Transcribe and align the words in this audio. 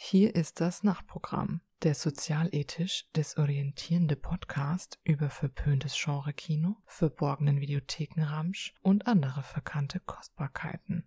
Hier 0.00 0.36
ist 0.36 0.60
das 0.60 0.84
Nachtprogramm, 0.84 1.60
der 1.82 1.92
sozialethisch 1.92 3.06
desorientierende 3.16 4.14
Podcast 4.14 5.00
über 5.02 5.28
verpöntes 5.28 6.00
Genre-Kino, 6.00 6.76
verborgenen 6.86 7.60
Videothekenramsch 7.60 8.74
und 8.80 9.08
andere 9.08 9.42
verkannte 9.42 9.98
Kostbarkeiten. 9.98 11.04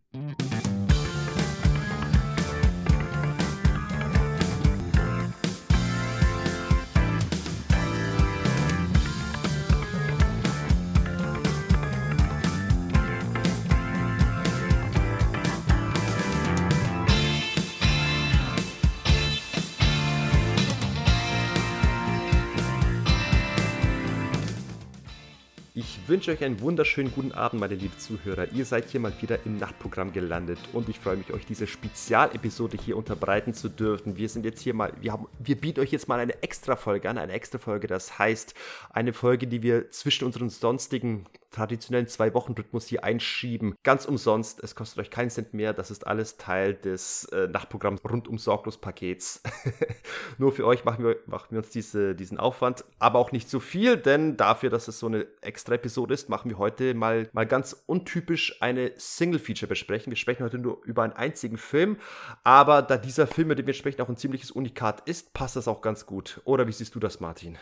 Wünsche 26.12 26.32
euch 26.32 26.44
einen 26.44 26.60
wunderschönen 26.60 27.10
guten 27.14 27.32
Abend, 27.32 27.62
meine 27.62 27.76
lieben 27.76 27.98
Zuhörer. 27.98 28.52
Ihr 28.52 28.66
seid 28.66 28.90
hier 28.90 29.00
mal 29.00 29.14
wieder 29.22 29.40
im 29.46 29.58
Nachtprogramm 29.58 30.12
gelandet 30.12 30.60
und 30.74 30.90
ich 30.90 31.00
freue 31.00 31.16
mich, 31.16 31.32
euch 31.32 31.46
diese 31.46 31.68
Spezialepisode 31.68 32.76
hier 32.76 32.98
unterbreiten 32.98 33.54
zu 33.54 33.70
dürfen. 33.70 34.18
Wir 34.18 34.28
sind 34.28 34.44
jetzt 34.44 34.60
hier 34.60 34.74
mal, 34.74 34.92
wir, 35.00 35.14
haben, 35.14 35.28
wir 35.40 35.56
bieten 35.56 35.80
euch 35.80 35.94
jetzt 35.94 36.10
mal 36.10 36.20
eine 36.20 36.44
Extra-Folge 36.44 37.10
an, 37.10 37.18
eine 37.18 37.32
Extra-Folge, 37.32 37.88
das 37.88 38.20
heißt 38.20 38.56
eine 38.90 39.14
Folge, 39.14 39.48
die 39.48 39.64
wir 39.64 39.90
zwischen 39.92 40.26
unseren 40.26 40.50
sonstigen 40.50 41.28
traditionellen 41.52 42.08
Zwei-Wochen-Rhythmus 42.08 42.88
hier 42.88 43.04
einschieben. 43.04 43.76
Ganz 43.84 44.06
umsonst, 44.06 44.64
es 44.64 44.74
kostet 44.74 45.00
euch 45.00 45.12
keinen 45.12 45.30
Cent 45.30 45.54
mehr, 45.54 45.74
das 45.74 45.92
ist 45.92 46.08
alles 46.08 46.38
Teil 46.38 46.74
des 46.74 47.26
äh, 47.26 47.48
Nachtprogramms 47.48 48.02
rund 48.04 48.28
um 48.28 48.38
Sorglos-Pakets. 48.38 49.44
Nur 50.38 50.54
für 50.54 50.66
euch 50.66 50.86
machen 50.86 51.06
wir, 51.06 51.18
machen 51.26 51.48
wir 51.52 51.60
uns 51.60 51.70
diese, 51.70 52.16
diesen 52.16 52.38
Aufwand, 52.38 52.86
aber 53.00 53.20
auch 53.20 53.32
nicht 53.32 53.50
so 53.50 53.60
viel, 53.60 53.98
denn 53.98 54.38
dafür, 54.38 54.70
dass 54.70 54.88
es 54.88 55.00
so 55.00 55.08
eine 55.08 55.28
extra 55.42 55.76
Episode 55.76 56.14
ist, 56.14 56.30
machen 56.30 56.50
wir 56.50 56.58
heute 56.58 56.94
mal, 56.94 57.30
mal 57.34 57.46
ganz 57.46 57.84
untypisch 57.86 58.62
eine 58.62 58.94
Single-Feature 58.96 59.68
besprechen. 59.68 60.12
Wir 60.12 60.18
sprechen 60.18 60.44
heute 60.44 60.58
nur 60.58 60.82
über 60.86 61.04
einen 61.04 61.14
einzigen 61.14 61.58
Film, 61.58 61.98
aber 62.44 62.82
da 62.82 62.98
dieser 62.98 63.28
Film, 63.28 63.50
mit 63.50 63.60
dem 63.60 63.68
wir 63.68 63.74
sprechen, 63.74 64.02
auch 64.02 64.10
ein 64.10 64.18
ziemliches 64.18 64.52
Unikat 64.52 65.08
ist, 65.08 65.34
passt 65.34 65.58
das 65.58 65.68
auch 65.68 65.82
ganz 65.82 66.06
gut. 66.06 66.42
Oder 66.46 66.68
wie 66.68 66.72
siehst 66.72 66.96
du 66.96 67.00
das, 67.00 67.20
Martin? 67.20 67.58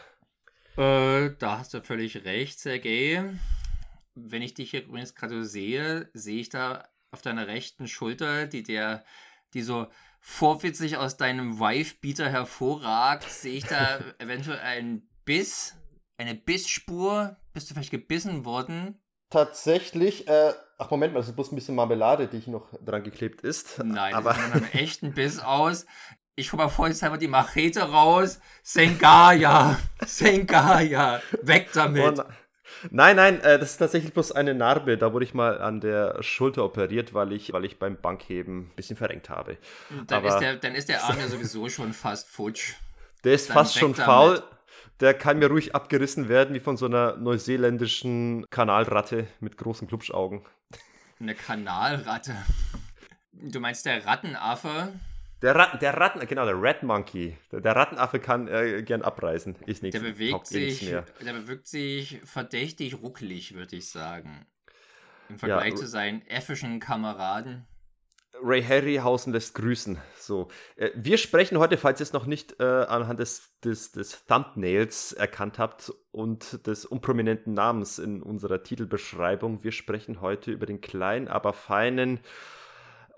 Äh, 0.77 1.31
da 1.39 1.59
hast 1.59 1.73
du 1.73 1.81
völlig 1.81 2.23
recht, 2.23 2.59
Sergej 2.59 3.39
wenn 4.25 4.41
ich 4.41 4.53
dich 4.53 4.71
hier 4.71 4.83
übrigens 4.83 5.15
gerade 5.15 5.45
sehe, 5.45 6.09
sehe 6.13 6.41
ich 6.41 6.49
da 6.49 6.87
auf 7.11 7.21
deiner 7.21 7.47
rechten 7.47 7.87
Schulter, 7.87 8.47
die 8.47 8.63
der, 8.63 9.03
die 9.53 9.61
so 9.61 9.87
vorwitzig 10.19 10.97
aus 10.97 11.17
deinem 11.17 11.59
Wife-Beater 11.59 12.29
hervorragt, 12.29 13.29
sehe 13.29 13.57
ich 13.57 13.65
da 13.65 13.99
eventuell 14.19 14.59
einen 14.59 15.09
Biss, 15.25 15.75
eine 16.17 16.35
Bissspur. 16.35 17.37
Bist 17.53 17.69
du 17.69 17.73
vielleicht 17.73 17.91
gebissen 17.91 18.45
worden? 18.45 19.01
Tatsächlich, 19.29 20.27
äh, 20.27 20.53
ach 20.77 20.89
Moment 20.89 21.13
mal, 21.13 21.19
das 21.19 21.29
ist 21.29 21.35
bloß 21.35 21.51
ein 21.51 21.55
bisschen 21.55 21.75
Marmelade, 21.75 22.27
die 22.27 22.39
hier 22.39 22.53
noch 22.53 22.67
dran 22.83 23.03
geklebt 23.03 23.41
ist. 23.41 23.77
Nein, 23.83 24.13
aber 24.13 24.33
das 24.33 24.41
sieht 24.41 24.49
nach 24.49 24.55
einem 24.55 24.71
echten 24.71 25.13
Biss 25.13 25.39
aus. 25.39 25.85
Ich 26.35 26.51
hole 26.51 26.63
mal 26.63 26.69
vorsichtshalber 26.69 27.17
die 27.17 27.27
Machete 27.27 27.81
raus. 27.81 28.39
Sengaya, 28.63 29.77
Sengaya, 30.05 31.21
weg 31.41 31.69
damit. 31.73 32.19
Oh, 32.19 32.23
Nein, 32.91 33.15
nein, 33.15 33.41
äh, 33.41 33.59
das 33.59 33.71
ist 33.71 33.77
tatsächlich 33.77 34.13
bloß 34.13 34.31
eine 34.31 34.53
Narbe. 34.53 34.97
Da 34.97 35.13
wurde 35.13 35.25
ich 35.25 35.33
mal 35.33 35.61
an 35.61 35.81
der 35.81 36.21
Schulter 36.21 36.63
operiert, 36.65 37.13
weil 37.13 37.31
ich, 37.33 37.53
weil 37.53 37.65
ich 37.65 37.79
beim 37.79 37.97
Bankheben 37.97 38.59
ein 38.59 38.75
bisschen 38.75 38.95
verrenkt 38.95 39.29
habe. 39.29 39.57
Dann, 40.07 40.23
ist 40.23 40.37
der, 40.37 40.55
dann 40.55 40.75
ist 40.75 40.89
der 40.89 41.03
Arm 41.03 41.19
ja 41.19 41.27
sowieso 41.27 41.69
schon 41.69 41.93
fast 41.93 42.29
futsch. 42.29 42.73
Der 43.23 43.33
ist 43.33 43.49
dann 43.49 43.55
fast 43.55 43.77
schon 43.77 43.95
faul. 43.95 44.35
Damit. 44.35 44.43
Der 44.99 45.13
kann 45.13 45.39
mir 45.39 45.47
ruhig 45.47 45.75
abgerissen 45.75 46.27
werden, 46.27 46.53
wie 46.53 46.59
von 46.59 46.75
so 46.75 46.85
einer 46.85 47.15
neuseeländischen 47.15 48.45
Kanalratte 48.49 49.27
mit 49.39 49.57
großen 49.57 49.87
Klubschaugen. 49.87 50.41
Eine 51.21 51.35
Kanalratte. 51.35 52.35
Du 53.31 53.59
meinst 53.61 53.85
der 53.85 54.05
Rattenaffe? 54.05 54.91
Der, 55.41 55.55
Rat, 55.55 55.81
der 55.81 55.95
Ratten, 55.95 56.25
genau, 56.27 56.45
der 56.45 56.61
Red 56.61 56.83
Monkey. 56.83 57.37
Der, 57.51 57.61
der 57.61 57.75
Rattenaffe 57.75 58.19
kann 58.19 58.47
äh, 58.47 58.83
gern 58.83 59.01
abreißen. 59.01 59.55
Ist 59.65 59.83
nichts. 59.83 59.99
Der 59.99 60.07
bewegt 60.07 60.47
sich, 60.47 60.81
mehr. 60.83 61.05
der 61.23 61.33
bewegt 61.33 61.67
sich 61.67 62.19
verdächtig 62.25 63.01
ruckelig, 63.01 63.53
würde 63.53 63.77
ich 63.77 63.89
sagen. 63.89 64.45
Im 65.29 65.37
Vergleich 65.37 65.71
ja, 65.71 65.75
zu 65.75 65.87
seinen 65.87 66.25
äffischen 66.27 66.79
Kameraden. 66.79 67.65
Ray 68.41 68.63
Harryhausen 68.63 69.33
lässt 69.33 69.55
grüßen. 69.55 69.97
So, 70.17 70.49
äh, 70.75 70.91
wir 70.95 71.17
sprechen 71.17 71.57
heute, 71.57 71.77
falls 71.77 71.99
ihr 71.99 72.03
es 72.03 72.13
noch 72.13 72.25
nicht 72.25 72.59
äh, 72.59 72.63
anhand 72.63 73.19
des, 73.19 73.59
des, 73.63 73.91
des 73.91 74.25
Thumbnails 74.25 75.13
erkannt 75.13 75.59
habt 75.59 75.93
und 76.11 76.65
des 76.67 76.85
unprominenten 76.85 77.53
Namens 77.53 77.99
in 77.99 78.21
unserer 78.21 78.63
Titelbeschreibung, 78.63 79.63
wir 79.63 79.71
sprechen 79.71 80.21
heute 80.21 80.51
über 80.51 80.65
den 80.65 80.81
kleinen, 80.81 81.27
aber 81.27 81.53
feinen 81.53 82.19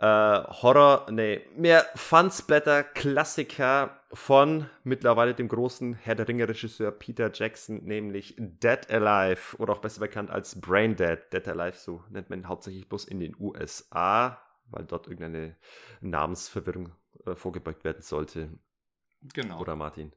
äh, 0.01 0.05
Horror, 0.05 1.05
nee, 1.11 1.45
mehr 1.55 1.85
Fun-Splatter-Klassiker 1.95 4.01
von 4.11 4.67
mittlerweile 4.83 5.35
dem 5.35 5.47
großen 5.47 5.93
Herr 5.93 6.15
der 6.15 6.27
Ringe-Regisseur 6.27 6.91
Peter 6.91 7.29
Jackson, 7.31 7.83
nämlich 7.83 8.35
Dead 8.37 8.89
Alive 8.89 9.55
oder 9.57 9.73
auch 9.73 9.79
besser 9.79 9.99
bekannt 9.99 10.31
als 10.31 10.59
Brain 10.59 10.95
Dead. 10.95 11.19
Dead 11.31 11.47
Alive, 11.47 11.77
so 11.77 12.03
nennt 12.09 12.31
man 12.31 12.39
ihn 12.39 12.47
hauptsächlich 12.47 12.89
bloß 12.89 13.05
in 13.05 13.19
den 13.19 13.35
USA, 13.39 14.41
weil 14.71 14.85
dort 14.85 15.07
irgendeine 15.07 15.55
Namensverwirrung 16.01 16.91
äh, 17.25 17.35
vorgebeugt 17.35 17.83
werden 17.83 18.01
sollte. 18.01 18.49
Genau. 19.33 19.61
Oder 19.61 19.75
Martin. 19.75 20.13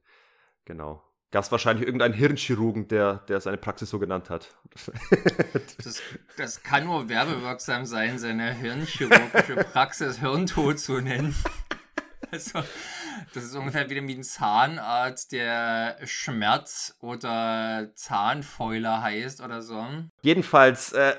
Genau 0.65 1.05
gab 1.34 1.43
es 1.43 1.50
wahrscheinlich 1.50 1.84
irgendeinen 1.84 2.15
Hirnchirurgen, 2.15 2.87
der, 2.87 3.17
der 3.27 3.41
seine 3.41 3.56
Praxis 3.56 3.91
so 3.91 3.99
genannt 3.99 4.31
hat. 4.31 4.55
das, 5.84 6.00
das 6.37 6.62
kann 6.62 6.84
nur 6.84 7.09
werbewirksam 7.09 7.87
sein, 7.87 8.21
seine 8.21 8.53
hirnchirurgische 8.55 9.56
Praxis 9.72 10.21
Hirntod 10.21 10.78
zu 10.78 11.00
nennen. 11.00 11.34
Also, 12.31 12.62
das 13.33 13.45
ist 13.45 13.55
ungefähr 13.55 13.91
wieder 13.91 14.06
wie 14.06 14.15
ein 14.15 14.22
Zahnarzt, 14.22 15.33
der 15.33 15.99
Schmerz 16.05 16.97
oder 17.00 17.91
Zahnfäuler 17.95 19.03
heißt 19.03 19.41
oder 19.41 19.61
so. 19.61 19.84
Jedenfalls, 20.22 20.93
äh, 20.93 21.15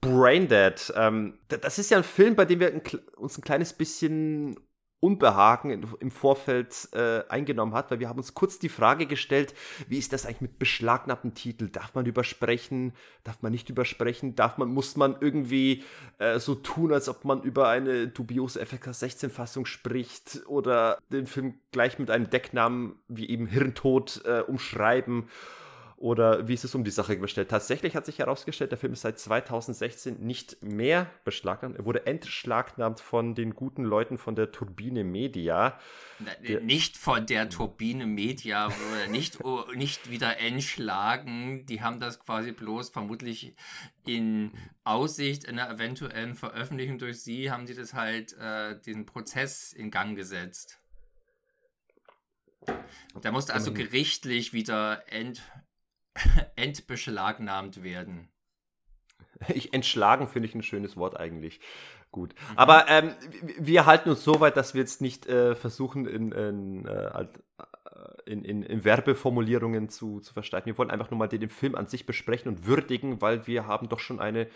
Braindead, 0.00 0.94
ähm, 0.96 1.38
das 1.48 1.78
ist 1.78 1.90
ja 1.90 1.98
ein 1.98 2.04
Film, 2.04 2.36
bei 2.36 2.46
dem 2.46 2.60
wir 2.60 2.80
uns 3.16 3.36
ein 3.36 3.42
kleines 3.42 3.74
bisschen 3.74 4.56
Unbehagen 5.00 5.86
im 5.98 6.10
Vorfeld 6.10 6.88
äh, 6.92 7.22
eingenommen 7.28 7.74
hat, 7.74 7.90
weil 7.90 8.00
wir 8.00 8.08
haben 8.08 8.18
uns 8.18 8.34
kurz 8.34 8.58
die 8.58 8.68
Frage 8.68 9.06
gestellt, 9.06 9.54
wie 9.88 9.98
ist 9.98 10.12
das 10.12 10.26
eigentlich 10.26 10.42
mit 10.42 10.58
beschlagnahmten 10.58 11.34
Titeln? 11.34 11.72
Darf 11.72 11.94
man 11.94 12.04
übersprechen? 12.04 12.92
Darf 13.24 13.40
man 13.40 13.50
nicht 13.50 13.70
übersprechen? 13.70 14.36
Darf 14.36 14.58
man, 14.58 14.68
muss 14.68 14.96
man 14.96 15.16
irgendwie 15.20 15.84
äh, 16.18 16.38
so 16.38 16.54
tun, 16.54 16.92
als 16.92 17.08
ob 17.08 17.24
man 17.24 17.42
über 17.42 17.68
eine 17.68 18.08
dubiose 18.08 18.64
FK 18.64 18.92
16 18.92 19.30
Fassung 19.30 19.64
spricht 19.64 20.42
oder 20.46 20.98
den 21.10 21.26
Film 21.26 21.54
gleich 21.72 21.98
mit 21.98 22.10
einem 22.10 22.28
Decknamen 22.28 22.96
wie 23.08 23.28
eben 23.30 23.46
Hirntod 23.46 24.22
äh, 24.26 24.40
umschreiben? 24.40 25.28
Oder 26.00 26.48
wie 26.48 26.54
ist 26.54 26.64
es 26.64 26.74
um 26.74 26.82
die 26.82 26.90
Sache 26.90 27.18
gestellt? 27.18 27.50
Tatsächlich 27.50 27.94
hat 27.94 28.06
sich 28.06 28.20
herausgestellt, 28.20 28.70
der 28.70 28.78
Film 28.78 28.94
ist 28.94 29.02
seit 29.02 29.18
2016 29.18 30.18
nicht 30.18 30.62
mehr 30.62 31.10
beschlagnahmt. 31.24 31.76
Er 31.76 31.84
wurde 31.84 32.06
entschlagnahmt 32.06 33.00
von 33.00 33.34
den 33.34 33.54
guten 33.54 33.84
Leuten 33.84 34.16
von 34.16 34.34
der 34.34 34.50
Turbine 34.50 35.04
Media. 35.04 35.78
Der, 36.42 36.62
nicht 36.62 36.96
von 36.96 37.26
der 37.26 37.50
Turbine 37.50 38.06
Media, 38.06 38.72
nicht, 39.10 39.44
oh, 39.44 39.62
nicht 39.74 40.10
wieder 40.10 40.38
entschlagen. 40.38 41.66
Die 41.66 41.82
haben 41.82 42.00
das 42.00 42.18
quasi 42.18 42.52
bloß 42.52 42.88
vermutlich 42.88 43.54
in 44.06 44.52
Aussicht 44.84 45.46
einer 45.46 45.68
eventuellen 45.68 46.34
Veröffentlichung 46.34 46.96
durch 46.96 47.20
sie, 47.20 47.50
haben 47.50 47.66
sie 47.66 47.74
das 47.74 47.92
halt, 47.92 48.32
äh, 48.38 48.80
den 48.80 49.04
Prozess 49.04 49.74
in 49.74 49.90
Gang 49.90 50.16
gesetzt. 50.16 50.80
Da 53.20 53.32
musste 53.32 53.54
also 53.54 53.72
gerichtlich 53.72 54.52
wieder 54.52 55.02
ent, 55.10 55.42
entbeschlagnahmt 56.56 57.82
werden. 57.82 58.28
Ich 59.48 59.72
entschlagen 59.72 60.28
finde 60.28 60.48
ich 60.48 60.54
ein 60.54 60.62
schönes 60.62 60.96
Wort 60.96 61.18
eigentlich. 61.18 61.60
Gut. 62.10 62.34
Mhm. 62.34 62.58
Aber 62.58 62.88
ähm, 62.88 63.14
wir 63.58 63.86
halten 63.86 64.10
uns 64.10 64.24
so 64.24 64.40
weit, 64.40 64.56
dass 64.56 64.74
wir 64.74 64.80
jetzt 64.80 65.00
nicht 65.00 65.26
äh, 65.26 65.54
versuchen, 65.54 66.06
in, 66.06 66.32
in, 66.32 66.86
äh, 66.86 67.26
in, 68.26 68.44
in, 68.44 68.62
in 68.62 68.84
Werbeformulierungen 68.84 69.88
zu, 69.88 70.20
zu 70.20 70.32
versteifen. 70.32 70.66
Wir 70.66 70.78
wollen 70.78 70.90
einfach 70.90 71.10
nur 71.10 71.18
mal 71.18 71.28
den, 71.28 71.40
den 71.40 71.48
Film 71.48 71.74
an 71.74 71.86
sich 71.86 72.06
besprechen 72.06 72.48
und 72.48 72.66
würdigen, 72.66 73.22
weil 73.22 73.46
wir 73.46 73.66
haben 73.66 73.88
doch 73.88 74.00
schon 74.00 74.20
eine 74.20 74.48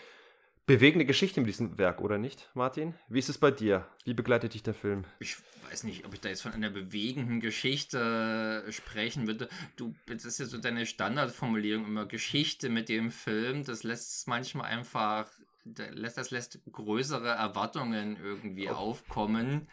bewegende 0.66 1.04
Geschichte 1.04 1.40
mit 1.40 1.48
diesem 1.48 1.78
Werk, 1.78 2.00
oder 2.00 2.18
nicht, 2.18 2.50
Martin? 2.54 2.94
Wie 3.08 3.18
ist 3.18 3.28
es 3.28 3.38
bei 3.38 3.50
dir? 3.50 3.86
Wie 4.04 4.14
begleitet 4.14 4.54
dich 4.54 4.62
der 4.62 4.74
Film? 4.74 5.04
Ich 5.18 5.36
weiß 5.70 5.84
nicht, 5.84 6.06
ob 6.06 6.14
ich 6.14 6.20
da 6.20 6.28
jetzt 6.28 6.42
von 6.42 6.52
einer 6.52 6.70
bewegenden 6.70 7.40
Geschichte 7.40 8.64
sprechen 8.70 9.26
würde. 9.26 9.48
Du, 9.76 9.94
das 10.06 10.24
ist 10.24 10.38
ja 10.38 10.46
so 10.46 10.58
deine 10.58 10.86
Standardformulierung 10.86 11.84
immer 11.86 12.06
Geschichte 12.06 12.68
mit 12.68 12.88
dem 12.88 13.10
Film. 13.10 13.64
Das 13.64 13.82
lässt 13.82 14.26
manchmal 14.28 14.66
einfach, 14.70 15.28
das 15.64 16.30
lässt, 16.30 16.60
größere 16.70 17.28
Erwartungen 17.28 18.16
irgendwie 18.22 18.68
okay. 18.68 18.76
aufkommen. 18.76 19.68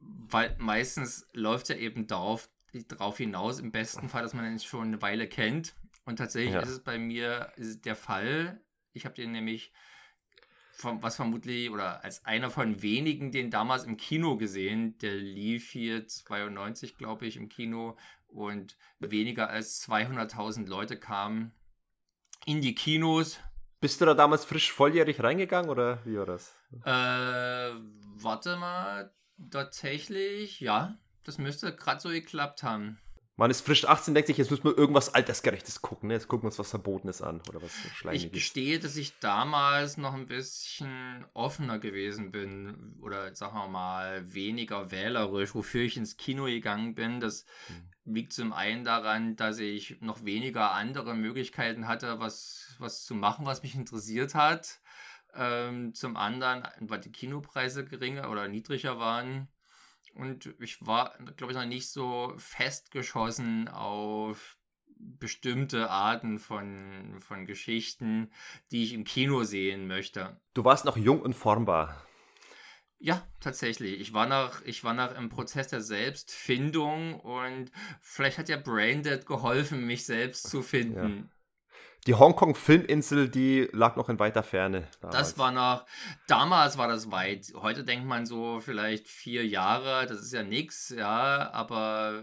weil 0.00 0.56
meistens 0.58 1.26
läuft 1.32 1.68
ja 1.68 1.76
eben 1.76 2.06
darauf, 2.06 2.48
darauf 2.88 3.18
hinaus, 3.18 3.58
im 3.58 3.70
besten 3.72 4.08
Fall, 4.08 4.22
dass 4.22 4.34
man 4.34 4.44
ihn 4.44 4.58
schon 4.58 4.88
eine 4.88 5.02
Weile 5.02 5.28
kennt. 5.28 5.74
Und 6.04 6.16
tatsächlich 6.16 6.54
ja. 6.54 6.60
ist 6.60 6.70
es 6.70 6.80
bei 6.80 6.98
mir 6.98 7.52
der 7.56 7.96
Fall. 7.96 8.60
Ich 8.92 9.04
habe 9.04 9.14
den 9.14 9.32
nämlich, 9.32 9.72
was 10.84 11.16
vermutlich, 11.16 11.70
oder 11.70 12.04
als 12.04 12.24
einer 12.24 12.50
von 12.50 12.82
wenigen, 12.82 13.32
den 13.32 13.50
damals 13.50 13.84
im 13.84 13.96
Kino 13.96 14.36
gesehen. 14.36 14.98
Der 14.98 15.14
lief 15.14 15.70
hier 15.70 16.06
92, 16.06 16.96
glaube 16.96 17.26
ich, 17.26 17.36
im 17.36 17.48
Kino. 17.48 17.96
Und 18.28 18.76
weniger 19.00 19.50
als 19.50 19.82
200.000 19.88 20.68
Leute 20.68 20.96
kamen 20.96 21.52
in 22.46 22.60
die 22.60 22.74
Kinos. 22.74 23.40
Bist 23.80 24.00
du 24.00 24.04
da 24.04 24.14
damals 24.14 24.44
frisch 24.44 24.72
volljährig 24.72 25.22
reingegangen 25.22 25.70
oder 25.70 26.04
wie 26.04 26.18
war 26.18 26.26
das? 26.26 26.54
Äh, 26.84 27.74
warte 28.22 28.56
mal, 28.56 29.12
tatsächlich, 29.50 30.60
ja, 30.60 30.98
das 31.24 31.38
müsste 31.38 31.74
gerade 31.74 32.00
so 32.00 32.10
geklappt 32.10 32.62
haben. 32.62 32.98
Man 33.40 33.50
ist 33.50 33.64
frisch 33.64 33.86
18, 33.86 34.12
denkt 34.12 34.26
sich, 34.26 34.36
jetzt 34.36 34.50
müssen 34.50 34.64
wir 34.64 34.76
irgendwas 34.76 35.14
Altersgerechtes 35.14 35.80
gucken. 35.80 36.08
Ne? 36.08 36.12
Jetzt 36.12 36.28
gucken 36.28 36.42
wir 36.42 36.48
uns 36.48 36.58
was 36.58 36.68
Verbotenes 36.68 37.22
an 37.22 37.40
oder 37.48 37.62
was 37.62 37.72
Schleimiges. 37.72 38.26
Ich 38.26 38.32
gestehe, 38.32 38.78
dass 38.78 38.96
ich 38.96 39.18
damals 39.18 39.96
noch 39.96 40.12
ein 40.12 40.26
bisschen 40.26 41.24
offener 41.32 41.78
gewesen 41.78 42.32
bin 42.32 42.98
oder 43.00 43.34
sagen 43.34 43.54
wir 43.54 43.66
mal 43.66 44.34
weniger 44.34 44.90
wählerisch, 44.90 45.54
wofür 45.54 45.80
ich 45.80 45.96
ins 45.96 46.18
Kino 46.18 46.44
gegangen 46.44 46.94
bin. 46.94 47.18
Das 47.18 47.46
mhm. 47.70 48.12
liegt 48.12 48.34
zum 48.34 48.52
einen 48.52 48.84
daran, 48.84 49.36
dass 49.36 49.58
ich 49.58 50.02
noch 50.02 50.22
weniger 50.26 50.72
andere 50.72 51.14
Möglichkeiten 51.14 51.88
hatte, 51.88 52.20
was, 52.20 52.74
was 52.78 53.06
zu 53.06 53.14
machen, 53.14 53.46
was 53.46 53.62
mich 53.62 53.74
interessiert 53.74 54.34
hat. 54.34 54.80
Ähm, 55.34 55.94
zum 55.94 56.18
anderen, 56.18 56.68
weil 56.80 57.00
die 57.00 57.10
Kinopreise 57.10 57.86
geringer 57.86 58.28
oder 58.30 58.48
niedriger 58.48 58.98
waren. 58.98 59.48
Und 60.14 60.54
ich 60.58 60.84
war, 60.86 61.16
glaube 61.36 61.52
ich, 61.52 61.58
noch 61.58 61.66
nicht 61.66 61.90
so 61.90 62.34
festgeschossen 62.36 63.68
auf 63.68 64.58
bestimmte 64.96 65.88
Arten 65.88 66.38
von, 66.38 67.16
von 67.20 67.46
Geschichten, 67.46 68.30
die 68.70 68.84
ich 68.84 68.92
im 68.92 69.04
Kino 69.04 69.44
sehen 69.44 69.86
möchte. 69.86 70.38
Du 70.52 70.64
warst 70.64 70.84
noch 70.84 70.96
jung 70.96 71.22
und 71.22 71.34
formbar. 71.34 72.06
Ja, 72.98 73.26
tatsächlich. 73.40 73.98
Ich 73.98 74.12
war 74.12 74.26
noch, 74.26 74.62
ich 74.62 74.84
war 74.84 74.92
noch 74.92 75.16
im 75.16 75.30
Prozess 75.30 75.68
der 75.68 75.80
Selbstfindung 75.80 77.18
und 77.18 77.70
vielleicht 78.02 78.36
hat 78.36 78.50
ja 78.50 78.58
Braindead 78.58 79.24
geholfen, 79.24 79.86
mich 79.86 80.04
selbst 80.04 80.50
zu 80.50 80.62
finden. 80.62 81.16
Ja 81.16 81.39
die 82.06 82.14
Hongkong-Filminsel, 82.14 83.28
die 83.28 83.68
lag 83.72 83.96
noch 83.96 84.08
in 84.08 84.18
weiter 84.18 84.42
Ferne. 84.42 84.88
Damals. 85.00 85.18
Das 85.18 85.38
war 85.38 85.52
noch, 85.52 85.84
damals 86.26 86.78
war 86.78 86.88
das 86.88 87.10
weit. 87.10 87.52
Heute 87.56 87.84
denkt 87.84 88.06
man 88.06 88.24
so 88.24 88.60
vielleicht 88.60 89.06
vier 89.06 89.46
Jahre, 89.46 90.06
das 90.06 90.20
ist 90.20 90.32
ja 90.32 90.42
nichts, 90.42 90.94
ja, 90.96 91.50
aber 91.52 92.22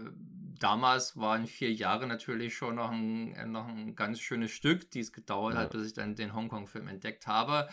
damals 0.58 1.16
waren 1.16 1.46
vier 1.46 1.72
Jahre 1.72 2.08
natürlich 2.08 2.56
schon 2.56 2.74
noch 2.74 2.90
ein, 2.90 3.50
noch 3.52 3.68
ein 3.68 3.94
ganz 3.94 4.18
schönes 4.18 4.50
Stück, 4.50 4.90
die 4.90 5.00
es 5.00 5.12
gedauert 5.12 5.54
ja. 5.54 5.60
hat, 5.60 5.70
bis 5.70 5.86
ich 5.86 5.92
dann 5.94 6.16
den 6.16 6.34
Hongkong-Film 6.34 6.88
entdeckt 6.88 7.28
habe. 7.28 7.68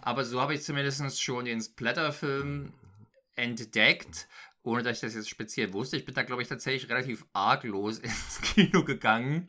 Aber 0.00 0.24
so 0.24 0.40
habe 0.40 0.54
ich 0.54 0.62
zumindest 0.62 1.20
schon 1.20 1.44
den 1.46 1.60
Splatter-Film 1.60 2.72
entdeckt 3.34 4.28
ohne 4.64 4.82
dass 4.82 4.98
ich 4.98 5.00
das 5.00 5.14
jetzt 5.14 5.30
speziell 5.30 5.72
wusste. 5.72 5.96
Ich 5.96 6.04
bin 6.04 6.14
da, 6.14 6.24
glaube 6.24 6.42
ich, 6.42 6.48
tatsächlich 6.48 6.90
relativ 6.90 7.24
arglos 7.32 7.98
ins 8.00 8.40
Kino 8.42 8.84
gegangen 8.84 9.48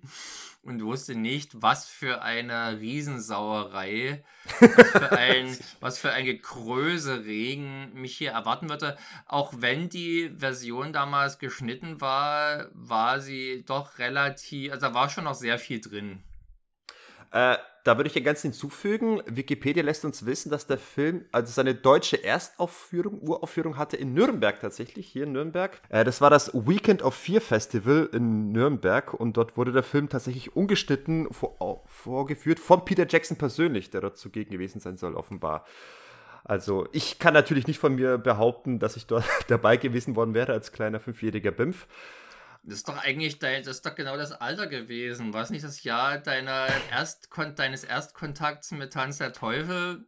und 0.70 0.84
wusste 0.84 1.16
nicht, 1.16 1.62
was 1.62 1.86
für 1.86 2.22
eine 2.22 2.80
Riesensauerei, 2.80 4.24
was 4.60 4.92
für 4.92 5.12
ein, 5.12 5.58
was 5.80 6.00
für 6.00 6.12
ein 6.12 6.26
Gekröse 6.26 7.26
Regen 7.26 7.92
mich 7.94 8.18
hier 8.18 8.32
erwarten 8.32 8.70
würde. 8.70 8.98
Auch 9.26 9.54
wenn 9.58 9.90
die 9.90 10.32
Version 10.38 10.94
damals 10.94 11.40
geschnitten 11.40 12.00
war, 12.02 12.68
war 12.74 13.20
sie 13.20 13.64
doch 13.66 13.98
relativ, 13.98 14.72
also 14.72 14.88
da 14.88 14.94
war 14.94 15.10
schon 15.10 15.26
noch 15.26 15.36
sehr 15.36 15.60
viel 15.60 15.82
drin. 15.82 16.24
Äh, 17.32 17.58
da 17.84 17.98
würde 17.98 18.10
ich 18.14 18.24
ganz 18.24 18.42
hinzufügen, 18.42 19.22
Wikipedia 19.26 19.82
lässt 19.84 20.04
uns 20.04 20.26
wissen, 20.26 20.52
dass 20.52 20.68
der 20.68 20.78
Film 20.78 21.26
also 21.32 21.52
seine 21.52 21.76
deutsche 21.76 22.24
Erstaufführung, 22.24 23.22
Uraufführung 23.22 23.78
hatte 23.78 23.98
in 23.98 24.14
Nürnberg 24.14 24.60
tatsächlich, 24.60 25.08
hier 25.08 25.24
in 25.24 25.32
Nürnberg. 25.32 25.82
Äh, 25.90 26.04
das 26.04 26.22
war 26.22 26.30
das 26.30 26.54
Weekend 26.54 27.02
of 27.02 27.16
Fear 27.16 27.42
Festival 27.42 28.10
in 28.12 28.52
Nürnberg 28.52 29.14
und 29.14 29.38
dort 29.38 29.58
wurde 29.58 29.72
der 29.72 29.84
Film 29.84 30.10
tatsächlich 30.10 30.56
ungeschnitten 30.56 31.32
vor, 31.32 31.84
vorgeführt 31.88 32.60
von 32.60 32.84
Peter 32.84 33.08
Jackson 33.08 33.38
persönlich, 33.38 33.90
der 33.90 34.02
dort 34.02 34.18
zugegen 34.18 34.52
gewesen 34.52 34.80
sein 34.80 34.98
soll, 34.98 35.16
offenbar. 35.16 35.66
Also 36.44 36.88
ich 36.92 37.20
kann 37.20 37.34
natürlich 37.34 37.68
nicht 37.68 37.80
von 37.80 37.96
mir 37.96 38.18
behaupten, 38.18 38.80
dass 38.80 38.98
ich 38.98 39.08
dort 39.08 39.26
dabei 39.48 39.78
gewesen 39.78 40.16
worden 40.16 40.34
wäre 40.34 40.52
als 40.52 40.72
kleiner 40.72 41.00
fünfjähriger 41.00 41.52
Bimpf. 41.52 41.88
Das 42.64 42.76
ist 42.76 42.90
doch 42.90 42.98
eigentlich 42.98 43.40
dein, 43.40 43.64
das 43.64 43.78
ist 43.78 43.86
doch 43.86 43.96
genau 43.96 44.18
das 44.18 44.32
Alter 44.32 44.68
gewesen. 44.68 45.34
War 45.34 45.44
es 45.44 45.50
nicht 45.50 45.64
das 45.64 45.84
Jahr 45.84 46.18
deiner 46.18 46.68
Erstkon 46.92 47.56
deines 47.56 47.84
Erstkontakts 47.84 48.72
mit 48.72 48.94
Tanz 48.94 49.18
der 49.18 49.34
Teufel? 49.34 50.06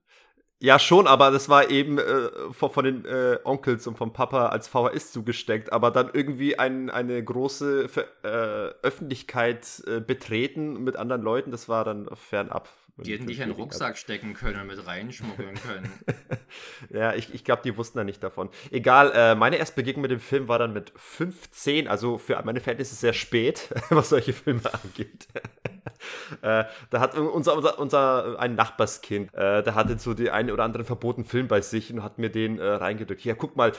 Ja, 0.63 0.77
schon, 0.77 1.07
aber 1.07 1.31
das 1.31 1.50
war 1.50 1.71
eben 1.71 1.98
äh, 1.98 2.30
von, 2.51 2.69
von, 2.69 2.86
den 2.86 3.03
äh, 3.06 3.39
Onkels 3.44 3.88
und 3.88 3.98
vom 3.98 4.13
Papa 4.13 4.50
als 4.50 4.68
VHS 4.68 5.12
zugesteckt, 5.12 5.74
aber 5.74 5.89
dann 5.89 6.12
irgendwie 6.13 6.59
ein, 6.59 6.92
eine 6.92 7.24
große 7.24 7.89
äh, 8.21 8.27
Öffentlichkeit 8.27 9.81
äh, 9.88 10.01
betreten 10.01 10.83
mit 10.83 10.98
anderen 10.98 11.24
Leuten, 11.24 11.50
das 11.50 11.68
war 11.68 11.83
dann 11.83 12.07
fernab 12.13 12.69
die 12.97 13.13
hätten 13.13 13.27
dich 13.27 13.39
in 13.39 13.49
den 13.49 13.55
Rucksack 13.55 13.97
stecken 13.97 14.33
können 14.33 14.61
und 14.61 14.67
mit 14.67 14.85
reinschmuggeln 14.85 15.55
können. 15.55 15.91
ja, 16.89 17.13
ich, 17.13 17.33
ich 17.33 17.43
glaube, 17.43 17.61
die 17.63 17.75
wussten 17.77 17.97
da 17.97 18.03
nicht 18.03 18.23
davon. 18.23 18.49
Egal, 18.69 19.11
äh, 19.15 19.35
meine 19.35 19.57
erste 19.57 19.75
Begegnung 19.75 20.03
mit 20.03 20.11
dem 20.11 20.19
Film 20.19 20.47
war 20.47 20.59
dann 20.59 20.73
mit 20.73 20.91
15, 20.95 21.88
also 21.88 22.17
für 22.17 22.41
meine 22.43 22.59
Verhältnisse 22.59 22.95
sehr 22.95 23.13
spät, 23.13 23.69
was 23.89 24.09
solche 24.09 24.33
Filme 24.33 24.61
angeht. 24.73 25.27
äh, 26.41 26.65
da 26.89 26.99
hat 26.99 27.17
unser, 27.17 27.55
unser, 27.55 27.79
unser 27.79 28.39
ein 28.39 28.55
Nachbarskind, 28.55 29.33
äh, 29.33 29.63
der 29.63 29.75
hatte 29.75 29.97
so 29.97 30.13
den 30.13 30.29
einen 30.29 30.51
oder 30.51 30.63
anderen 30.63 30.85
verbotenen 30.85 31.27
Film 31.27 31.47
bei 31.47 31.61
sich 31.61 31.91
und 31.93 32.03
hat 32.03 32.17
mir 32.17 32.29
den 32.29 32.59
äh, 32.59 32.65
reingedrückt. 32.65 33.23
Ja, 33.23 33.35
guck 33.35 33.55
mal, 33.55 33.71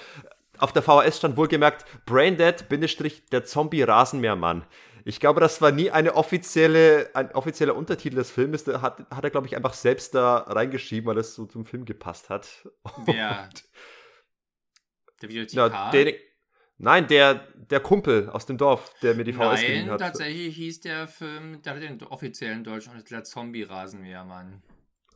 auf 0.59 0.73
der 0.73 0.83
VHS 0.83 1.19
stand 1.19 1.37
wohlgemerkt 1.37 1.85
Braindead, 2.07 2.69
Bindestrich, 2.69 3.25
der 3.27 3.45
Zombie-Rasenmähermann. 3.45 4.65
Ich 5.05 5.21
glaube, 5.21 5.41
das 5.41 5.61
war 5.61 5.73
nie 5.73 5.91
eine 5.91 6.15
offizielle, 6.15 7.11
ein 7.15 7.33
offizieller 7.33 7.75
Untertitel 7.75 8.17
des 8.17 8.31
Filmes. 8.31 8.65
Da 8.65 8.81
hat, 8.81 9.07
hat 9.11 9.25
er, 9.25 9.31
glaube 9.31 9.47
ich, 9.47 9.57
einfach 9.57 9.75
selbst 9.75 10.15
da 10.15 10.39
reingeschrieben, 10.39 11.07
weil 11.09 11.17
das 11.17 11.35
so 11.35 11.47
zum 11.47 11.65
Film 11.65 11.85
gepasst 11.85 12.31
hat. 12.31 12.69
Wer? 13.05 13.49
Der 15.21 15.29
Videothekar? 15.29 15.95
Ja, 15.95 16.05
der, 16.05 16.15
nein, 16.79 17.07
der, 17.09 17.47
der 17.55 17.81
Kumpel 17.81 18.29
aus 18.31 18.47
dem 18.47 18.59
Dorf, 18.59 18.95
der 19.03 19.15
mir 19.15 19.25
die 19.25 19.33
VHS 19.33 19.61
gegeben 19.61 19.91
hat. 19.91 20.01
Nein, 20.01 20.13
tatsächlich 20.13 20.57
hieß 20.57 20.81
der 20.81 21.09
Film, 21.09 21.63
der 21.63 21.75
hat 21.75 21.83
den 21.83 22.03
offiziellen 22.05 22.65
deutschen 22.65 22.91
Untertitel 22.91 23.15
der 23.15 23.25
Zombie-Rasenmähermann. 23.25 24.63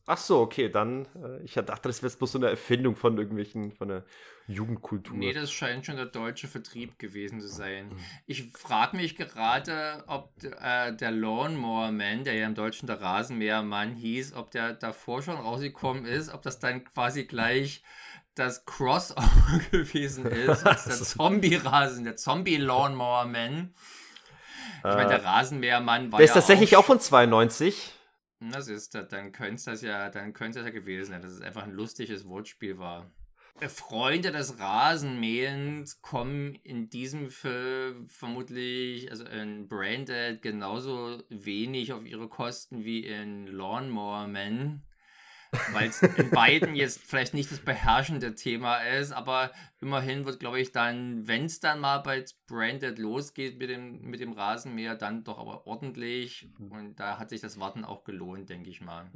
Ach 0.08 0.18
so, 0.18 0.40
okay, 0.40 0.68
dann. 0.68 1.06
Äh, 1.16 1.42
ich 1.42 1.54
dachte, 1.54 1.88
das 1.88 2.02
wäre 2.02 2.12
bloß 2.14 2.32
so 2.32 2.38
eine 2.38 2.48
Erfindung 2.48 2.94
von 2.94 3.18
irgendwelchen, 3.18 3.72
von 3.72 3.88
der 3.88 4.04
Jugendkultur. 4.46 5.16
Nee, 5.16 5.32
das 5.32 5.50
scheint 5.50 5.84
schon 5.84 5.96
der 5.96 6.06
deutsche 6.06 6.46
Vertrieb 6.46 6.98
gewesen 7.00 7.40
zu 7.40 7.48
sein. 7.48 7.88
Mhm. 7.88 7.96
Ich 8.26 8.52
frage 8.52 8.96
mich 8.96 9.16
gerade, 9.16 10.04
ob 10.06 10.32
äh, 10.42 10.92
der 10.92 11.10
Lawnmower 11.10 11.90
Man, 11.90 12.22
der 12.22 12.34
ja 12.34 12.46
im 12.46 12.54
Deutschen 12.54 12.86
der 12.86 13.00
Rasenmähermann 13.00 13.94
hieß, 13.94 14.34
ob 14.34 14.52
der 14.52 14.74
davor 14.74 15.22
schon 15.22 15.36
rausgekommen 15.36 16.04
ist, 16.04 16.32
ob 16.32 16.42
das 16.42 16.60
dann 16.60 16.84
quasi 16.84 17.24
gleich 17.24 17.82
das 18.36 18.64
Crossover 18.64 19.60
gewesen 19.72 20.26
ist, 20.26 20.64
der 20.64 20.76
Zombie-Rasen, 20.76 22.04
der 22.04 22.16
Zombie-Lawnmower-Man. 22.16 23.74
Ich 24.78 24.84
meine, 24.84 25.08
der 25.08 25.22
äh, 25.22 25.26
Rasenmähermann 25.26 26.12
war. 26.12 26.18
Der 26.18 26.24
ist 26.24 26.30
ja 26.30 26.34
tatsächlich 26.36 26.76
auch, 26.76 26.80
auch 26.80 26.86
von 26.86 27.00
92. 27.00 27.95
Das 28.52 28.68
ist, 28.68 28.94
dann 28.94 29.32
könnte 29.32 29.64
das 29.66 29.82
ja, 29.82 30.10
dann 30.10 30.32
könnte 30.32 30.60
es 30.60 30.64
ja 30.64 30.70
gewesen 30.70 31.12
sein, 31.12 31.22
dass 31.22 31.32
es 31.32 31.40
einfach 31.40 31.64
ein 31.64 31.72
lustiges 31.72 32.26
Wortspiel 32.26 32.78
war. 32.78 33.10
Freunde 33.68 34.32
des 34.32 34.58
Rasenmähens 34.58 36.02
kommen 36.02 36.56
in 36.56 36.90
diesem 36.90 37.30
Film 37.30 38.06
vermutlich, 38.08 39.10
also 39.10 39.24
in 39.24 39.66
Branded, 39.66 40.42
genauso 40.42 41.22
wenig 41.30 41.94
auf 41.94 42.04
ihre 42.04 42.28
Kosten 42.28 42.84
wie 42.84 43.06
in 43.06 43.46
Lawnmower 43.46 44.26
Man 44.26 44.82
weil 45.72 45.88
es 45.88 46.02
in 46.02 46.30
beiden 46.30 46.74
jetzt 46.74 47.02
vielleicht 47.02 47.34
nicht 47.34 47.50
das 47.50 47.58
beherrschende 47.58 48.34
Thema 48.34 48.78
ist, 48.78 49.12
aber 49.12 49.50
immerhin 49.80 50.24
wird, 50.24 50.40
glaube 50.40 50.60
ich, 50.60 50.72
dann, 50.72 51.26
wenn 51.26 51.46
es 51.46 51.60
dann 51.60 51.80
mal 51.80 51.98
bei 51.98 52.24
Branded 52.46 52.98
losgeht 52.98 53.58
mit 53.58 53.70
dem, 53.70 54.02
mit 54.02 54.20
dem 54.20 54.32
Rasenmäher, 54.32 54.94
dann 54.94 55.24
doch 55.24 55.38
aber 55.38 55.66
ordentlich 55.66 56.48
und 56.70 56.96
da 56.96 57.18
hat 57.18 57.30
sich 57.30 57.40
das 57.40 57.60
Warten 57.60 57.84
auch 57.84 58.04
gelohnt, 58.04 58.48
denke 58.48 58.70
ich 58.70 58.80
mal. 58.80 59.10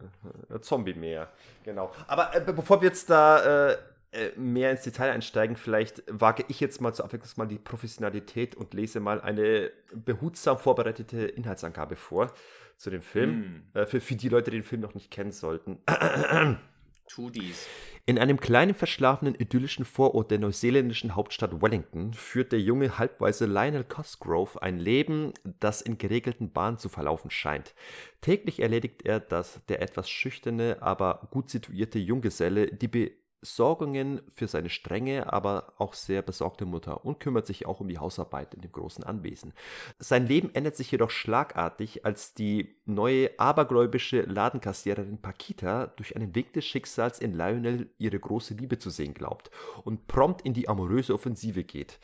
Äh, 0.48 0.60
Zombie-Mäher, 0.60 1.28
genau. 1.64 1.92
Aber 2.06 2.34
äh, 2.34 2.40
bevor 2.40 2.80
wir 2.80 2.88
jetzt 2.88 3.10
da... 3.10 3.70
Äh 3.70 3.76
äh, 4.12 4.30
mehr 4.36 4.72
ins 4.72 4.82
Detail 4.82 5.12
einsteigen, 5.12 5.54
vielleicht 5.54 6.02
wage 6.08 6.44
ich 6.48 6.58
jetzt 6.58 6.80
mal 6.80 6.92
zur 6.92 7.04
Abwechslung 7.04 7.30
mal 7.36 7.46
die 7.46 7.60
Professionalität 7.60 8.56
und 8.56 8.74
lese 8.74 8.98
mal 8.98 9.20
eine 9.20 9.70
behutsam 9.94 10.58
vorbereitete 10.58 11.26
Inhaltsangabe 11.26 11.94
vor 11.94 12.32
zu 12.80 12.88
dem 12.88 13.02
Film. 13.02 13.62
Mm. 13.74 13.78
Äh, 13.78 13.86
für, 13.86 14.00
für 14.00 14.16
die 14.16 14.30
Leute, 14.30 14.50
die 14.50 14.56
den 14.56 14.64
Film 14.64 14.80
noch 14.80 14.94
nicht 14.94 15.10
kennen 15.10 15.32
sollten. 15.32 15.78
Tu 17.06 17.28
dies. 17.28 17.66
In 18.06 18.18
einem 18.18 18.40
kleinen 18.40 18.74
verschlafenen 18.74 19.34
idyllischen 19.34 19.84
Vorort 19.84 20.30
der 20.30 20.38
neuseeländischen 20.38 21.14
Hauptstadt 21.14 21.60
Wellington 21.60 22.14
führt 22.14 22.52
der 22.52 22.60
junge 22.60 22.98
halbweise 22.98 23.46
Lionel 23.46 23.84
Cosgrove 23.84 24.62
ein 24.62 24.78
Leben, 24.78 25.34
das 25.58 25.82
in 25.82 25.98
geregelten 25.98 26.52
Bahnen 26.52 26.78
zu 26.78 26.88
verlaufen 26.88 27.30
scheint. 27.30 27.74
Täglich 28.20 28.60
erledigt 28.60 29.02
er 29.04 29.20
das 29.20 29.60
der 29.68 29.82
etwas 29.82 30.08
schüchterne, 30.08 30.78
aber 30.80 31.28
gut 31.30 31.50
situierte 31.50 31.98
Junggeselle 31.98 32.68
die 32.68 33.12
Sorgungen 33.42 34.20
für 34.34 34.48
seine 34.48 34.68
strenge, 34.68 35.32
aber 35.32 35.72
auch 35.78 35.94
sehr 35.94 36.22
besorgte 36.22 36.66
Mutter 36.66 37.04
und 37.04 37.20
kümmert 37.20 37.46
sich 37.46 37.66
auch 37.66 37.80
um 37.80 37.88
die 37.88 37.98
Hausarbeit 37.98 38.54
in 38.54 38.60
dem 38.60 38.72
großen 38.72 39.02
Anwesen. 39.02 39.54
Sein 39.98 40.26
Leben 40.26 40.54
ändert 40.54 40.76
sich 40.76 40.90
jedoch 40.90 41.10
schlagartig, 41.10 42.04
als 42.04 42.34
die 42.34 42.76
neue 42.84 43.38
abergläubische 43.38 44.22
Ladenkassiererin 44.22 45.22
Paquita 45.22 45.86
durch 45.86 46.16
einen 46.16 46.34
Weg 46.34 46.52
des 46.52 46.66
Schicksals 46.66 47.18
in 47.18 47.32
Lionel 47.34 47.90
ihre 47.98 48.18
große 48.18 48.54
Liebe 48.54 48.78
zu 48.78 48.90
sehen 48.90 49.14
glaubt 49.14 49.50
und 49.84 50.06
prompt 50.06 50.42
in 50.42 50.52
die 50.52 50.68
amoröse 50.68 51.14
Offensive 51.14 51.64
geht. 51.64 51.98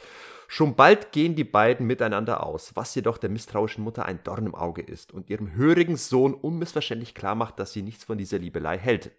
Schon 0.48 0.76
bald 0.76 1.12
gehen 1.12 1.34
die 1.34 1.44
beiden 1.44 1.86
miteinander 1.86 2.46
aus, 2.46 2.74
was 2.76 2.94
jedoch 2.94 3.18
der 3.18 3.30
misstrauischen 3.30 3.82
Mutter 3.82 4.06
ein 4.06 4.20
Dorn 4.22 4.46
im 4.46 4.54
Auge 4.54 4.82
ist 4.82 5.12
und 5.12 5.28
ihrem 5.28 5.54
hörigen 5.54 5.96
Sohn 5.96 6.34
unmissverständlich 6.34 7.14
klar 7.14 7.34
macht, 7.34 7.58
dass 7.58 7.72
sie 7.72 7.82
nichts 7.82 8.04
von 8.04 8.16
dieser 8.16 8.38
Liebelei 8.38 8.78
hält. 8.78 9.10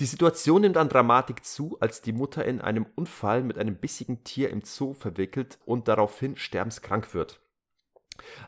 Die 0.00 0.06
Situation 0.06 0.62
nimmt 0.62 0.78
an 0.78 0.88
Dramatik 0.88 1.44
zu, 1.44 1.76
als 1.78 2.00
die 2.00 2.12
Mutter 2.12 2.42
in 2.46 2.62
einem 2.62 2.86
Unfall 2.94 3.42
mit 3.42 3.58
einem 3.58 3.76
bissigen 3.76 4.24
Tier 4.24 4.48
im 4.48 4.62
Zoo 4.62 4.94
verwickelt 4.94 5.58
und 5.66 5.88
daraufhin 5.88 6.36
sterbenskrank 6.36 7.12
wird. 7.12 7.38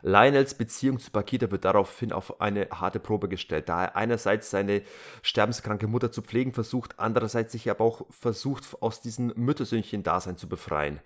Lionels 0.01 0.55
Beziehung 0.55 0.99
zu 0.99 1.11
Paquita 1.11 1.51
wird 1.51 1.65
daraufhin 1.65 2.11
auf 2.11 2.41
eine 2.41 2.69
harte 2.71 2.99
Probe 2.99 3.29
gestellt, 3.29 3.69
da 3.69 3.83
er 3.83 3.95
einerseits 3.95 4.49
seine 4.49 4.81
sterbenskranke 5.21 5.85
Mutter 5.85 6.11
zu 6.11 6.23
pflegen 6.23 6.53
versucht, 6.53 6.99
andererseits 6.99 7.51
sich 7.51 7.69
aber 7.69 7.83
auch 7.83 8.07
versucht, 8.09 8.81
aus 8.81 9.01
diesem 9.01 9.31
Müttersöhnchen-Dasein 9.35 10.37
zu 10.37 10.49
befreien. 10.49 11.01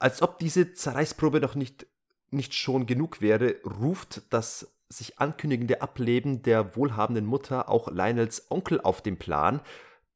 Als 0.00 0.20
ob 0.20 0.40
diese 0.40 0.72
Zerreißprobe 0.72 1.40
noch 1.40 1.54
nicht, 1.54 1.86
nicht 2.30 2.54
schon 2.54 2.86
genug 2.86 3.20
wäre, 3.20 3.54
ruft 3.64 4.22
das 4.32 4.75
sich 4.88 5.18
ankündigende 5.18 5.82
Ableben 5.82 6.42
der 6.42 6.76
wohlhabenden 6.76 7.26
Mutter 7.26 7.68
auch 7.68 7.88
Lionels 7.88 8.50
Onkel 8.50 8.80
auf 8.80 9.02
den 9.02 9.18
Plan, 9.18 9.60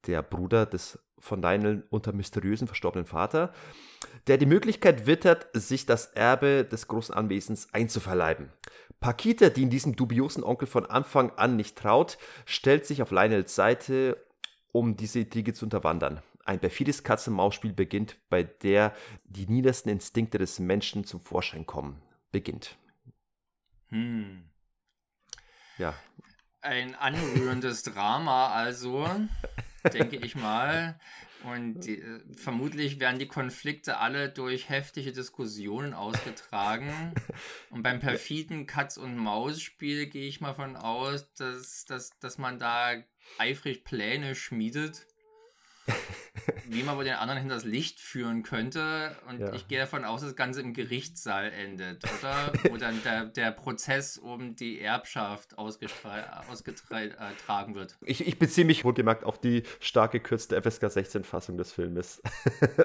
der 0.07 0.21
Bruder 0.21 0.65
des 0.65 0.99
von 1.21 1.41
Lionel 1.41 1.85
unter 1.89 2.13
mysteriösen 2.13 2.67
verstorbenen 2.67 3.05
Vater, 3.05 3.53
der 4.27 4.37
die 4.37 4.45
Möglichkeit 4.45 5.05
wittert, 5.05 5.47
sich 5.53 5.85
das 5.85 6.07
Erbe 6.07 6.65
des 6.65 6.87
großen 6.87 7.13
Anwesens 7.13 7.73
einzuverleiben. 7.73 8.51
Paquita, 8.99 9.49
die 9.49 9.63
in 9.63 9.69
diesem 9.69 9.95
dubiosen 9.95 10.43
Onkel 10.43 10.67
von 10.67 10.85
Anfang 10.85 11.31
an 11.31 11.55
nicht 11.55 11.77
traut, 11.77 12.17
stellt 12.45 12.85
sich 12.85 13.01
auf 13.01 13.11
Lionels 13.11 13.55
Seite, 13.55 14.17
um 14.71 14.95
diese 14.95 15.19
Intrige 15.19 15.53
zu 15.53 15.65
unterwandern. 15.65 16.21
Ein 16.45 16.59
perfides 16.59 17.03
Katz-und-Maus-Spiel 17.03 17.73
beginnt, 17.73 18.17
bei 18.29 18.43
der 18.43 18.93
die 19.25 19.47
niedersten 19.47 19.89
Instinkte 19.89 20.37
des 20.37 20.59
Menschen 20.59 21.03
zum 21.03 21.21
Vorschein 21.21 21.65
kommen. 21.65 22.01
Beginnt. 22.31 22.77
Hm. 23.89 24.50
Ja. 25.81 25.95
Ein 26.61 26.93
anrührendes 26.93 27.81
Drama, 27.81 28.49
also, 28.53 29.09
denke 29.91 30.17
ich 30.17 30.35
mal. 30.35 30.99
Und 31.43 31.79
die, 31.87 31.99
äh, 31.99 32.21
vermutlich 32.35 32.99
werden 32.99 33.17
die 33.17 33.27
Konflikte 33.27 33.97
alle 33.97 34.29
durch 34.29 34.69
heftige 34.69 35.11
Diskussionen 35.11 35.95
ausgetragen. 35.95 37.15
Und 37.71 37.81
beim 37.81 37.99
perfiden 37.99 38.67
Katz-und-Maus-Spiel 38.67 40.05
gehe 40.05 40.27
ich 40.27 40.39
mal 40.39 40.53
von 40.53 40.75
aus, 40.75 41.33
dass, 41.33 41.85
dass, 41.85 42.19
dass 42.19 42.37
man 42.37 42.59
da 42.59 42.93
eifrig 43.39 43.83
Pläne 43.83 44.35
schmiedet 44.35 45.07
wie 46.65 46.83
man 46.83 46.97
wohl 46.97 47.03
den 47.03 47.15
anderen 47.15 47.39
hinters 47.39 47.65
Licht 47.65 47.99
führen 47.99 48.43
könnte. 48.43 49.15
Und 49.27 49.39
ja. 49.39 49.53
ich 49.53 49.67
gehe 49.67 49.79
davon 49.79 50.05
aus, 50.05 50.21
dass 50.21 50.29
das 50.29 50.37
Ganze 50.37 50.61
im 50.61 50.73
Gerichtssaal 50.73 51.51
endet, 51.51 52.03
oder? 52.19 52.53
Wo 52.71 52.77
dann 52.77 53.01
der, 53.03 53.25
der 53.25 53.51
Prozess 53.51 54.17
um 54.17 54.55
die 54.55 54.79
Erbschaft 54.79 55.57
ausgetragen 55.57 57.75
wird. 57.75 57.97
Ich, 58.01 58.25
ich 58.25 58.39
beziehe 58.39 58.65
mich 58.65 58.85
wohlgemerkt 58.85 59.23
auf 59.23 59.39
die 59.39 59.63
stark 59.79 60.11
gekürzte 60.11 60.61
FSK 60.61 60.85
16-Fassung 60.85 61.57
des 61.57 61.73
Filmes. 61.73 62.21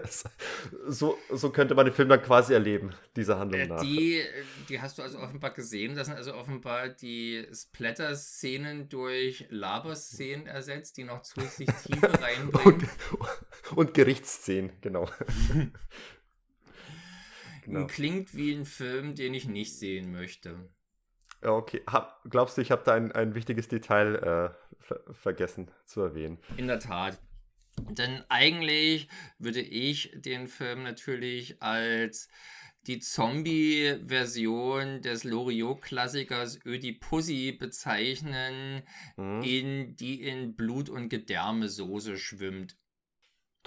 so, 0.88 1.16
so 1.30 1.50
könnte 1.50 1.74
man 1.74 1.86
den 1.86 1.94
Film 1.94 2.08
dann 2.08 2.22
quasi 2.22 2.52
erleben, 2.52 2.94
diese 3.14 3.38
Handlung 3.38 3.60
äh, 3.60 3.66
nach. 3.66 3.80
Die, 3.80 4.22
die 4.68 4.80
hast 4.80 4.98
du 4.98 5.02
also 5.02 5.20
offenbar 5.20 5.50
gesehen. 5.50 5.94
Das 5.94 6.08
sind 6.08 6.16
also 6.16 6.34
offenbar 6.34 6.88
die 6.88 7.46
Splatter-Szenen 7.52 8.88
durch 8.88 9.46
Laber-Szenen 9.50 10.46
ersetzt, 10.46 10.96
die 10.96 11.04
noch 11.04 11.22
zusätzlich 11.22 11.68
Tiefe 11.84 12.12
reinbringen. 12.22 12.88
Und, 13.18 13.28
und 13.76 13.94
Gerichtsszenen, 13.94 14.72
genau. 14.80 15.08
genau. 17.64 17.86
Klingt 17.86 18.34
wie 18.34 18.54
ein 18.54 18.64
Film, 18.64 19.14
den 19.14 19.34
ich 19.34 19.48
nicht 19.48 19.78
sehen 19.78 20.12
möchte. 20.12 20.68
Okay. 21.42 21.82
Hab, 21.86 22.22
glaubst 22.28 22.56
du, 22.56 22.62
ich 22.62 22.70
habe 22.70 22.82
da 22.84 22.94
ein, 22.94 23.12
ein 23.12 23.34
wichtiges 23.34 23.68
Detail 23.68 24.16
äh, 24.16 24.50
ver 24.80 25.00
vergessen 25.12 25.70
zu 25.84 26.00
erwähnen? 26.00 26.38
In 26.56 26.66
der 26.66 26.80
Tat. 26.80 27.20
Denn 27.78 28.24
eigentlich 28.28 29.08
würde 29.38 29.60
ich 29.60 30.10
den 30.14 30.48
Film 30.48 30.82
natürlich 30.82 31.62
als 31.62 32.28
die 32.86 33.00
Zombie-Version 33.00 35.02
des 35.02 35.24
Loriot-Klassikers 35.24 36.64
Ödipussy 36.64 37.52
bezeichnen, 37.52 38.82
mhm. 39.16 39.42
in, 39.42 39.96
die 39.96 40.22
in 40.22 40.54
Blut- 40.54 40.88
und 40.88 41.08
Gedärmesoße 41.08 42.16
schwimmt. 42.16 42.76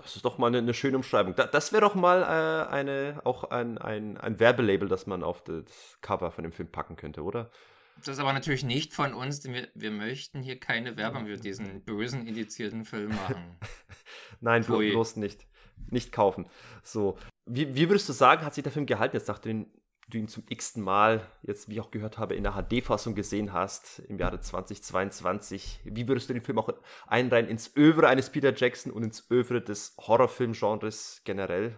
Das 0.02 0.16
ist 0.16 0.26
doch 0.26 0.38
mal 0.38 0.48
eine, 0.48 0.60
eine 0.60 0.74
schöne 0.74 0.98
Umschreibung. 0.98 1.36
Da, 1.36 1.46
das 1.46 1.72
wäre 1.72 1.82
doch 1.82 1.96
mal 1.96 2.22
äh, 2.22 2.72
eine, 2.72 3.22
auch 3.24 3.46
ein, 3.46 3.78
ein, 3.78 4.18
ein 4.18 4.40
Werbelabel, 4.40 4.88
das 4.88 5.08
man 5.08 5.24
auf 5.24 5.44
das 5.44 5.98
Cover 6.02 6.32
von 6.32 6.44
dem 6.44 6.52
Film 6.52 6.70
packen 6.70 6.96
könnte, 6.96 7.24
oder? 7.24 7.50
Das 7.98 8.16
ist 8.16 8.20
aber 8.20 8.34
natürlich 8.34 8.64
nicht 8.64 8.94
von 8.94 9.14
uns, 9.14 9.42
denn 9.42 9.54
wir, 9.54 9.68
wir 9.74 9.92
möchten 9.92 10.42
hier 10.42 10.60
keine 10.60 10.96
Werbung 10.96 11.26
für 11.26 11.38
diesen 11.38 11.82
bösen, 11.84 12.26
indizierten 12.28 12.86
Film 12.86 13.10
machen. 13.10 13.58
Nein, 14.40 14.64
Pui. 14.64 14.92
bloß 14.92 15.18
nicht. 15.18 15.46
Nicht 15.90 16.12
kaufen. 16.12 16.46
So. 16.84 17.18
Wie, 17.46 17.76
wie 17.76 17.90
würdest 17.90 18.08
du 18.08 18.14
sagen, 18.14 18.46
hat 18.46 18.54
sich 18.54 18.64
der 18.64 18.72
Film 18.72 18.86
gehalten, 18.86 19.16
jetzt 19.16 19.28
nachdem 19.28 19.68
du 20.10 20.18
ihn 20.18 20.28
zum 20.28 20.44
x-ten 20.50 20.84
Mal, 20.84 21.26
jetzt 21.44 21.70
wie 21.70 21.74
ich 21.74 21.82
auch 21.82 21.92
gehört 21.92 22.18
habe, 22.18 22.36
in 22.36 22.44
der 22.44 22.54
HD-Fassung 22.54 23.16
gesehen 23.16 23.54
hast, 23.54 24.00
im 24.08 24.18
Jahre 24.18 24.40
2022? 24.40 25.82
Wie 25.84 26.08
würdest 26.08 26.30
du 26.30 26.34
den 26.34 26.44
Film 26.44 26.60
auch 26.60 26.70
einreihen 27.08 27.48
ins 27.48 27.76
Övre 27.76 28.08
eines 28.08 28.30
Peter 28.30 28.54
Jackson 28.56 28.92
und 28.92 29.04
ins 29.04 29.30
Övre 29.30 29.62
des 29.62 29.96
Horrorfilm-Genres 29.98 31.22
generell? 31.26 31.78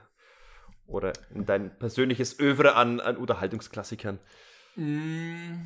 Oder 0.87 1.13
in 1.33 1.45
dein 1.45 1.77
persönliches 1.77 2.39
Övre 2.39 2.75
an, 2.75 2.99
an 2.99 3.17
Unterhaltungsklassikern? 3.17 4.19
Mm, 4.75 5.65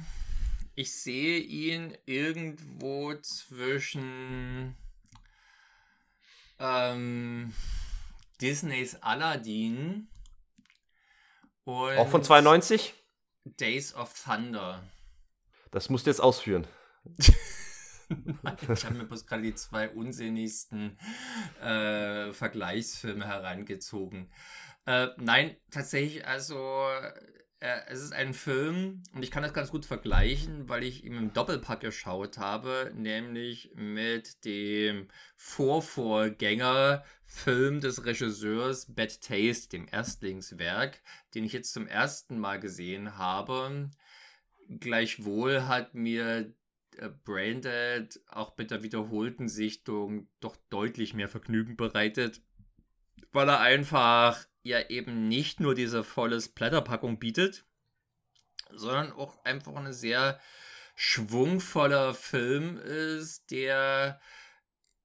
ich 0.75 0.93
sehe 1.01 1.39
ihn 1.39 1.97
irgendwo 2.05 3.15
zwischen 3.15 4.75
ähm, 6.59 7.53
Disneys 8.41 8.95
Aladdin 9.01 10.07
und 11.65 11.97
Auch 11.97 12.07
von 12.07 12.23
92? 12.23 12.93
Days 13.43 13.93
of 13.95 14.13
Thunder. 14.23 14.81
Das 15.71 15.89
musst 15.89 16.05
du 16.05 16.09
jetzt 16.09 16.21
ausführen. 16.21 16.65
ich 17.17 18.85
habe 18.85 18.95
mir 18.95 19.05
bloß 19.05 19.25
gerade 19.25 19.43
die 19.43 19.55
zwei 19.55 19.89
unsinnigsten 19.89 20.97
äh, 21.61 22.31
Vergleichsfilme 22.33 23.27
herangezogen. 23.27 24.31
Äh, 24.85 25.07
nein, 25.17 25.57
tatsächlich, 25.71 26.25
also 26.27 26.87
äh, 27.65 27.81
es 27.87 28.01
ist 28.01 28.13
ein 28.13 28.35
Film 28.35 29.01
und 29.13 29.23
ich 29.23 29.31
kann 29.31 29.41
das 29.41 29.53
ganz 29.53 29.71
gut 29.71 29.85
vergleichen, 29.85 30.69
weil 30.69 30.83
ich 30.83 31.03
ihm 31.03 31.17
im 31.17 31.33
Doppelpack 31.33 31.79
geschaut 31.79 32.37
habe, 32.37 32.91
nämlich 32.95 33.71
mit 33.75 34.45
dem 34.45 35.07
Vorvorgängerfilm 35.35 37.81
des 37.81 38.05
Regisseurs 38.05 38.93
Bad 38.93 39.19
Taste, 39.19 39.69
dem 39.69 39.87
Erstlingswerk, 39.91 41.01
den 41.33 41.43
ich 41.43 41.53
jetzt 41.53 41.73
zum 41.73 41.87
ersten 41.87 42.37
Mal 42.37 42.59
gesehen 42.59 43.17
habe. 43.17 43.89
Gleichwohl 44.69 45.67
hat 45.67 45.95
mir 45.95 46.53
äh, 46.97 47.09
Braindead 47.23 48.19
auch 48.27 48.55
mit 48.57 48.69
der 48.69 48.83
wiederholten 48.83 49.49
Sichtung 49.49 50.27
doch 50.39 50.55
deutlich 50.69 51.15
mehr 51.15 51.29
Vergnügen 51.29 51.77
bereitet, 51.77 52.43
weil 53.31 53.49
er 53.49 53.61
einfach 53.61 54.45
ja 54.65 54.89
eben 54.89 55.27
nicht 55.27 55.59
nur 55.59 55.75
diese 55.75 56.03
volle 56.03 56.41
Splatterpackung 56.41 57.19
bietet, 57.19 57.65
sondern 58.71 59.11
auch 59.11 59.45
einfach 59.45 59.75
eine 59.75 59.93
sehr 59.93 60.39
schwungvoller 60.95 62.13
Film 62.13 62.77
ist, 62.77 63.51
der 63.51 64.19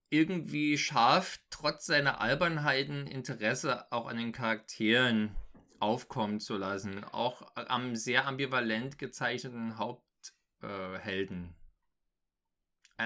irgendwie 0.09 0.79
schafft, 0.79 1.43
trotz 1.51 1.87
seiner 1.87 2.21
Albernheiten 2.21 3.07
Interesse 3.07 3.91
auch 3.93 4.07
an 4.07 4.17
den 4.17 4.33
Charakteren 4.33 5.37
aufkommen 5.79 6.41
zu 6.41 6.57
lassen. 6.57 7.05
Auch 7.05 7.43
am 7.55 7.97
sehr 7.97 8.27
ambivalent 8.27 8.99
gezeichneten 8.99 9.77
Haupthelden. 9.79 11.55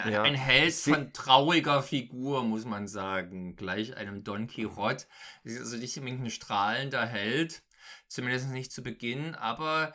Ein, 0.03 0.13
ja. 0.13 0.23
ein 0.23 0.35
Held 0.35 0.75
von 0.75 1.13
trauriger 1.13 1.83
Figur, 1.83 2.43
muss 2.43 2.65
man 2.65 2.89
sagen. 2.89 3.55
Gleich 3.57 3.97
einem 3.97 4.25
Don 4.25 4.47
Quixote. 4.47 5.07
ist 5.45 5.61
also 5.61 5.77
nicht 5.77 5.97
unbedingt 5.97 6.25
ein 6.25 6.31
strahlender 6.31 7.07
Held. 7.07 7.63
Zumindest 8.09 8.49
nicht 8.49 8.73
zu 8.73 8.83
Beginn, 8.83 9.35
aber 9.35 9.93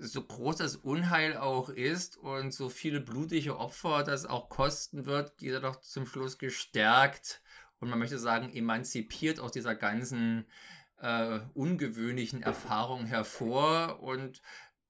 so 0.00 0.22
groß 0.22 0.56
das 0.56 0.76
Unheil 0.76 1.36
auch 1.36 1.68
ist 1.68 2.16
und 2.16 2.52
so 2.52 2.68
viele 2.68 3.00
blutige 3.00 3.58
Opfer 3.58 4.04
das 4.04 4.26
auch 4.26 4.48
kosten 4.48 5.06
wird, 5.06 5.36
geht 5.38 5.52
er 5.52 5.60
doch 5.60 5.80
zum 5.80 6.06
Schluss 6.06 6.38
gestärkt 6.38 7.40
und 7.80 7.90
man 7.90 7.98
möchte 7.98 8.18
sagen, 8.18 8.52
emanzipiert 8.54 9.40
aus 9.40 9.52
dieser 9.52 9.74
ganzen 9.74 10.46
äh, 11.00 11.40
ungewöhnlichen 11.54 12.42
Erfahrung 12.42 13.06
hervor 13.06 14.00
und 14.02 14.42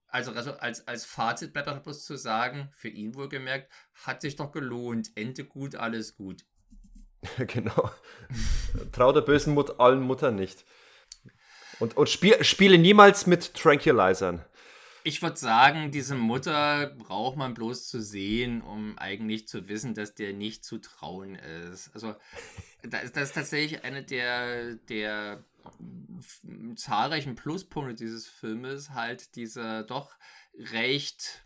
also, 0.09 0.31
also 0.31 0.53
als, 0.57 0.87
als 0.87 1.05
Fazit 1.05 1.53
bleibt 1.53 1.67
auch 1.67 1.79
bloß 1.79 2.03
zu 2.05 2.17
sagen, 2.17 2.69
für 2.73 2.89
ihn 2.89 3.15
wohlgemerkt, 3.15 3.71
hat 4.05 4.21
sich 4.21 4.35
doch 4.35 4.51
gelohnt. 4.51 5.09
Ende 5.15 5.45
gut, 5.45 5.75
alles 5.75 6.15
gut. 6.15 6.45
genau. 7.37 7.91
Trau 8.91 9.11
der 9.11 9.21
bösen 9.21 9.53
Mut 9.53 9.79
allen 9.79 10.01
Muttern 10.01 10.35
nicht. 10.35 10.65
Und, 11.79 11.95
und 11.95 12.09
spiel, 12.09 12.43
spiele 12.43 12.77
niemals 12.77 13.25
mit 13.25 13.53
Tranquilizern. 13.53 14.43
Ich 15.03 15.21
würde 15.21 15.37
sagen, 15.37 15.91
diese 15.91 16.15
Mutter 16.15 16.87
braucht 16.87 17.37
man 17.37 17.53
bloß 17.53 17.87
zu 17.87 18.01
sehen, 18.01 18.61
um 18.61 18.97
eigentlich 18.97 19.47
zu 19.47 19.69
wissen, 19.69 19.93
dass 19.93 20.13
der 20.13 20.33
nicht 20.33 20.65
zu 20.65 20.77
trauen 20.79 21.35
ist. 21.35 21.91
Also, 21.93 22.15
das, 22.83 23.11
ist 23.11 23.35
tatsächlich 23.35 23.83
eine 23.83 24.03
der, 24.03 24.75
der 24.75 25.43
zahlreichen 26.75 27.35
Pluspunkte 27.35 27.95
dieses 27.95 28.27
Filmes, 28.27 28.91
halt 28.91 29.35
dieser 29.35 29.83
doch 29.83 30.15
recht, 30.57 31.45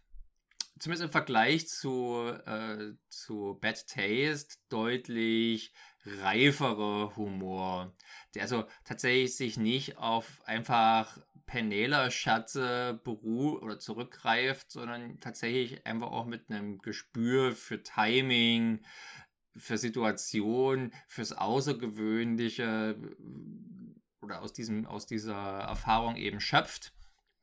zumindest 0.79 1.05
im 1.05 1.11
Vergleich 1.11 1.67
zu, 1.67 2.33
äh, 2.45 2.93
zu 3.09 3.57
Bad 3.61 3.87
Taste, 3.87 4.55
deutlich 4.69 5.73
reifere 6.05 7.15
Humor, 7.15 7.93
der 8.35 8.43
also 8.43 8.65
tatsächlich 8.83 9.35
sich 9.35 9.57
nicht 9.57 9.97
auf 9.97 10.41
einfach 10.45 11.17
Penela-Scherze 11.45 12.99
beruht 13.03 13.61
oder 13.61 13.79
zurückgreift, 13.79 14.71
sondern 14.71 15.19
tatsächlich 15.19 15.85
einfach 15.85 16.11
auch 16.11 16.25
mit 16.25 16.49
einem 16.49 16.79
Gespür 16.79 17.53
für 17.53 17.83
Timing, 17.83 18.83
für 19.55 19.77
Situation, 19.77 20.91
fürs 21.07 21.33
Außergewöhnliche 21.33 22.95
oder 24.21 24.41
aus 24.41 24.53
diesem, 24.53 24.85
aus 24.85 25.05
dieser 25.05 25.35
Erfahrung 25.35 26.15
eben 26.15 26.39
schöpft. 26.39 26.93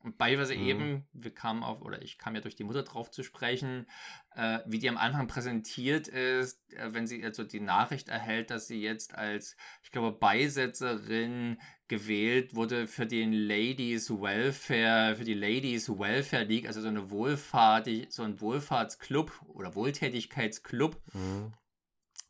Und 0.03 0.17
beiweise 0.17 0.55
mhm. 0.55 0.65
eben, 0.65 1.07
wir 1.13 1.33
kamen 1.33 1.63
auf, 1.63 1.81
oder 1.81 2.01
ich 2.01 2.17
kam 2.17 2.33
ja 2.35 2.41
durch 2.41 2.55
die 2.55 2.63
Mutter 2.63 2.83
drauf 2.83 3.11
zu 3.11 3.23
sprechen, 3.23 3.87
äh, 4.35 4.59
wie 4.65 4.79
die 4.79 4.89
am 4.89 4.97
Anfang 4.97 5.27
präsentiert 5.27 6.07
ist, 6.07 6.59
äh, 6.73 6.93
wenn 6.93 7.05
sie 7.05 7.23
also 7.23 7.43
die 7.43 7.59
Nachricht 7.59 8.09
erhält, 8.09 8.49
dass 8.49 8.67
sie 8.67 8.81
jetzt 8.81 9.13
als, 9.13 9.55
ich 9.83 9.91
glaube, 9.91 10.11
Beisetzerin 10.11 11.59
gewählt 11.87 12.55
wurde 12.55 12.87
für 12.87 13.05
den 13.05 13.33
Ladies 13.33 14.09
Welfare, 14.09 15.15
für 15.15 15.25
die 15.25 15.33
Ladies 15.33 15.89
Welfare 15.89 16.45
League, 16.45 16.65
also 16.65 16.81
so 16.81 16.87
eine 16.87 17.11
Wohlfahrt, 17.11 17.87
so 18.09 18.23
ein 18.23 18.39
Wohlfahrtsclub 18.39 19.41
oder 19.49 19.75
Wohltätigkeitsclub. 19.75 20.99
Mhm. 21.13 21.53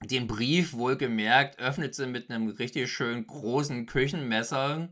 Den 0.04 0.26
Brief, 0.26 0.74
wohlgemerkt, 0.74 1.60
öffnet 1.60 1.94
sie 1.94 2.08
mit 2.08 2.32
einem 2.32 2.50
richtig 2.50 2.92
schön 2.92 3.28
großen 3.28 3.86
Küchenmesser. 3.86 4.92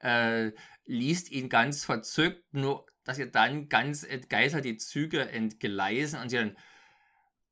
Äh, 0.00 0.52
liest 0.86 1.30
ihn 1.30 1.48
ganz 1.48 1.84
verzückt, 1.84 2.52
nur 2.52 2.86
dass 3.04 3.18
ihr 3.18 3.30
dann 3.30 3.68
ganz 3.68 4.02
entgeistert 4.02 4.64
die 4.64 4.76
Züge 4.76 5.28
entgleisen 5.28 6.20
und 6.20 6.30
sie 6.30 6.36
dann, 6.36 6.56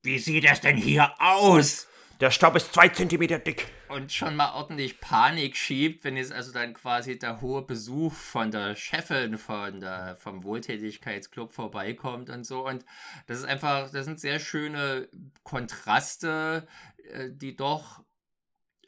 wie 0.03 0.19
sieht 0.19 0.45
das 0.45 0.61
denn 0.61 0.77
hier 0.77 1.15
aus? 1.19 1.89
Der 2.21 2.31
Staub 2.31 2.55
ist 2.55 2.73
zwei 2.73 2.89
Zentimeter 2.89 3.41
dick. 3.41 3.67
Und 3.89 4.13
schon 4.13 4.37
mal 4.37 4.55
ordentlich 4.55 5.01
Panik 5.01 5.57
schiebt, 5.57 6.05
wenn 6.05 6.17
jetzt 6.17 6.33
also 6.33 6.53
dann 6.53 6.73
quasi 6.73 7.19
der 7.19 7.41
hohe 7.41 7.63
Besuch 7.63 8.13
von 8.13 8.53
der 8.53 8.77
Chefin 8.77 9.39
von 9.39 9.81
der, 9.81 10.17
vom 10.17 10.45
Wohltätigkeitsclub 10.45 11.53
vorbeikommt 11.53 12.31
und 12.31 12.45
so. 12.45 12.65
Und 12.67 12.85
das 13.27 13.39
ist 13.39 13.45
einfach, 13.45 13.91
das 13.91 14.05
sind 14.05 14.21
sehr 14.21 14.39
schöne 14.39 15.09
Kontraste, 15.43 16.69
äh, 17.11 17.31
die 17.33 17.57
doch 17.57 18.05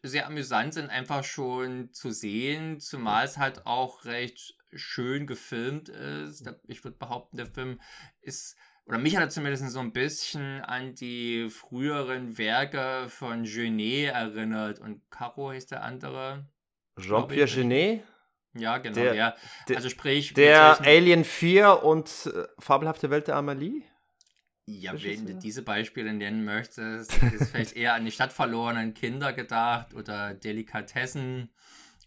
sehr 0.09 0.27
amüsant 0.27 0.75
sind, 0.75 0.91
einfach 0.91 1.25
schon 1.25 1.93
zu 1.93 2.11
sehen, 2.11 2.79
zumal 2.79 3.25
es 3.25 3.39
halt 3.39 3.67
auch 3.67 4.05
recht 4.05 4.57
schön 4.73 5.27
gefilmt 5.27 5.89
ist. 5.89 6.49
Ich 6.67 6.85
würde 6.85 6.97
behaupten, 6.99 7.37
der 7.37 7.47
Film 7.47 7.81
ist, 8.21 8.57
oder 8.87 8.99
mich 8.99 9.17
hat 9.17 9.23
er 9.23 9.29
zumindest 9.31 9.69
so 9.71 9.81
ein 9.81 9.93
bisschen 9.93 10.61
an 10.61 10.95
die 10.95 11.49
früheren 11.49 12.37
Werke 12.37 13.09
von 13.09 13.45
Genet 13.45 14.13
erinnert. 14.13 14.79
Und 14.79 15.01
Caro 15.11 15.51
heißt 15.51 15.71
der 15.71 15.83
andere. 15.83 16.47
Jean-Pierre 17.01 17.49
Genet? 17.49 18.03
Ja, 18.57 18.79
genau. 18.79 18.97
Der, 18.97 19.37
der, 19.69 19.77
also 19.77 19.89
sprich. 19.89 20.35
Der 20.35 20.81
Alien 20.83 21.25
4 21.25 21.83
und 21.83 22.31
äh, 22.33 22.45
Fabelhafte 22.59 23.11
Welt 23.11 23.27
der 23.27 23.37
Amelie? 23.37 23.83
Ja, 24.67 24.93
wenn 25.03 25.27
du 25.27 25.35
diese 25.35 25.63
Beispiele 25.63 26.15
nennen 26.15 26.45
möchtest, 26.45 27.23
ist 27.33 27.51
vielleicht 27.51 27.77
eher 27.77 27.95
an 27.95 28.05
die 28.05 28.13
stadtverlorenen 28.13 28.95
Kinder 28.95 29.33
gedacht 29.33 29.95
oder 29.95 30.33
Delikatessen 30.33 31.51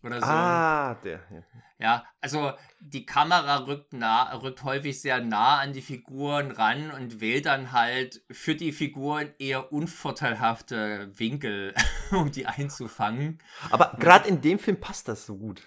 oder 0.04 0.22
so. 0.22 0.28
Ah, 0.28 0.96
der. 1.04 1.20
Ja. 1.30 1.43
ja, 1.80 2.06
also 2.22 2.54
die 2.80 3.06
Kamera 3.06 3.65
rückt, 3.65 3.93
nah, 3.93 4.34
rückt 4.36 4.63
häufig 4.63 5.00
sehr 5.00 5.22
nah 5.22 5.60
an 5.60 5.74
die 5.74 5.82
Figuren 5.82 6.52
ran 6.52 6.91
und 6.91 7.20
wählt 7.20 7.46
dann 7.46 7.72
halt 7.72 8.24
für 8.32 8.56
die 8.56 8.72
Figuren 8.72 9.34
eher 9.38 9.72
unvorteilhafte 9.72 11.12
Winkel, 11.20 11.74
um 12.12 12.32
die 12.32 12.48
einzufangen. 12.48 13.39
Aber 13.70 13.96
gerade 14.00 14.28
in 14.28 14.41
dem 14.41 14.60
Film 14.60 14.80
passt 14.80 15.08
das 15.08 15.26
so 15.26 15.38
gut. 15.38 15.62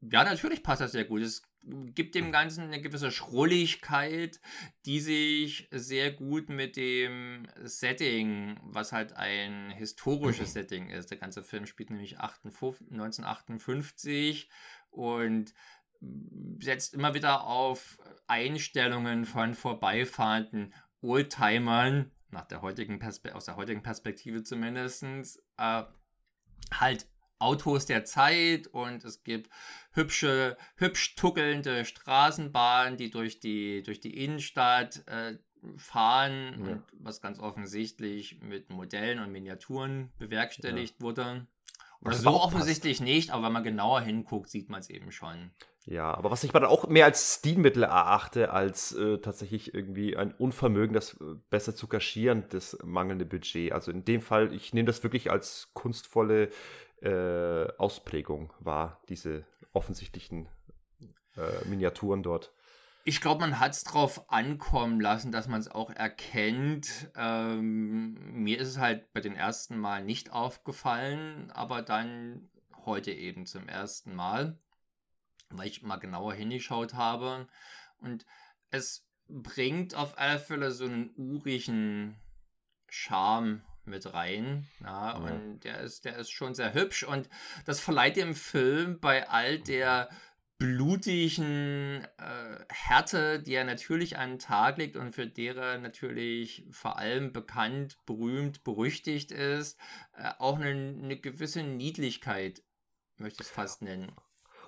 Ja, 0.00 0.24
natürlich 0.24 0.62
passt 0.62 0.80
das 0.80 0.92
sehr 0.92 1.04
gut. 1.04 1.22
Es 1.22 1.42
gibt 1.94 2.14
dem 2.14 2.32
Ganzen 2.32 2.64
eine 2.64 2.80
gewisse 2.80 3.10
Schrulligkeit, 3.10 4.40
die 4.84 5.00
sich 5.00 5.68
sehr 5.70 6.12
gut 6.12 6.48
mit 6.48 6.76
dem 6.76 7.48
Setting, 7.62 8.58
was 8.62 8.92
halt 8.92 9.14
ein 9.14 9.70
historisches 9.70 10.52
Setting 10.52 10.90
ist. 10.90 11.10
Der 11.10 11.18
ganze 11.18 11.42
Film 11.42 11.66
spielt 11.66 11.90
nämlich 11.90 12.20
1958 12.20 14.48
und 14.90 15.52
setzt 16.60 16.94
immer 16.94 17.14
wieder 17.14 17.44
auf 17.44 17.98
Einstellungen 18.26 19.24
von 19.24 19.54
vorbeifahrenden 19.54 20.74
Oldtimern, 21.00 22.10
nach 22.30 22.46
der 22.46 22.62
heutigen 22.62 22.98
Perspe 22.98 23.34
aus 23.34 23.46
der 23.46 23.56
heutigen 23.56 23.82
Perspektive 23.82 24.42
zumindest, 24.42 25.04
äh, 25.56 25.84
halt 26.72 27.06
Autos 27.38 27.86
der 27.86 28.04
Zeit 28.04 28.66
und 28.68 29.04
es 29.04 29.22
gibt 29.24 29.50
hübsche, 29.92 30.56
hübsch 30.76 31.14
tuckelnde 31.16 31.84
Straßenbahnen, 31.84 32.96
die 32.96 33.10
durch 33.10 33.40
die, 33.40 33.82
durch 33.82 34.00
die 34.00 34.22
Innenstadt 34.24 35.06
äh, 35.06 35.38
fahren 35.76 36.64
ja. 36.64 36.72
und 36.72 36.82
was 36.98 37.20
ganz 37.20 37.38
offensichtlich 37.38 38.40
mit 38.40 38.70
Modellen 38.70 39.18
und 39.18 39.32
Miniaturen 39.32 40.12
bewerkstelligt 40.18 40.96
ja. 40.98 41.00
wurde. 41.00 41.46
Oder 42.02 42.14
so 42.14 42.30
offensichtlich 42.30 42.98
passt. 42.98 43.08
nicht, 43.08 43.30
aber 43.30 43.46
wenn 43.46 43.52
man 43.52 43.64
genauer 43.64 44.00
hinguckt, 44.00 44.50
sieht 44.50 44.68
man 44.68 44.80
es 44.80 44.90
eben 44.90 45.10
schon. 45.10 45.50
Ja, 45.86 46.12
aber 46.12 46.32
was 46.32 46.42
ich 46.42 46.52
mal 46.52 46.60
dann 46.60 46.68
auch 46.68 46.88
mehr 46.88 47.04
als 47.04 47.36
Stilmittel 47.36 47.84
erachte, 47.84 48.50
als 48.50 48.92
äh, 48.92 49.18
tatsächlich 49.18 49.72
irgendwie 49.72 50.16
ein 50.16 50.32
Unvermögen, 50.32 50.94
das 50.94 51.14
äh, 51.14 51.36
besser 51.48 51.76
zu 51.76 51.86
kaschieren, 51.86 52.44
das 52.50 52.76
mangelnde 52.84 53.24
Budget. 53.24 53.72
Also 53.72 53.92
in 53.92 54.04
dem 54.04 54.20
Fall, 54.20 54.52
ich 54.52 54.74
nehme 54.74 54.86
das 54.86 55.04
wirklich 55.04 55.30
als 55.30 55.70
kunstvolle 55.74 56.50
äh, 57.02 57.66
Ausprägung 57.78 58.52
war, 58.60 59.02
diese 59.08 59.44
offensichtlichen 59.72 60.48
äh, 61.36 61.68
Miniaturen 61.68 62.22
dort. 62.22 62.52
Ich 63.04 63.20
glaube, 63.20 63.42
man 63.42 63.60
hat 63.60 63.72
es 63.72 63.84
drauf 63.84 64.32
ankommen 64.32 65.00
lassen, 65.00 65.30
dass 65.30 65.46
man 65.46 65.60
es 65.60 65.68
auch 65.68 65.90
erkennt. 65.90 67.08
Ähm, 67.14 68.42
mir 68.42 68.58
ist 68.58 68.68
es 68.68 68.78
halt 68.78 69.12
bei 69.12 69.20
den 69.20 69.36
ersten 69.36 69.78
Mal 69.78 70.02
nicht 70.02 70.32
aufgefallen, 70.32 71.52
aber 71.52 71.82
dann 71.82 72.50
heute 72.84 73.12
eben 73.12 73.46
zum 73.46 73.68
ersten 73.68 74.14
Mal, 74.14 74.58
weil 75.50 75.68
ich 75.68 75.82
mal 75.82 75.98
genauer 75.98 76.34
hingeschaut 76.34 76.94
habe. 76.94 77.46
Und 77.98 78.26
es 78.70 79.06
bringt 79.28 79.94
auf 79.94 80.18
alle 80.18 80.40
Fälle 80.40 80.72
so 80.72 80.86
einen 80.86 81.12
urigen 81.16 82.16
Charme 82.88 83.62
mit 83.86 84.12
rein. 84.12 84.66
Ja, 84.80 85.12
ja. 85.12 85.12
Und 85.12 85.60
der 85.60 85.80
ist, 85.80 86.04
der 86.04 86.16
ist 86.16 86.30
schon 86.30 86.54
sehr 86.54 86.74
hübsch 86.74 87.02
und 87.02 87.28
das 87.64 87.80
verleiht 87.80 88.16
dem 88.16 88.34
Film 88.34 89.00
bei 89.00 89.28
all 89.28 89.58
der 89.58 90.08
blutigen 90.58 92.06
äh, 92.18 92.64
Härte, 92.70 93.42
die 93.42 93.54
er 93.54 93.64
natürlich 93.64 94.16
an 94.16 94.30
den 94.30 94.38
Tag 94.38 94.78
legt 94.78 94.96
und 94.96 95.14
für 95.14 95.26
derer 95.26 95.78
natürlich 95.78 96.66
vor 96.70 96.98
allem 96.98 97.32
bekannt, 97.32 97.98
berühmt, 98.06 98.64
berüchtigt 98.64 99.32
ist, 99.32 99.78
äh, 100.16 100.30
auch 100.38 100.58
eine, 100.58 100.70
eine 100.70 101.18
gewisse 101.18 101.62
Niedlichkeit, 101.62 102.62
möchte 103.18 103.42
ich 103.42 103.48
es 103.48 103.54
fast 103.54 103.82
nennen. 103.82 104.12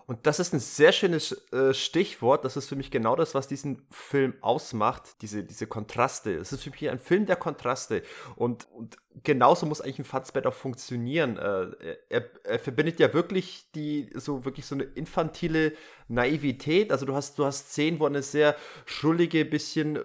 Und 0.08 0.26
das 0.26 0.40
ist 0.40 0.54
ein 0.54 0.58
sehr 0.58 0.92
schönes 0.92 1.32
äh, 1.52 1.74
Stichwort. 1.74 2.42
Das 2.42 2.56
ist 2.56 2.66
für 2.66 2.76
mich 2.76 2.90
genau 2.90 3.14
das, 3.14 3.34
was 3.34 3.46
diesen 3.46 3.82
Film 3.90 4.32
ausmacht. 4.40 5.20
Diese, 5.20 5.44
diese 5.44 5.66
Kontraste. 5.66 6.32
Es 6.32 6.50
ist 6.50 6.62
für 6.62 6.70
mich 6.70 6.88
ein 6.88 6.98
Film 6.98 7.26
der 7.26 7.36
Kontraste. 7.36 8.02
Und, 8.34 8.66
und 8.72 8.96
genauso 9.22 9.66
muss 9.66 9.82
eigentlich 9.82 9.98
ein 9.98 10.06
Fassbett 10.06 10.46
auch 10.46 10.54
funktionieren. 10.54 11.36
Äh, 11.36 11.96
er, 12.08 12.24
er, 12.42 12.58
verbindet 12.58 12.98
ja 13.00 13.12
wirklich 13.12 13.66
die, 13.74 14.08
so 14.14 14.46
wirklich 14.46 14.64
so 14.64 14.76
eine 14.76 14.84
infantile 14.84 15.74
Naivität. 16.08 16.90
Also 16.90 17.04
du 17.04 17.14
hast, 17.14 17.38
du 17.38 17.44
hast 17.44 17.72
Szenen, 17.72 18.00
wo 18.00 18.06
eine 18.06 18.22
sehr 18.22 18.56
schrullige, 18.86 19.44
bisschen 19.44 19.96
äh, 19.96 20.00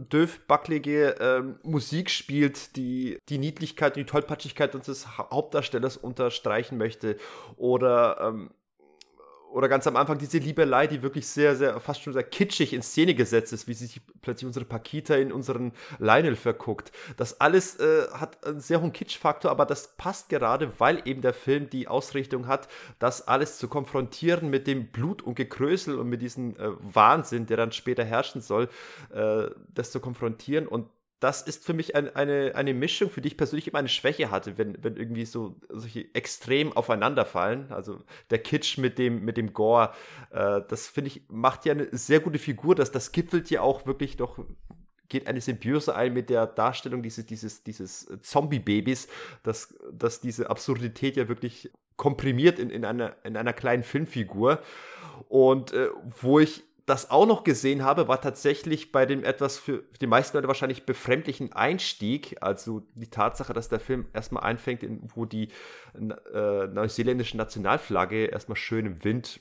döfbackelige 0.00 1.18
äh, 1.18 1.42
Musik 1.66 2.10
spielt, 2.10 2.76
die 2.76 3.16
die 3.30 3.38
Niedlichkeit 3.38 3.96
und 3.96 4.00
die 4.00 4.04
Tollpatschigkeit 4.04 4.74
unseres 4.74 5.16
Hauptdarstellers 5.16 5.96
unterstreichen 5.96 6.76
möchte. 6.76 7.16
Oder 7.56 8.18
ähm, 8.20 8.50
oder 9.56 9.70
ganz 9.70 9.86
am 9.86 9.96
Anfang 9.96 10.18
diese 10.18 10.36
Liebelei, 10.36 10.86
die 10.86 11.00
wirklich 11.00 11.26
sehr, 11.26 11.56
sehr, 11.56 11.80
fast 11.80 12.02
schon 12.02 12.12
sehr 12.12 12.22
kitschig 12.22 12.74
in 12.74 12.82
Szene 12.82 13.14
gesetzt 13.14 13.54
ist, 13.54 13.66
wie 13.66 13.72
sich 13.72 14.02
plötzlich 14.20 14.46
unsere 14.46 14.66
Pakita 14.66 15.14
in 15.14 15.32
unseren 15.32 15.72
Lionel 15.98 16.36
verguckt. 16.36 16.92
Das 17.16 17.40
alles 17.40 17.80
äh, 17.80 18.06
hat 18.12 18.46
einen 18.46 18.60
sehr 18.60 18.82
hohen 18.82 18.92
Kitschfaktor, 18.92 19.50
aber 19.50 19.64
das 19.64 19.96
passt 19.96 20.28
gerade, 20.28 20.78
weil 20.78 21.00
eben 21.06 21.22
der 21.22 21.32
Film 21.32 21.70
die 21.70 21.88
Ausrichtung 21.88 22.48
hat, 22.48 22.68
das 22.98 23.26
alles 23.28 23.56
zu 23.56 23.66
konfrontieren 23.66 24.50
mit 24.50 24.66
dem 24.66 24.88
Blut 24.88 25.22
und 25.22 25.36
Gekrösel 25.36 25.98
und 25.98 26.10
mit 26.10 26.20
diesem 26.20 26.54
äh, 26.56 26.72
Wahnsinn, 26.80 27.46
der 27.46 27.56
dann 27.56 27.72
später 27.72 28.04
herrschen 28.04 28.42
soll, 28.42 28.68
äh, 29.14 29.44
das 29.72 29.90
zu 29.90 30.00
konfrontieren 30.00 30.68
und 30.68 30.86
das 31.20 31.42
ist 31.42 31.64
für 31.64 31.72
mich 31.72 31.94
ein, 31.94 32.14
eine, 32.14 32.52
eine 32.54 32.74
Mischung, 32.74 33.08
für 33.08 33.22
die 33.22 33.28
ich 33.28 33.36
persönlich 33.36 33.68
immer 33.68 33.78
eine 33.78 33.88
Schwäche 33.88 34.30
hatte, 34.30 34.58
wenn, 34.58 34.82
wenn 34.84 34.96
irgendwie 34.96 35.24
so 35.24 35.56
solche 35.70 36.14
extrem 36.14 36.72
aufeinanderfallen. 36.72 37.72
Also 37.72 38.02
der 38.30 38.38
Kitsch 38.38 38.76
mit 38.76 38.98
dem, 38.98 39.24
mit 39.24 39.38
dem 39.38 39.54
Gore, 39.54 39.92
äh, 40.30 40.60
das 40.68 40.88
finde 40.88 41.08
ich, 41.08 41.22
macht 41.28 41.64
ja 41.64 41.72
eine 41.72 41.88
sehr 41.92 42.20
gute 42.20 42.38
Figur. 42.38 42.74
Das, 42.74 42.92
das 42.92 43.12
gipfelt 43.12 43.48
ja 43.50 43.62
auch 43.62 43.86
wirklich 43.86 44.18
doch, 44.18 44.44
geht 45.08 45.26
eine 45.26 45.40
Symbiose 45.40 45.94
ein 45.94 46.12
mit 46.12 46.28
der 46.28 46.46
Darstellung 46.46 47.02
dieses, 47.02 47.24
dieses, 47.24 47.62
dieses 47.62 48.06
Zombie-Babys, 48.20 49.08
dass, 49.42 49.74
dass 49.92 50.20
diese 50.20 50.50
Absurdität 50.50 51.16
ja 51.16 51.28
wirklich 51.28 51.70
komprimiert 51.96 52.58
in, 52.58 52.68
in, 52.68 52.84
einer, 52.84 53.16
in 53.24 53.38
einer 53.38 53.54
kleinen 53.54 53.84
Filmfigur. 53.84 54.60
Und 55.28 55.72
äh, 55.72 55.88
wo 56.20 56.40
ich 56.40 56.62
das 56.86 57.10
auch 57.10 57.26
noch 57.26 57.42
gesehen 57.42 57.82
habe, 57.82 58.06
war 58.06 58.20
tatsächlich 58.20 58.92
bei 58.92 59.06
dem 59.06 59.24
etwas 59.24 59.58
für 59.58 59.82
die 60.00 60.06
meisten 60.06 60.36
Leute 60.36 60.46
wahrscheinlich 60.46 60.86
befremdlichen 60.86 61.52
Einstieg, 61.52 62.36
also 62.40 62.86
die 62.94 63.10
Tatsache, 63.10 63.52
dass 63.52 63.68
der 63.68 63.80
Film 63.80 64.06
erstmal 64.12 64.44
einfängt, 64.44 64.84
wo 65.14 65.24
die 65.24 65.48
äh, 65.94 66.66
neuseeländische 66.68 67.36
Nationalflagge 67.36 68.26
erstmal 68.26 68.56
schön 68.56 68.86
im 68.86 69.04
Wind 69.04 69.40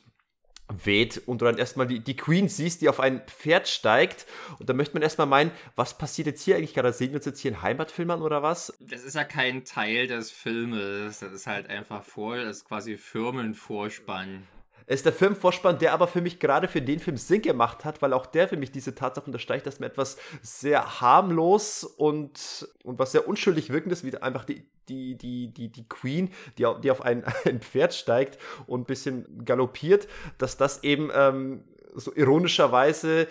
weht 0.68 1.22
und 1.28 1.42
du 1.42 1.46
dann 1.46 1.60
erstmal 1.60 1.86
die, 1.86 2.00
die 2.00 2.16
Queen 2.16 2.50
siehst, 2.50 2.82
die 2.82 2.90
auf 2.90 3.00
ein 3.00 3.22
Pferd 3.28 3.68
steigt 3.68 4.26
und 4.58 4.68
da 4.68 4.74
möchte 4.74 4.96
man 4.96 5.04
erstmal 5.04 5.28
meinen, 5.28 5.52
was 5.76 5.96
passiert 5.98 6.26
jetzt 6.26 6.42
hier 6.42 6.56
eigentlich 6.56 6.74
gerade? 6.74 6.92
Sehen 6.92 7.12
wir 7.12 7.18
uns 7.18 7.26
jetzt 7.26 7.40
hier 7.40 7.52
in 7.52 7.62
Heimatfilm 7.62 8.10
an 8.10 8.24
oder 8.24 8.42
was? 8.42 8.76
Das 8.80 9.04
ist 9.04 9.14
ja 9.14 9.24
kein 9.24 9.64
Teil 9.66 10.08
des 10.08 10.32
Filmes, 10.32 11.20
das 11.20 11.32
ist 11.32 11.46
halt 11.46 11.70
einfach 11.70 12.04
vor, 12.04 12.38
das 12.38 12.58
ist 12.58 12.66
quasi 12.66 12.98
Firmenvorspann. 12.98 14.48
Es 14.88 14.98
ist 14.98 15.06
der 15.06 15.14
Filmvorspann, 15.14 15.80
der 15.80 15.94
aber 15.94 16.08
für 16.08 16.22
mich 16.22 16.40
gerade 16.40 16.68
für 16.68 16.82
den 16.82 17.00
Film 17.00 17.18
Sinn 17.18 17.42
gemacht 17.42 17.86
hat, 17.86 18.02
weil 18.02 18.14
auch 18.14 18.26
der 18.26 18.48
für 18.48 18.58
mich 18.58 18.72
diese 18.72 18.94
Tatsache 18.94 19.26
unterstreicht, 19.26 19.66
dass 19.66 19.80
mir 19.80 19.88
etwas 19.88 20.18
sehr 20.42 21.02
harmlos 21.02 21.84
und, 21.84 22.68
und 22.84 23.00
was 23.00 23.12
sehr 23.12 23.28
unschuldig 23.28 23.72
wirkendes, 23.72 24.04
wie 24.04 24.16
einfach 24.18 24.46
die, 24.46 24.66
die, 24.88 25.16
die, 25.16 25.48
die, 25.48 25.70
die 25.70 25.90
Queen, 25.90 26.32
die, 26.58 26.68
die 26.84 26.92
auf 26.92 27.02
ein, 27.02 27.24
ein 27.46 27.62
Pferd 27.62 27.94
steigt 27.94 28.38
und 28.68 28.82
ein 28.82 28.86
bisschen 28.86 29.44
galoppiert, 29.44 30.08
dass 30.38 30.58
das 30.58 30.84
eben 30.84 31.10
ähm, 31.14 31.64
so 31.96 32.14
ironischerweise 32.14 33.28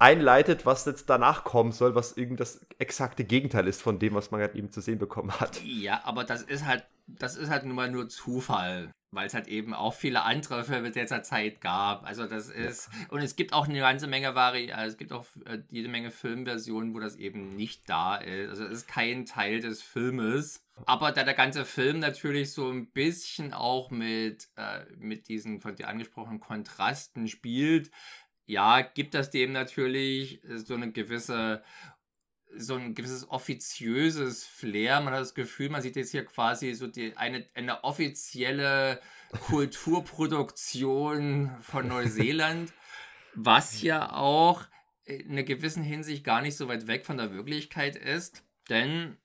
einleitet, 0.00 0.64
was 0.64 0.86
jetzt 0.86 1.10
danach 1.10 1.44
kommen 1.44 1.72
soll, 1.72 1.94
was 1.94 2.16
irgendwie 2.16 2.38
das 2.38 2.66
exakte 2.78 3.22
Gegenteil 3.22 3.68
ist 3.68 3.82
von 3.82 3.98
dem, 3.98 4.14
was 4.14 4.30
man 4.30 4.40
halt 4.40 4.54
eben 4.54 4.72
zu 4.72 4.80
sehen 4.80 4.98
bekommen 4.98 5.30
hat. 5.38 5.62
Ja, 5.62 6.00
aber 6.04 6.24
das 6.24 6.42
ist 6.42 6.64
halt, 6.64 6.84
das 7.06 7.36
ist 7.36 7.50
halt 7.50 7.64
nun 7.64 7.76
mal 7.76 7.90
nur 7.90 8.08
Zufall 8.08 8.92
weil 9.12 9.26
es 9.26 9.34
halt 9.34 9.48
eben 9.48 9.74
auch 9.74 9.94
viele 9.94 10.22
andere 10.22 10.64
Filme 10.64 10.90
dieser 10.90 11.22
Zeit 11.22 11.60
gab. 11.60 12.06
Also 12.06 12.26
das 12.26 12.48
ist, 12.48 12.88
ja. 12.92 13.06
und 13.08 13.20
es 13.20 13.34
gibt 13.36 13.52
auch 13.52 13.68
eine 13.68 13.80
ganze 13.80 14.06
Menge 14.06 14.34
Vari 14.34 14.72
also 14.72 14.92
es 14.92 14.98
gibt 14.98 15.12
auch 15.12 15.26
äh, 15.46 15.58
jede 15.70 15.88
Menge 15.88 16.10
Filmversionen, 16.10 16.94
wo 16.94 17.00
das 17.00 17.16
eben 17.16 17.56
nicht 17.56 17.88
da 17.88 18.16
ist. 18.16 18.50
Also 18.50 18.64
es 18.64 18.72
ist 18.72 18.88
kein 18.88 19.26
Teil 19.26 19.60
des 19.60 19.82
Filmes. 19.82 20.64
Aber 20.86 21.12
da 21.12 21.24
der 21.24 21.34
ganze 21.34 21.64
Film 21.64 21.98
natürlich 21.98 22.52
so 22.52 22.70
ein 22.70 22.86
bisschen 22.90 23.52
auch 23.52 23.90
mit, 23.90 24.48
äh, 24.56 24.84
mit 24.96 25.28
diesen 25.28 25.60
von 25.60 25.74
dir 25.74 25.88
angesprochenen 25.88 26.40
Kontrasten 26.40 27.28
spielt, 27.28 27.90
ja, 28.46 28.80
gibt 28.80 29.14
das 29.14 29.30
dem 29.30 29.52
natürlich 29.52 30.40
so 30.56 30.74
eine 30.74 30.90
gewisse 30.90 31.62
so 32.56 32.74
ein 32.74 32.94
gewisses 32.94 33.28
offiziöses 33.28 34.46
Flair. 34.46 35.00
Man 35.00 35.14
hat 35.14 35.20
das 35.20 35.34
Gefühl, 35.34 35.70
man 35.70 35.82
sieht 35.82 35.96
jetzt 35.96 36.10
hier 36.10 36.24
quasi 36.24 36.74
so 36.74 36.86
die, 36.86 37.16
eine, 37.16 37.46
eine 37.54 37.84
offizielle 37.84 39.00
Kulturproduktion 39.46 41.56
von 41.60 41.88
Neuseeland, 41.88 42.72
was 43.34 43.82
ja 43.82 44.12
auch 44.12 44.64
in 45.04 45.32
einer 45.32 45.42
gewissen 45.42 45.82
Hinsicht 45.82 46.24
gar 46.24 46.42
nicht 46.42 46.56
so 46.56 46.68
weit 46.68 46.86
weg 46.86 47.06
von 47.06 47.16
der 47.16 47.32
Wirklichkeit 47.32 47.96
ist. 47.96 48.44
Denn 48.68 49.16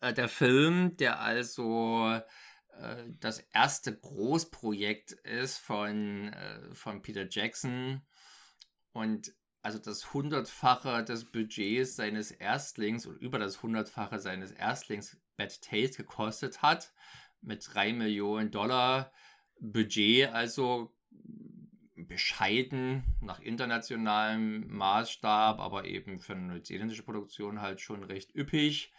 äh, 0.00 0.12
der 0.12 0.28
Film, 0.28 0.96
der 0.96 1.20
also 1.20 2.20
äh, 2.78 3.04
das 3.20 3.40
erste 3.52 3.96
Großprojekt 3.96 5.12
ist 5.12 5.58
von, 5.58 6.32
äh, 6.32 6.74
von 6.74 7.02
Peter 7.02 7.26
Jackson 7.28 8.02
und 8.92 9.32
also 9.62 9.78
das 9.78 10.12
hundertfache 10.12 11.04
des 11.04 11.24
Budgets 11.24 11.96
seines 11.96 12.32
Erstlings 12.32 13.06
und 13.06 13.16
über 13.16 13.38
das 13.38 13.62
hundertfache 13.62 14.18
seines 14.18 14.50
Erstlings 14.50 15.16
Bad 15.36 15.62
Taste 15.62 16.02
gekostet 16.02 16.62
hat, 16.62 16.92
mit 17.40 17.66
3 17.72 17.92
Millionen 17.92 18.50
Dollar 18.50 19.12
Budget, 19.60 20.30
also 20.32 20.92
bescheiden 21.94 23.04
nach 23.20 23.40
internationalem 23.40 24.66
Maßstab, 24.68 25.60
aber 25.60 25.84
eben 25.84 26.18
für 26.18 26.34
eine 26.34 26.42
neuseeländische 26.42 27.04
Produktion 27.04 27.60
halt 27.60 27.80
schon 27.80 28.02
recht 28.02 28.34
üppig 28.34 28.92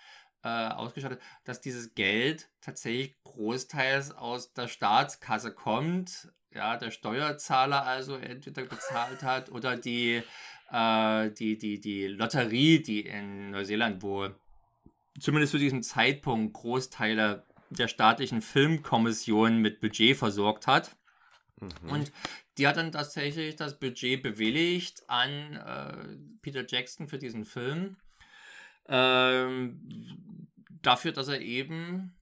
äh, 0.43 0.47
ausgestattet, 0.47 1.21
dass 1.43 1.61
dieses 1.61 1.95
Geld 1.95 2.49
tatsächlich 2.61 3.21
großteils 3.23 4.11
aus 4.11 4.53
der 4.53 4.67
Staatskasse 4.67 5.53
kommt, 5.53 6.31
ja, 6.51 6.77
der 6.77 6.91
Steuerzahler 6.91 7.85
also 7.85 8.15
entweder 8.15 8.63
bezahlt 8.63 9.23
hat 9.23 9.51
oder 9.51 9.75
die 9.75 10.21
äh, 10.73 11.29
die, 11.31 11.57
die, 11.57 11.79
die 11.79 12.07
Lotterie, 12.07 12.81
die 12.81 13.01
in 13.01 13.51
Neuseeland, 13.51 14.01
wo 14.01 14.27
zumindest 15.19 15.51
zu 15.51 15.59
diesem 15.59 15.83
Zeitpunkt 15.83 16.53
Großteile 16.53 17.45
der 17.69 17.87
staatlichen 17.87 18.41
Filmkommission 18.41 19.59
mit 19.59 19.79
Budget 19.79 20.17
versorgt 20.17 20.67
hat. 20.67 20.95
Mhm. 21.59 21.89
Und 21.89 22.11
die 22.57 22.67
hat 22.67 22.77
dann 22.77 22.91
tatsächlich 22.91 23.55
das 23.55 23.79
Budget 23.79 24.23
bewilligt 24.23 25.03
an 25.07 25.53
äh, 25.53 26.17
Peter 26.41 26.65
Jackson 26.67 27.07
für 27.07 27.19
diesen 27.19 27.45
Film. 27.45 27.97
Ähm, 28.89 30.47
dafür, 30.81 31.11
dass 31.11 31.27
er 31.27 31.39
eben 31.39 32.15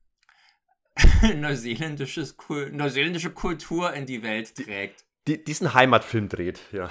neuseeländisches, 1.35 2.35
neuseeländische 2.71 3.31
Kultur 3.31 3.93
in 3.93 4.05
die 4.05 4.23
Welt 4.23 4.55
trägt 4.55 5.05
die, 5.31 5.43
diesen 5.43 5.73
Heimatfilm 5.73 6.29
dreht, 6.29 6.59
ja. 6.71 6.89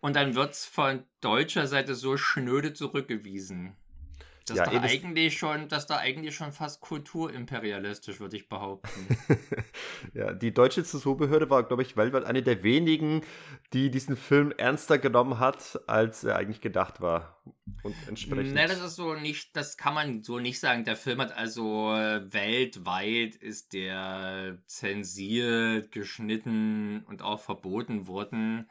Und 0.00 0.16
dann 0.16 0.34
wird 0.34 0.52
es 0.52 0.64
von 0.64 1.04
deutscher 1.20 1.66
Seite 1.66 1.94
so 1.94 2.16
schnöde 2.16 2.72
zurückgewiesen. 2.72 3.76
Dass 4.46 4.56
ja, 4.56 4.64
da 4.64 4.80
eigentlich 4.80 5.38
schon, 5.38 5.68
dass 5.68 5.86
da 5.86 5.98
eigentlich 5.98 6.34
schon 6.34 6.52
fast 6.52 6.80
kulturimperialistisch, 6.80 8.18
würde 8.18 8.36
ich 8.36 8.48
behaupten. 8.48 9.16
ja, 10.14 10.32
die 10.32 10.52
deutsche 10.52 10.82
Zensurbehörde 10.82 11.48
war, 11.48 11.62
glaube 11.62 11.82
ich, 11.82 11.96
weltweit 11.96 12.24
eine 12.24 12.42
der 12.42 12.62
wenigen, 12.62 13.22
die 13.72 13.90
diesen 13.90 14.16
Film 14.16 14.52
ernster 14.56 14.98
genommen 14.98 15.38
hat, 15.38 15.80
als 15.86 16.24
er 16.24 16.36
eigentlich 16.36 16.60
gedacht 16.60 17.00
war. 17.00 17.40
Und 17.82 17.94
entsprechend. 18.08 18.54
Ne, 18.54 18.66
das 18.66 18.82
ist 18.82 18.96
so 18.96 19.14
nicht, 19.14 19.56
das 19.56 19.76
kann 19.76 19.94
man 19.94 20.22
so 20.22 20.38
nicht 20.38 20.60
sagen. 20.60 20.84
Der 20.84 20.96
Film 20.96 21.20
hat 21.20 21.36
also 21.36 21.94
äh, 21.94 22.32
weltweit 22.32 23.34
ist 23.36 23.72
der 23.72 24.58
zensiert, 24.66 25.92
geschnitten 25.92 27.04
und 27.06 27.22
auch 27.22 27.40
verboten 27.40 28.06
worden. 28.06 28.68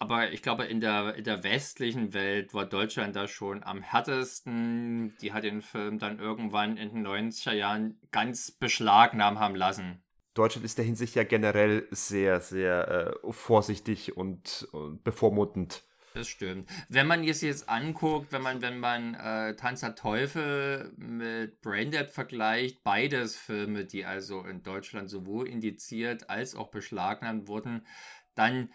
Aber 0.00 0.32
ich 0.32 0.40
glaube, 0.40 0.64
in 0.64 0.80
der, 0.80 1.14
in 1.14 1.24
der 1.24 1.44
westlichen 1.44 2.14
Welt 2.14 2.54
war 2.54 2.64
Deutschland 2.64 3.14
da 3.14 3.28
schon 3.28 3.62
am 3.62 3.82
härtesten. 3.82 5.14
Die 5.20 5.34
hat 5.34 5.44
den 5.44 5.60
Film 5.60 5.98
dann 5.98 6.18
irgendwann 6.18 6.78
in 6.78 6.94
den 6.94 7.06
90er 7.06 7.52
Jahren 7.52 8.00
ganz 8.10 8.50
beschlagnahmen 8.50 9.38
haben 9.38 9.54
lassen. 9.54 10.02
Deutschland 10.32 10.64
ist 10.64 10.78
der 10.78 10.86
Hinsicht 10.86 11.14
ja 11.16 11.24
generell 11.24 11.86
sehr, 11.90 12.40
sehr 12.40 13.12
äh, 13.22 13.32
vorsichtig 13.32 14.16
und, 14.16 14.66
und 14.72 15.04
bevormundend. 15.04 15.84
Das 16.14 16.28
stimmt. 16.28 16.70
Wenn 16.88 17.06
man 17.06 17.22
es 17.22 17.42
jetzt 17.42 17.68
anguckt, 17.68 18.32
wenn 18.32 18.42
man, 18.42 18.62
wenn 18.62 18.80
man 18.80 19.14
äh, 19.14 19.54
Tanz 19.54 19.80
der 19.80 19.96
Teufel 19.96 20.94
mit 20.96 21.60
Braindead 21.60 22.08
vergleicht, 22.08 22.82
beides 22.82 23.36
Filme, 23.36 23.84
die 23.84 24.06
also 24.06 24.44
in 24.44 24.62
Deutschland 24.62 25.10
sowohl 25.10 25.46
indiziert 25.46 26.30
als 26.30 26.54
auch 26.54 26.70
beschlagnahmt 26.70 27.48
wurden, 27.48 27.86
dann 28.34 28.70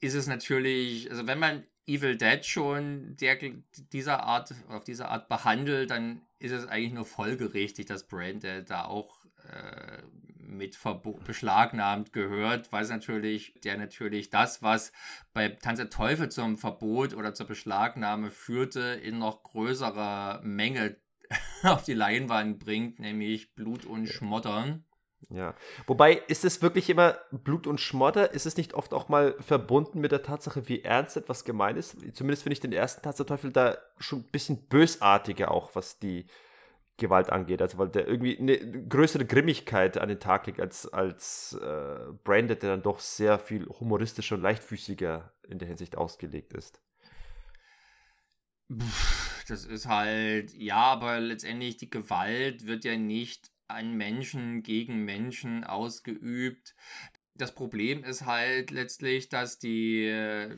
ist 0.00 0.14
es 0.14 0.26
natürlich, 0.26 1.10
also 1.10 1.26
wenn 1.26 1.38
man 1.38 1.64
Evil 1.86 2.16
Dead 2.16 2.44
schon 2.44 3.16
der, 3.16 3.38
dieser 3.92 4.22
Art, 4.22 4.54
auf 4.68 4.84
diese 4.84 5.08
Art 5.08 5.28
behandelt, 5.28 5.90
dann 5.90 6.20
ist 6.38 6.52
es 6.52 6.66
eigentlich 6.66 6.92
nur 6.92 7.06
folgerichtig, 7.06 7.86
dass 7.86 8.06
Braindead 8.06 8.68
da 8.68 8.84
auch 8.84 9.24
äh, 9.50 10.02
mit 10.38 10.78
beschlagnahmt 11.24 12.12
gehört, 12.12 12.72
weil 12.72 12.82
es 12.82 12.90
natürlich, 12.90 13.54
der 13.64 13.76
natürlich 13.76 14.30
das, 14.30 14.62
was 14.62 14.92
bei 15.32 15.48
Tanz 15.48 15.78
der 15.78 15.90
Teufel 15.90 16.30
zum 16.30 16.58
Verbot 16.58 17.14
oder 17.14 17.34
zur 17.34 17.46
Beschlagnahme 17.46 18.30
führte, 18.30 18.80
in 18.80 19.18
noch 19.18 19.42
größerer 19.42 20.40
Menge 20.42 20.96
auf 21.62 21.84
die 21.84 21.94
Leinwand 21.94 22.58
bringt, 22.58 22.98
nämlich 22.98 23.54
Blut 23.54 23.84
und 23.84 24.08
Schmottern. 24.08 24.84
Ja, 25.30 25.54
wobei 25.86 26.14
ist 26.28 26.44
es 26.44 26.62
wirklich 26.62 26.88
immer 26.88 27.18
Blut 27.30 27.66
und 27.66 27.80
Schmodder? 27.80 28.32
Ist 28.32 28.46
es 28.46 28.56
nicht 28.56 28.74
oft 28.74 28.94
auch 28.94 29.08
mal 29.08 29.34
verbunden 29.40 30.00
mit 30.00 30.12
der 30.12 30.22
Tatsache, 30.22 30.68
wie 30.68 30.82
ernst 30.82 31.16
etwas 31.16 31.44
gemeint 31.44 31.76
ist? 31.76 31.96
Zumindest 32.14 32.44
finde 32.44 32.54
ich 32.54 32.60
den 32.60 32.72
ersten 32.72 33.02
Teufel 33.02 33.52
da 33.52 33.76
schon 33.98 34.20
ein 34.20 34.30
bisschen 34.30 34.68
bösartiger 34.68 35.50
auch, 35.50 35.74
was 35.74 35.98
die 35.98 36.26
Gewalt 36.98 37.30
angeht. 37.30 37.60
Also 37.60 37.78
weil 37.78 37.88
der 37.88 38.06
irgendwie 38.06 38.38
eine 38.38 38.58
größere 38.88 39.26
Grimmigkeit 39.26 39.98
an 39.98 40.08
den 40.08 40.20
Tag 40.20 40.46
legt 40.46 40.60
als, 40.60 40.86
als 40.92 41.58
äh, 41.62 42.12
Branded, 42.24 42.62
der 42.62 42.70
dann 42.70 42.82
doch 42.82 43.00
sehr 43.00 43.38
viel 43.38 43.66
humoristischer 43.66 44.36
und 44.36 44.42
leichtfüßiger 44.42 45.32
in 45.48 45.58
der 45.58 45.68
Hinsicht 45.68 45.96
ausgelegt 45.96 46.52
ist. 46.52 46.80
Das 49.48 49.64
ist 49.64 49.86
halt, 49.86 50.52
ja, 50.54 50.76
aber 50.76 51.20
letztendlich 51.20 51.78
die 51.78 51.88
Gewalt 51.88 52.66
wird 52.66 52.84
ja 52.84 52.96
nicht 52.96 53.50
an 53.68 53.96
Menschen 53.96 54.62
gegen 54.62 55.04
Menschen 55.04 55.64
ausgeübt. 55.64 56.74
Das 57.34 57.54
Problem 57.54 58.02
ist 58.02 58.26
halt 58.26 58.70
letztlich, 58.70 59.28
dass 59.28 59.58
die 59.58 60.06
äh, 60.06 60.56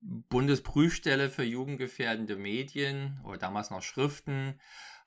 Bundesprüfstelle 0.00 1.30
für 1.30 1.44
jugendgefährdende 1.44 2.36
Medien 2.36 3.20
oder 3.24 3.38
damals 3.38 3.70
noch 3.70 3.82
Schriften 3.82 4.60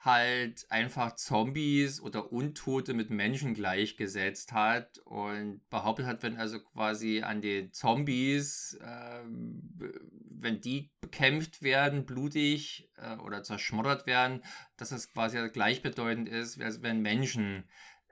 halt 0.03 0.65
einfach 0.69 1.15
Zombies 1.15 2.01
oder 2.01 2.33
Untote 2.33 2.93
mit 2.93 3.09
Menschen 3.09 3.53
gleichgesetzt 3.53 4.51
hat 4.51 4.97
und 5.05 5.61
behauptet 5.69 6.05
hat, 6.05 6.23
wenn 6.23 6.35
also 6.35 6.59
quasi 6.59 7.21
an 7.21 7.41
den 7.41 7.71
Zombies, 7.71 8.77
äh, 8.81 9.21
wenn 9.23 10.59
die 10.59 10.91
bekämpft 10.99 11.63
werden, 11.63 12.05
blutig 12.05 12.89
äh, 12.97 13.15
oder 13.17 13.43
zerschmoddert 13.43 14.05
werden, 14.05 14.43
dass 14.75 14.91
es 14.91 15.13
quasi 15.13 15.49
gleichbedeutend 15.49 16.27
ist, 16.27 16.61
als 16.61 16.81
wenn 16.81 17.01
Menschen 17.01 17.63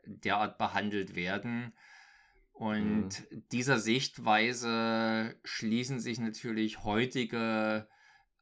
derart 0.06 0.58
behandelt 0.58 1.16
werden. 1.16 1.74
Und 2.54 3.32
mhm. 3.32 3.44
dieser 3.52 3.80
Sichtweise 3.80 5.36
schließen 5.44 6.00
sich 6.00 6.20
natürlich 6.20 6.84
heutige 6.84 7.90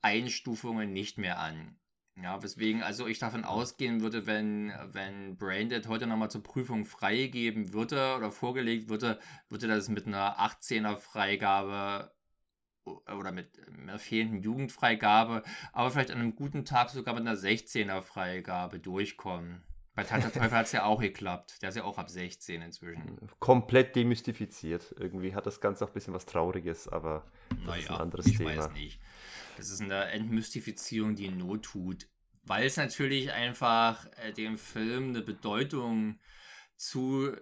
Einstufungen 0.01 0.93
nicht 0.93 1.17
mehr 1.17 1.39
an. 1.39 1.78
Ja, 2.21 2.41
weswegen 2.43 2.83
also 2.83 3.07
ich 3.07 3.19
davon 3.19 3.45
ausgehen 3.45 4.01
würde, 4.01 4.25
wenn, 4.25 4.73
wenn 4.91 5.37
Braindead 5.37 5.87
heute 5.87 6.05
nochmal 6.05 6.29
zur 6.29 6.43
Prüfung 6.43 6.85
freigeben 6.85 7.73
würde 7.73 8.15
oder 8.17 8.31
vorgelegt 8.31 8.89
würde, 8.89 9.19
würde 9.47 9.67
das 9.67 9.87
mit 9.87 10.05
einer 10.05 10.39
18er 10.39 10.97
Freigabe 10.97 12.11
oder 12.85 13.31
mit 13.31 13.61
einer 13.67 13.99
fehlenden 13.99 14.41
Jugendfreigabe, 14.41 15.43
aber 15.71 15.91
vielleicht 15.91 16.11
an 16.11 16.19
einem 16.19 16.35
guten 16.35 16.65
Tag 16.65 16.89
sogar 16.89 17.13
mit 17.13 17.25
einer 17.25 17.37
16er 17.37 18.01
Freigabe 18.01 18.79
durchkommen. 18.79 19.63
Bei 19.95 20.03
Tante 20.03 20.31
Teufel 20.31 20.51
hat 20.51 20.65
es 20.67 20.71
ja 20.71 20.85
auch 20.85 21.01
geklappt. 21.01 21.61
Der 21.61 21.69
ist 21.69 21.75
ja 21.75 21.83
auch 21.83 21.97
ab 21.97 22.09
16 22.09 22.61
inzwischen. 22.61 23.19
Komplett 23.39 23.97
demystifiziert. 23.97 24.95
Irgendwie 24.97 25.35
hat 25.35 25.45
das 25.45 25.59
Ganze 25.59 25.83
auch 25.83 25.89
ein 25.89 25.93
bisschen 25.93 26.13
was 26.13 26.25
Trauriges, 26.25 26.87
aber 26.87 27.25
das 27.49 27.59
naja, 27.59 27.79
ist 27.81 27.89
ein 27.89 27.97
anderes 27.97 28.27
ich 28.27 28.37
Thema. 28.37 28.55
Weiß 28.55 28.71
nicht. 28.71 29.01
Das 29.59 29.69
ist 29.69 29.81
eine 29.81 30.05
Entmystifizierung, 30.05 31.15
die 31.15 31.29
Not 31.29 31.63
tut, 31.63 32.07
weil 32.43 32.65
es 32.65 32.77
natürlich 32.77 33.31
einfach 33.31 34.07
äh, 34.23 34.31
dem 34.31 34.57
Film 34.57 35.09
eine 35.09 35.21
Bedeutung 35.21 36.19
zu, 36.77 37.35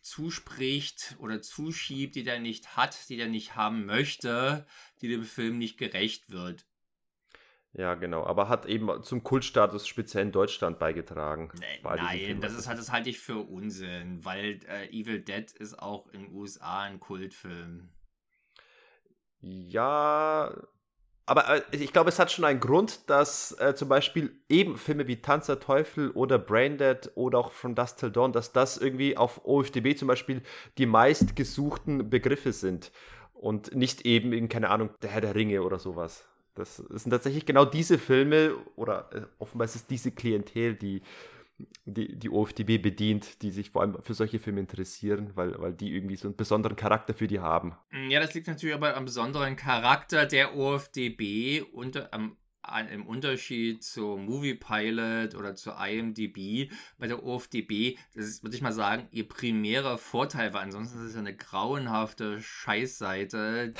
zuspricht 0.00 1.16
oder 1.18 1.42
zuschiebt, 1.42 2.14
die 2.14 2.22
der 2.22 2.38
nicht 2.38 2.76
hat, 2.76 3.08
die 3.08 3.16
der 3.16 3.26
nicht 3.26 3.56
haben 3.56 3.84
möchte, 3.84 4.64
die 5.00 5.08
dem 5.08 5.24
Film 5.24 5.58
nicht 5.58 5.76
gerecht 5.76 6.30
wird. 6.30 6.66
Ja, 7.72 7.94
genau, 7.94 8.24
aber 8.24 8.48
hat 8.48 8.66
eben 8.66 9.02
zum 9.02 9.22
Kultstatus 9.22 9.86
speziell 9.86 10.24
in 10.24 10.32
Deutschland 10.32 10.78
beigetragen. 10.78 11.52
Nee, 11.58 11.80
nein, 11.82 12.40
das 12.40 12.54
ist 12.54 12.66
halt, 12.66 12.78
das 12.78 12.90
halte 12.90 13.10
ich 13.10 13.18
für 13.18 13.38
Unsinn, 13.38 14.24
weil 14.24 14.60
äh, 14.68 14.88
Evil 14.90 15.20
Dead 15.20 15.50
ist 15.52 15.78
auch 15.78 16.08
in 16.08 16.24
den 16.24 16.32
USA 16.32 16.82
ein 16.82 16.98
Kultfilm. 16.98 17.90
Ja, 19.40 20.52
aber 21.30 21.48
äh, 21.48 21.62
ich 21.70 21.92
glaube, 21.92 22.08
es 22.08 22.18
hat 22.18 22.32
schon 22.32 22.44
einen 22.44 22.58
Grund, 22.58 23.08
dass 23.08 23.52
äh, 23.60 23.76
zum 23.76 23.88
Beispiel 23.88 24.32
eben 24.48 24.76
Filme 24.76 25.06
wie 25.06 25.22
Tanz 25.22 25.46
der 25.46 25.60
Teufel 25.60 26.10
oder 26.10 26.40
Braindead 26.40 27.12
oder 27.14 27.38
auch 27.38 27.52
From 27.52 27.76
Dust 27.76 28.00
Till 28.00 28.10
Dawn, 28.10 28.32
dass 28.32 28.52
das 28.52 28.76
irgendwie 28.76 29.16
auf 29.16 29.44
OFDB 29.44 29.96
zum 29.96 30.08
Beispiel 30.08 30.42
die 30.76 30.86
meistgesuchten 30.86 32.10
Begriffe 32.10 32.52
sind 32.52 32.90
und 33.32 33.76
nicht 33.76 34.04
eben 34.06 34.32
in, 34.32 34.48
keine 34.48 34.70
Ahnung, 34.70 34.90
der 35.02 35.10
Herr 35.10 35.20
der 35.20 35.36
Ringe 35.36 35.62
oder 35.62 35.78
sowas. 35.78 36.26
Das 36.56 36.76
sind 36.78 37.12
tatsächlich 37.12 37.46
genau 37.46 37.64
diese 37.64 37.98
Filme 37.98 38.56
oder 38.74 39.08
äh, 39.14 39.20
offenbar 39.38 39.66
ist 39.66 39.76
es 39.76 39.86
diese 39.86 40.10
Klientel, 40.10 40.74
die 40.74 41.00
die, 41.84 42.16
die 42.16 42.30
OFDB 42.30 42.78
bedient, 42.78 43.42
die 43.42 43.50
sich 43.50 43.70
vor 43.70 43.82
allem 43.82 43.98
für 44.02 44.14
solche 44.14 44.38
Filme 44.38 44.60
interessieren, 44.60 45.32
weil, 45.34 45.58
weil 45.58 45.72
die 45.72 45.94
irgendwie 45.94 46.16
so 46.16 46.28
einen 46.28 46.36
besonderen 46.36 46.76
Charakter 46.76 47.14
für 47.14 47.26
die 47.26 47.40
haben. 47.40 47.74
Ja, 48.08 48.20
das 48.20 48.34
liegt 48.34 48.46
natürlich 48.46 48.74
aber 48.74 48.96
am 48.96 49.04
besonderen 49.04 49.56
Charakter 49.56 50.26
der 50.26 50.56
OFDB 50.56 51.62
und 51.72 52.12
am 52.12 52.36
im 52.92 53.06
Unterschied 53.06 53.82
zu 53.82 54.16
Movie 54.16 54.54
Pilot 54.54 55.34
oder 55.34 55.54
zu 55.54 55.70
IMDb, 55.70 56.70
bei 56.98 57.06
der 57.06 57.24
OFDB, 57.24 57.96
das 58.14 58.26
ist, 58.26 58.42
würde 58.42 58.54
ich 58.54 58.62
mal 58.62 58.72
sagen, 58.72 59.08
ihr 59.10 59.26
primärer 59.26 59.98
Vorteil 59.98 60.52
war. 60.52 60.60
Ansonsten 60.60 60.98
ist 60.98 61.06
es 61.06 61.14
ja 61.14 61.20
eine 61.20 61.34
grauenhafte 61.34 62.40
Scheißseite, 62.40 63.72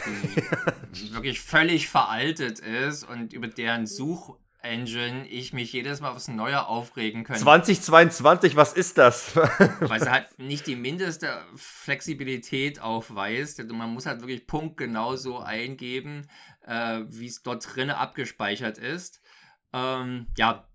die 0.93 1.13
wirklich 1.15 1.41
völlig 1.41 1.89
veraltet 1.89 2.59
ist 2.61 3.05
und 3.05 3.33
über 3.33 3.49
deren 3.49 3.87
Such 3.87 4.37
Engine 4.63 5.27
ich 5.27 5.53
mich 5.53 5.73
jedes 5.73 6.01
Mal 6.01 6.11
aufs 6.11 6.29
Neue 6.29 6.67
aufregen 6.67 7.25
könnte. 7.25 7.43
2022, 7.43 8.57
was 8.57 8.73
ist 8.73 8.99
das? 8.99 9.35
Weil 9.81 10.01
sie 10.01 10.11
halt 10.11 10.27
nicht 10.39 10.67
die 10.67 10.77
mindeste 10.77 11.43
Flexibilität 11.57 12.81
aufweist. 12.81 13.61
Also 13.61 13.75
man 13.75 13.93
muss 13.93 14.07
halt 14.07 14.21
wirklich 14.21 14.47
punktgenau 14.47 15.17
so 15.17 15.39
eingeben, 15.39 16.27
äh, 16.67 17.01
wie 17.09 17.27
es 17.27 17.43
dort 17.43 17.75
drinnen 17.75 17.91
abgespeichert 17.91 18.79
ist. 18.79 19.21
Ähm, 19.73 20.27
ja, 20.37 20.69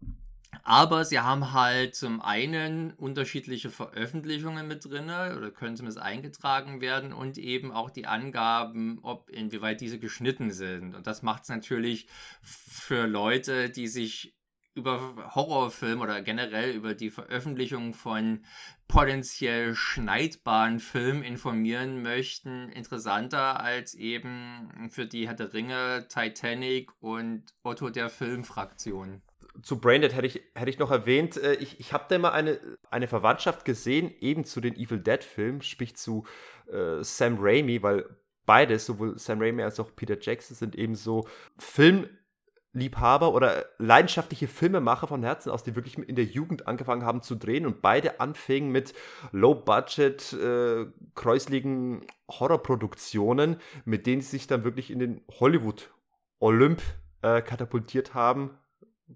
aber 0.63 1.05
sie 1.05 1.19
haben 1.19 1.53
halt 1.53 1.95
zum 1.95 2.21
einen 2.21 2.91
unterschiedliche 2.93 3.69
Veröffentlichungen 3.69 4.67
mit 4.67 4.85
drin 4.85 5.05
oder 5.05 5.51
können 5.51 5.75
zumindest 5.75 5.99
eingetragen 5.99 6.81
werden 6.81 7.13
und 7.13 7.37
eben 7.37 7.71
auch 7.71 7.89
die 7.89 8.07
Angaben, 8.07 8.99
ob 9.01 9.29
inwieweit 9.29 9.81
diese 9.81 9.99
geschnitten 9.99 10.51
sind. 10.51 10.95
Und 10.95 11.07
das 11.07 11.21
macht 11.21 11.43
es 11.43 11.49
natürlich 11.49 12.07
für 12.41 13.07
Leute, 13.07 13.69
die 13.69 13.87
sich 13.87 14.35
über 14.75 15.33
Horrorfilme 15.33 16.03
oder 16.03 16.21
generell 16.21 16.71
über 16.71 16.93
die 16.93 17.09
Veröffentlichung 17.09 17.93
von 17.93 18.43
potenziell 18.87 19.73
schneidbaren 19.73 20.79
Filmen 20.79 21.23
informieren 21.23 22.01
möchten, 22.01 22.69
interessanter 22.69 23.61
als 23.61 23.93
eben 23.93 24.89
für 24.91 25.05
die 25.05 25.27
Herr 25.27 25.33
der 25.33 25.53
Ringe, 25.53 26.07
Titanic 26.09 26.91
und 26.99 27.45
Otto 27.63 27.89
der 27.89 28.09
Filmfraktion 28.09 29.21
zu 29.61 29.79
Braindead 29.79 30.15
hätte 30.15 30.27
ich, 30.27 30.41
hätte 30.53 30.69
ich 30.69 30.79
noch 30.79 30.91
erwähnt, 30.91 31.37
äh, 31.37 31.55
ich, 31.55 31.79
ich 31.79 31.93
habe 31.93 32.05
da 32.09 32.17
mal 32.17 32.31
eine, 32.31 32.59
eine 32.89 33.07
Verwandtschaft 33.07 33.65
gesehen, 33.65 34.11
eben 34.19 34.45
zu 34.45 34.61
den 34.61 34.75
Evil 34.75 34.99
Dead-Filmen, 34.99 35.61
sprich 35.61 35.95
zu 35.95 36.25
äh, 36.71 37.03
Sam 37.03 37.37
Raimi, 37.39 37.81
weil 37.83 38.05
beides, 38.45 38.85
sowohl 38.85 39.17
Sam 39.17 39.41
Raimi 39.41 39.63
als 39.63 39.79
auch 39.79 39.95
Peter 39.95 40.17
Jackson, 40.19 40.55
sind 40.55 40.75
eben 40.75 40.95
so 40.95 41.27
Filmliebhaber 41.57 43.33
oder 43.33 43.65
leidenschaftliche 43.77 44.47
Filmemacher 44.47 45.07
von 45.07 45.23
Herzen 45.23 45.49
aus, 45.51 45.63
die 45.63 45.75
wirklich 45.75 45.97
in 45.97 46.15
der 46.15 46.25
Jugend 46.25 46.67
angefangen 46.67 47.03
haben 47.03 47.21
zu 47.21 47.35
drehen 47.35 47.65
und 47.65 47.81
beide 47.81 48.19
anfingen 48.19 48.71
mit 48.71 48.93
Low-Budget, 49.31 50.33
äh, 50.33 50.85
kräusligen 51.15 52.05
Horrorproduktionen, 52.29 53.57
mit 53.85 54.05
denen 54.05 54.21
sie 54.21 54.31
sich 54.31 54.47
dann 54.47 54.63
wirklich 54.63 54.91
in 54.91 54.99
den 54.99 55.21
Hollywood-Olymp 55.39 56.81
äh, 57.21 57.41
katapultiert 57.41 58.13
haben 58.13 58.57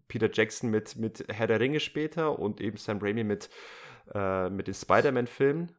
Peter 0.08 0.30
Jackson 0.32 0.70
mit, 0.70 0.96
mit 0.96 1.26
Herr 1.30 1.48
der 1.48 1.60
Ringe 1.60 1.80
später 1.80 2.38
und 2.38 2.62
eben 2.62 2.78
Sam 2.78 3.00
Raimi 3.00 3.24
mit, 3.24 3.50
äh, 4.14 4.50
mit 4.50 4.68
den 4.68 4.74
Spider-Man-Filmen. 4.74 5.76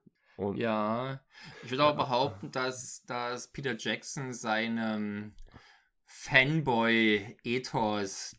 Ja, 0.55 1.21
ich 1.63 1.71
würde 1.71 1.85
auch 1.85 1.97
behaupten, 1.97 2.51
dass, 2.51 3.05
dass 3.07 3.53
Peter 3.53 3.77
Jackson 3.77 4.33
seinem 4.33 5.33
Fanboy-Ethos 6.13 7.27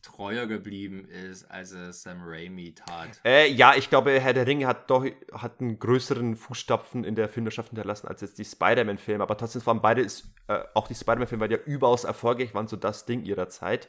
treuer 0.02 0.46
geblieben 0.46 1.06
ist, 1.06 1.50
als 1.50 1.70
es 1.72 2.02
Sam 2.02 2.18
Raimi 2.22 2.74
tat. 2.74 3.20
Äh, 3.24 3.50
ja, 3.50 3.74
ich 3.74 3.88
glaube, 3.88 4.20
Herr 4.20 4.34
der 4.34 4.46
Ringe 4.46 4.66
hat 4.66 4.90
doch 4.90 5.06
hat 5.32 5.60
einen 5.60 5.78
größeren 5.78 6.36
Fußstapfen 6.36 7.02
in 7.02 7.14
der 7.14 7.30
Filmwirtschaft 7.30 7.70
hinterlassen 7.70 8.08
als 8.08 8.20
jetzt 8.20 8.38
die 8.38 8.44
Spider-Man-Filme. 8.44 9.22
Aber 9.22 9.38
trotzdem 9.38 9.64
waren 9.64 9.80
beide, 9.80 10.02
äh, 10.02 10.64
auch 10.74 10.86
die 10.86 10.94
Spider-Man-Filme, 10.94 11.48
ja 11.50 11.56
überaus 11.64 12.04
erfolgreich, 12.04 12.52
waren 12.52 12.68
so 12.68 12.76
das 12.76 13.06
Ding 13.06 13.24
ihrer 13.24 13.48
Zeit. 13.48 13.88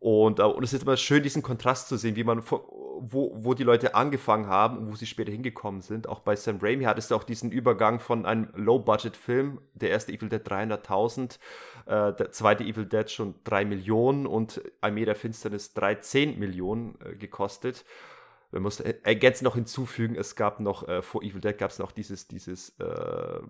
Und, 0.00 0.38
äh, 0.38 0.42
und 0.42 0.62
es 0.64 0.72
ist 0.72 0.82
immer 0.82 0.96
schön, 0.96 1.22
diesen 1.22 1.42
Kontrast 1.42 1.88
zu 1.88 1.96
sehen, 1.96 2.16
wie 2.16 2.24
man, 2.24 2.42
wo, 2.50 3.32
wo 3.34 3.54
die 3.54 3.64
Leute 3.64 3.94
angefangen 3.94 4.46
haben 4.46 4.78
und 4.78 4.92
wo 4.92 4.96
sie 4.96 5.06
später 5.06 5.32
hingekommen 5.32 5.80
sind. 5.80 6.08
Auch 6.08 6.20
bei 6.20 6.36
Sam 6.36 6.58
Raimi 6.60 6.84
hattest 6.84 7.10
du 7.10 7.16
auch 7.16 7.24
diesen 7.24 7.50
Übergang 7.50 8.00
von 8.00 8.26
einem 8.26 8.48
Low-Budget-Film, 8.54 9.60
der 9.74 9.90
erste 9.90 10.12
Evil 10.12 10.28
Dead 10.28 10.42
300.000, 10.46 11.38
äh, 11.86 12.12
der 12.14 12.32
zweite 12.32 12.64
Evil 12.64 12.86
Dead 12.86 13.10
schon 13.10 13.34
3 13.44 13.64
Millionen 13.64 14.26
und 14.26 14.60
Armee 14.80 15.04
der 15.04 15.16
Finsternis 15.16 15.74
13 15.74 16.38
Millionen 16.38 16.98
äh, 17.04 17.16
gekostet. 17.16 17.84
Man 18.52 18.62
muss 18.62 18.80
ergänzend 18.80 19.44
noch 19.44 19.54
hinzufügen, 19.54 20.14
es 20.14 20.36
gab 20.36 20.60
noch, 20.60 20.86
äh, 20.86 21.00
vor 21.00 21.22
Evil 21.22 21.40
Dead 21.40 21.56
gab 21.56 21.70
es 21.70 21.78
noch 21.78 21.90
dieses, 21.90 22.28
dieses 22.28 22.78
äh, 22.78 23.40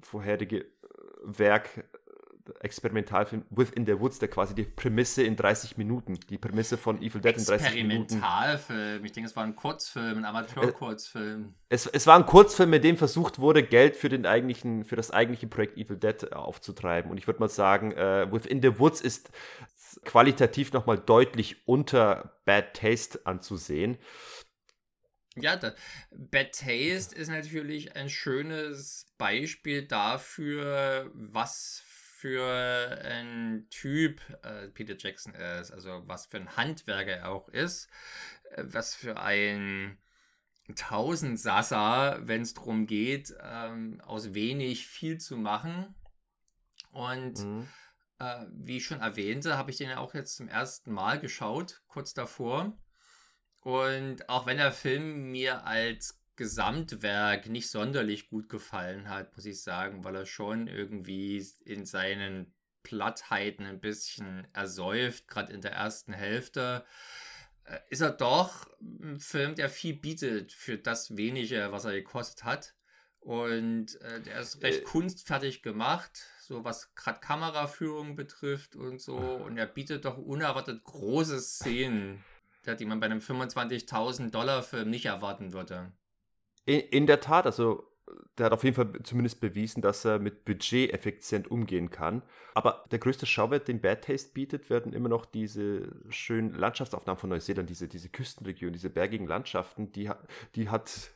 vorherige 0.00 0.64
Werk 1.24 1.84
Experimentalfilm 2.60 3.44
Within 3.50 3.86
the 3.86 3.98
Woods, 3.98 4.18
der 4.18 4.28
quasi 4.28 4.54
die 4.54 4.64
Prämisse 4.64 5.22
in 5.22 5.36
30 5.36 5.76
Minuten, 5.76 6.18
die 6.28 6.38
Prämisse 6.38 6.76
von 6.76 7.02
Evil 7.02 7.20
Dead 7.20 7.36
in 7.36 7.44
30 7.44 7.74
Minuten. 7.74 8.02
Experimentalfilm, 8.02 9.04
ich 9.04 9.12
denke, 9.12 9.30
es 9.30 9.36
war 9.36 9.44
ein 9.44 9.56
Kurzfilm, 9.56 10.18
ein 10.18 10.24
Amateur-Kurzfilm. 10.24 11.54
Es, 11.68 11.86
es 11.86 12.06
war 12.06 12.16
ein 12.16 12.26
Kurzfilm, 12.26 12.70
mit 12.70 12.84
dem 12.84 12.96
versucht 12.96 13.38
wurde, 13.38 13.62
Geld 13.62 13.96
für, 13.96 14.08
den 14.08 14.26
eigentlichen, 14.26 14.84
für 14.84 14.96
das 14.96 15.10
eigentliche 15.10 15.46
Projekt 15.46 15.76
Evil 15.76 15.96
Dead 15.96 16.32
aufzutreiben. 16.32 17.10
Und 17.10 17.18
ich 17.18 17.26
würde 17.26 17.40
mal 17.40 17.48
sagen, 17.48 17.92
uh, 17.92 18.32
Within 18.32 18.60
the 18.62 18.78
Woods 18.78 19.00
ist 19.00 19.30
qualitativ 20.04 20.72
nochmal 20.72 20.98
deutlich 20.98 21.66
unter 21.66 22.38
Bad 22.44 22.74
Taste 22.74 23.20
anzusehen. 23.24 23.98
Ja, 25.36 25.56
da, 25.56 25.74
Bad 26.10 26.52
Taste 26.52 27.14
ist 27.14 27.28
natürlich 27.28 27.96
ein 27.96 28.10
schönes 28.10 29.06
Beispiel 29.16 29.86
dafür, 29.86 31.10
was 31.14 31.82
für 32.22 33.00
ein 33.04 33.66
Typ 33.68 34.20
äh, 34.44 34.68
Peter 34.68 34.94
Jackson 34.96 35.34
ist, 35.34 35.72
also 35.72 36.04
was 36.06 36.26
für 36.26 36.36
ein 36.36 36.56
Handwerker 36.56 37.16
er 37.16 37.28
auch 37.30 37.48
ist, 37.48 37.88
äh, 38.52 38.62
was 38.64 38.94
für 38.94 39.18
ein 39.18 39.98
Tausendsasser, 40.76 42.20
wenn 42.22 42.42
es 42.42 42.54
darum 42.54 42.86
geht, 42.86 43.34
ähm, 43.42 44.00
aus 44.02 44.34
wenig 44.34 44.86
viel 44.86 45.18
zu 45.18 45.36
machen. 45.36 45.96
Und 46.92 47.40
mhm. 47.40 47.68
äh, 48.20 48.46
wie 48.52 48.76
ich 48.76 48.84
schon 48.84 49.00
erwähnte, 49.00 49.58
habe 49.58 49.72
ich 49.72 49.78
den 49.78 49.90
ja 49.90 49.98
auch 49.98 50.14
jetzt 50.14 50.36
zum 50.36 50.46
ersten 50.46 50.92
Mal 50.92 51.18
geschaut, 51.18 51.82
kurz 51.88 52.14
davor. 52.14 52.78
Und 53.62 54.28
auch 54.28 54.46
wenn 54.46 54.58
der 54.58 54.70
Film 54.70 55.32
mir 55.32 55.66
als 55.66 56.21
Gesamtwerk 56.36 57.48
nicht 57.48 57.68
sonderlich 57.68 58.28
gut 58.28 58.48
gefallen 58.48 59.08
hat, 59.08 59.36
muss 59.36 59.44
ich 59.44 59.62
sagen, 59.62 60.04
weil 60.04 60.16
er 60.16 60.26
schon 60.26 60.66
irgendwie 60.66 61.44
in 61.64 61.84
seinen 61.84 62.54
Plattheiten 62.82 63.66
ein 63.66 63.80
bisschen 63.80 64.46
ersäuft, 64.52 65.28
gerade 65.28 65.52
in 65.52 65.60
der 65.60 65.72
ersten 65.72 66.12
Hälfte. 66.12 66.84
Äh, 67.64 67.78
ist 67.90 68.00
er 68.00 68.10
doch 68.10 68.66
ein 68.80 69.20
Film, 69.20 69.54
der 69.54 69.68
viel 69.68 69.94
bietet 69.94 70.52
für 70.52 70.78
das 70.78 71.16
wenige, 71.16 71.70
was 71.70 71.84
er 71.84 71.92
gekostet 71.92 72.44
hat. 72.44 72.74
Und 73.20 74.00
äh, 74.00 74.20
der 74.20 74.40
ist 74.40 74.62
recht 74.62 74.80
äh, 74.80 74.84
kunstfertig 74.84 75.62
gemacht, 75.62 76.26
so 76.40 76.64
was 76.64 76.92
gerade 76.96 77.20
Kameraführung 77.20 78.16
betrifft 78.16 78.74
und 78.74 79.00
so. 79.00 79.16
Und 79.16 79.58
er 79.58 79.66
bietet 79.66 80.04
doch 80.04 80.18
unerwartet 80.18 80.82
große 80.82 81.40
Szenen, 81.40 82.24
die 82.66 82.84
man 82.84 82.98
bei 82.98 83.06
einem 83.06 83.20
25.000 83.20 84.30
Dollar 84.30 84.64
Film 84.64 84.90
nicht 84.90 85.06
erwarten 85.06 85.52
würde. 85.52 85.92
In, 86.64 86.80
in 86.80 87.06
der 87.06 87.20
Tat, 87.20 87.46
also 87.46 87.88
der 88.38 88.46
hat 88.46 88.52
auf 88.52 88.64
jeden 88.64 88.76
Fall 88.76 88.92
zumindest 89.02 89.40
bewiesen, 89.40 89.82
dass 89.82 90.04
er 90.04 90.18
mit 90.18 90.44
Budget 90.44 90.92
effizient 90.92 91.50
umgehen 91.50 91.90
kann. 91.90 92.22
Aber 92.54 92.84
der 92.90 92.98
größte 92.98 93.26
Schauwert, 93.26 93.68
den 93.68 93.80
Bad 93.80 94.04
Taste 94.04 94.32
bietet, 94.32 94.70
werden 94.70 94.92
immer 94.92 95.08
noch 95.08 95.24
diese 95.24 95.88
schönen 96.08 96.54
Landschaftsaufnahmen 96.54 97.18
von 97.20 97.30
Neuseeland, 97.30 97.68
diese, 97.68 97.88
diese 97.88 98.08
Küstenregion, 98.08 98.72
diese 98.72 98.90
bergigen 98.90 99.26
Landschaften, 99.26 99.92
die, 99.92 100.10
die 100.54 100.68
hat 100.68 101.10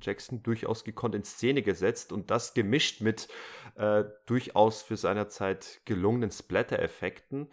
Jackson 0.00 0.42
durchaus 0.42 0.84
gekonnt 0.84 1.14
in 1.14 1.24
Szene 1.24 1.62
gesetzt 1.62 2.12
und 2.12 2.30
das 2.30 2.54
gemischt 2.54 3.00
mit 3.00 3.28
äh, 3.76 4.04
durchaus 4.26 4.82
für 4.82 4.96
seine 4.96 5.28
Zeit 5.28 5.80
gelungenen 5.84 6.30
Splatter-Effekten. 6.30 7.48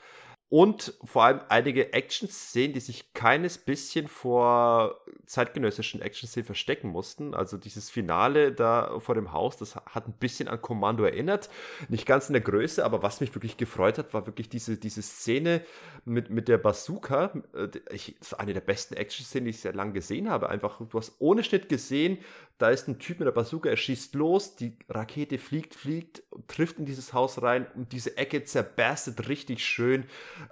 Und 0.49 0.93
vor 1.03 1.23
allem 1.23 1.41
einige 1.49 1.91
Action-Szenen, 1.93 2.73
die 2.73 2.79
sich 2.79 3.13
keines 3.13 3.57
bisschen 3.57 4.07
vor 4.07 5.01
zeitgenössischen 5.25 6.01
Action-Szenen 6.01 6.45
verstecken 6.45 6.89
mussten. 6.89 7.33
Also 7.33 7.57
dieses 7.57 7.89
Finale 7.89 8.51
da 8.51 8.99
vor 8.99 9.15
dem 9.15 9.33
Haus, 9.33 9.57
das 9.57 9.75
hat 9.75 10.07
ein 10.07 10.13
bisschen 10.13 10.47
an 10.47 10.61
Kommando 10.61 11.03
erinnert. 11.03 11.49
Nicht 11.89 12.05
ganz 12.05 12.29
in 12.29 12.33
der 12.33 12.43
Größe, 12.43 12.85
aber 12.85 13.01
was 13.01 13.21
mich 13.21 13.33
wirklich 13.33 13.57
gefreut 13.57 13.97
hat, 13.97 14.13
war 14.13 14.27
wirklich 14.27 14.47
diese, 14.47 14.77
diese 14.77 15.01
Szene 15.01 15.61
mit, 16.05 16.29
mit 16.29 16.47
der 16.47 16.59
Bazooka. 16.59 17.33
Äh, 17.55 17.69
ich, 17.91 18.15
das 18.19 18.33
ist 18.33 18.33
eine 18.35 18.53
der 18.53 18.61
besten 18.61 18.93
Action-Szenen, 18.93 19.45
die 19.45 19.51
ich 19.51 19.61
sehr 19.61 19.73
lange 19.73 19.93
gesehen 19.93 20.29
habe. 20.29 20.49
Einfach, 20.49 20.79
du 20.79 20.97
hast 20.97 21.15
ohne 21.19 21.43
Schnitt 21.43 21.69
gesehen, 21.69 22.19
da 22.57 22.69
ist 22.69 22.87
ein 22.87 22.99
Typ 22.99 23.19
mit 23.19 23.25
der 23.25 23.33
Bazooka, 23.33 23.69
er 23.69 23.75
schießt 23.75 24.15
los, 24.15 24.55
die 24.55 24.77
Rakete 24.87 25.37
fliegt, 25.37 25.75
fliegt, 25.75 26.23
trifft 26.47 26.79
in 26.79 26.85
dieses 26.85 27.11
Haus 27.11 27.41
rein 27.41 27.67
und 27.75 27.91
diese 27.91 28.15
Ecke 28.15 28.45
zerberstet 28.45 29.27
richtig 29.27 29.65
schön. 29.65 30.05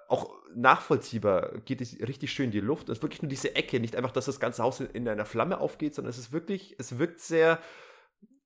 Auch 0.08 0.32
nachvollziehbar 0.56 1.60
geht 1.65 1.82
es 1.82 2.00
richtig 2.00 2.32
schön 2.32 2.46
in 2.46 2.52
die 2.52 2.60
Luft. 2.60 2.89
Es 2.89 3.00
ist 3.00 3.04
wirklich 3.04 3.22
nur 3.22 3.30
diese 3.30 3.56
Ecke, 3.56 3.80
nicht 3.80 3.96
einfach, 3.96 4.12
dass 4.12 4.26
das 4.26 4.39
ganze 4.39 4.63
Haus 4.63 4.80
in, 4.80 4.88
in 4.88 5.08
einer 5.08 5.26
Flamme 5.26 5.60
aufgeht, 5.60 5.96
sondern 5.96 6.12
es 6.12 6.17
ist 6.17 6.32
wirklich, 6.32 6.76
es 6.80 6.98
wirkt 7.00 7.19
sehr. 7.19 7.60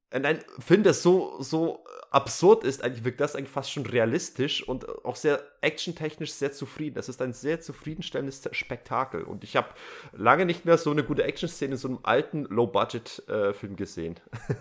Nein, 0.10 0.40
finde 0.60 0.92
das 0.92 1.04
so, 1.04 1.42
so 1.42 1.84
absurd 2.12 2.64
ist, 2.64 2.82
eigentlich 2.82 3.04
wirkt 3.04 3.20
das 3.20 3.36
eigentlich 3.36 3.52
fast 3.52 3.72
schon 3.72 3.86
realistisch 3.86 4.66
und 4.66 4.88
auch 5.04 5.18
sehr 5.18 5.44
actiontechnisch 5.60 6.32
sehr 6.32 6.54
zufrieden. 6.54 6.96
Das 6.96 7.10
ist 7.10 7.22
ein 7.22 7.34
sehr 7.34 7.60
zufriedenstellendes 7.60 8.48
Spektakel 8.54 9.24
und 9.24 9.44
ich 9.44 9.58
habe 9.58 9.68
lange 10.14 10.46
nicht 10.46 10.64
mehr 10.64 10.78
so 10.78 10.92
eine 10.92 11.04
gute 11.04 11.26
Action-Szene 11.26 11.74
in 11.74 11.78
so 11.78 11.90
einem 11.90 12.00
alten 12.04 12.46
Low-Budget-Film 12.46 13.76
gesehen. 13.76 14.16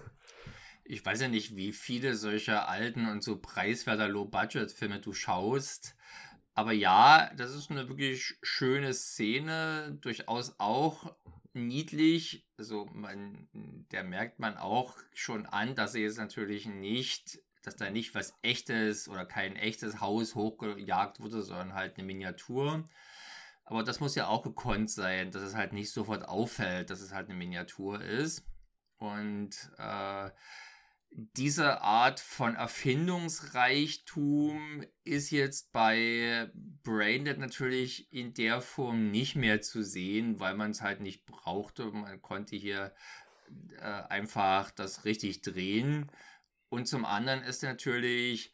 ich 0.85 1.05
weiß 1.05 1.21
ja 1.21 1.29
nicht, 1.29 1.57
wie 1.57 1.73
viele 1.73 2.15
solcher 2.15 2.69
alten 2.69 3.09
und 3.09 3.23
so 3.23 3.39
preiswerter 3.39 4.09
Low-Budget-Filme 4.09 5.01
du 5.01 5.13
schaust. 5.13 5.97
Aber 6.57 6.73
ja, 6.73 7.31
das 7.37 7.55
ist 7.55 7.71
eine 7.71 7.87
wirklich 7.91 8.39
schöne 8.43 8.95
Szene, 8.95 9.99
durchaus 10.01 10.55
auch 10.59 11.15
niedlich. 11.53 12.47
Also 12.57 12.87
man, 12.95 13.47
der 13.93 14.05
merkt 14.05 14.39
man 14.39 14.57
auch 14.57 14.97
schon 15.13 15.45
an, 15.45 15.75
dass 15.75 15.95
er 15.95 16.01
jetzt 16.01 16.17
natürlich 16.17 16.65
nicht, 16.65 17.41
dass 17.63 17.77
da 17.77 17.91
nicht 17.91 18.15
was 18.15 18.33
echtes 18.41 19.07
oder 19.07 19.27
kein 19.27 19.55
echtes 19.55 20.01
Haus 20.01 20.35
hochgejagt 20.35 21.21
wurde, 21.21 21.43
sondern 21.43 21.75
halt 21.75 21.99
eine 21.99 22.07
Miniatur. 22.07 22.87
Aber 23.67 23.83
das 23.83 24.01
muss 24.01 24.15
ja 24.15 24.27
auch 24.27 24.43
gekonnt 24.43 24.91
sein, 24.91 25.33
dass 25.33 25.43
es 25.43 25.55
halt 25.55 25.75
nicht 25.75 25.91
sofort 25.91 26.27
auffällt, 26.27 26.89
dass 26.89 27.03
es 27.03 27.13
halt 27.13 27.29
eine 27.29 27.37
Miniatur 27.37 28.01
ist. 28.01 28.47
Und 28.97 29.51
äh, 29.77 30.31
diese 31.11 31.81
Art 31.81 32.21
von 32.21 32.55
Erfindungsreichtum 32.57 34.85
ist 35.05 35.31
jetzt 35.31 35.73
bei 35.73 36.51
Braindead 36.83 37.39
natürlich 37.39 38.13
in 38.13 38.35
der 38.35 38.61
Form 38.61 39.11
nicht 39.11 39.35
mehr 39.35 39.63
zu 39.63 39.83
sehen, 39.83 40.39
weil 40.41 40.53
man 40.55 40.73
es 40.73 40.83
halt 40.83 41.01
nicht 41.01 41.25
brauchte. 41.25 41.87
Man 41.87 42.21
konnte 42.21 42.55
hier 42.57 42.95
äh, 43.79 43.83
einfach 43.83 44.71
das 44.71 45.07
richtig 45.07 45.41
drehen. 45.41 46.13
Und 46.69 46.87
zum 46.87 47.07
anderen 47.07 47.43
ist 47.43 47.63
natürlich 47.63 48.53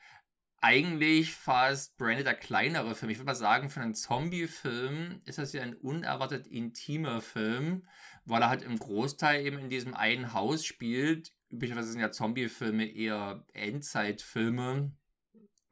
eigentlich 0.60 1.34
fast 1.34 1.98
Braindead 1.98 2.26
der 2.26 2.34
kleinere 2.34 2.94
Film. 2.94 3.10
Ich 3.10 3.18
würde 3.18 3.26
mal 3.26 3.34
sagen, 3.34 3.70
für 3.70 3.80
einen 3.80 3.96
Zombie-Film 3.96 5.20
ist 5.24 5.38
das 5.38 5.52
ja 5.52 5.62
ein 5.62 5.74
unerwartet 5.74 6.46
intimer 6.46 7.20
Film, 7.20 7.88
weil 8.24 8.42
er 8.42 8.50
halt 8.50 8.62
im 8.62 8.78
Großteil 8.78 9.44
eben 9.44 9.58
in 9.58 9.68
diesem 9.68 9.94
einen 9.94 10.32
Haus 10.32 10.64
spielt 10.64 11.32
üblicherweise 11.52 11.92
sind 11.92 12.00
ja 12.00 12.10
Zombie-Filme 12.10 12.86
eher 12.86 13.44
Endzeitfilme. 13.52 14.92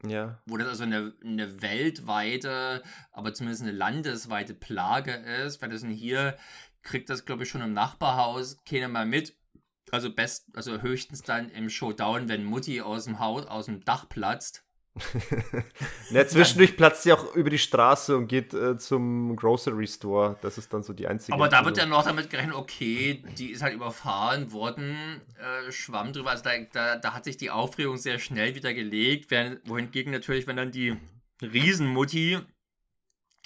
Ja. 0.06 0.40
Wo 0.46 0.56
das 0.56 0.68
also 0.68 0.84
eine, 0.84 1.14
eine 1.22 1.60
weltweite, 1.60 2.82
aber 3.10 3.34
zumindest 3.34 3.62
eine 3.62 3.72
landesweite 3.72 4.54
Plage 4.54 5.12
ist. 5.12 5.60
Weil 5.60 5.70
das 5.70 5.84
hier 5.84 6.36
kriegt 6.82 7.10
das, 7.10 7.24
glaube 7.24 7.42
ich, 7.42 7.50
schon 7.50 7.60
im 7.60 7.72
Nachbarhaus 7.72 8.58
keiner 8.64 8.88
mal 8.88 9.06
mit. 9.06 9.36
Also 9.90 10.14
best, 10.14 10.46
also 10.54 10.82
höchstens 10.82 11.22
dann 11.22 11.48
im 11.50 11.68
Showdown, 11.68 12.28
wenn 12.28 12.44
Mutti 12.44 12.80
aus 12.80 13.04
dem 13.04 13.18
Haus, 13.18 13.46
aus 13.46 13.66
dem 13.66 13.84
Dach 13.84 14.08
platzt. 14.08 14.64
Ja, 16.10 16.26
zwischendurch 16.26 16.76
platzt 16.76 17.04
sie 17.04 17.12
auch 17.12 17.34
über 17.34 17.48
die 17.48 17.58
Straße 17.58 18.16
und 18.16 18.26
geht 18.26 18.52
äh, 18.52 18.76
zum 18.76 19.36
Grocery 19.36 19.86
Store. 19.86 20.36
Das 20.42 20.58
ist 20.58 20.72
dann 20.72 20.82
so 20.82 20.92
die 20.92 21.06
einzige. 21.06 21.32
Aber 21.32 21.48
da 21.48 21.64
wird 21.64 21.78
ja 21.78 21.86
noch 21.86 22.04
damit 22.04 22.28
gerechnet, 22.28 22.56
okay, 22.56 23.22
die 23.38 23.50
ist 23.50 23.62
halt 23.62 23.74
überfahren 23.74 24.52
worden, 24.52 25.20
äh, 25.38 25.70
schwamm 25.70 26.12
drüber. 26.12 26.30
Also 26.30 26.44
da, 26.44 26.50
da, 26.72 26.96
da, 26.96 27.14
hat 27.14 27.24
sich 27.24 27.36
die 27.36 27.50
Aufregung 27.50 27.96
sehr 27.96 28.18
schnell 28.18 28.54
wieder 28.54 28.74
gelegt. 28.74 29.30
Während, 29.30 29.66
wohingegen 29.68 30.12
natürlich, 30.12 30.46
wenn 30.46 30.56
dann 30.56 30.72
die 30.72 30.96
Riesenmutti 31.40 32.40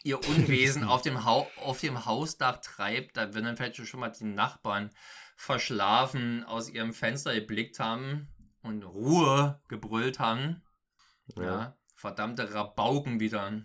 ihr 0.02 0.18
Unwesen 0.28 0.84
auf 0.84 1.02
dem, 1.02 1.18
auf 1.18 1.80
dem 1.80 2.06
Hausdach 2.06 2.60
treibt, 2.62 3.16
da 3.16 3.34
wenn 3.34 3.44
dann 3.44 3.56
vielleicht 3.56 3.76
schon 3.86 4.00
mal 4.00 4.10
die 4.10 4.24
Nachbarn 4.24 4.90
verschlafen 5.36 6.44
aus 6.44 6.70
ihrem 6.70 6.94
Fenster 6.94 7.34
geblickt 7.34 7.80
haben 7.80 8.28
und 8.62 8.82
Ruhe 8.84 9.60
gebrüllt 9.68 10.18
haben. 10.18 10.62
Ja. 11.36 11.42
ja 11.42 11.76
verdammte 11.94 12.52
Rabauken 12.52 13.20
wieder, 13.20 13.62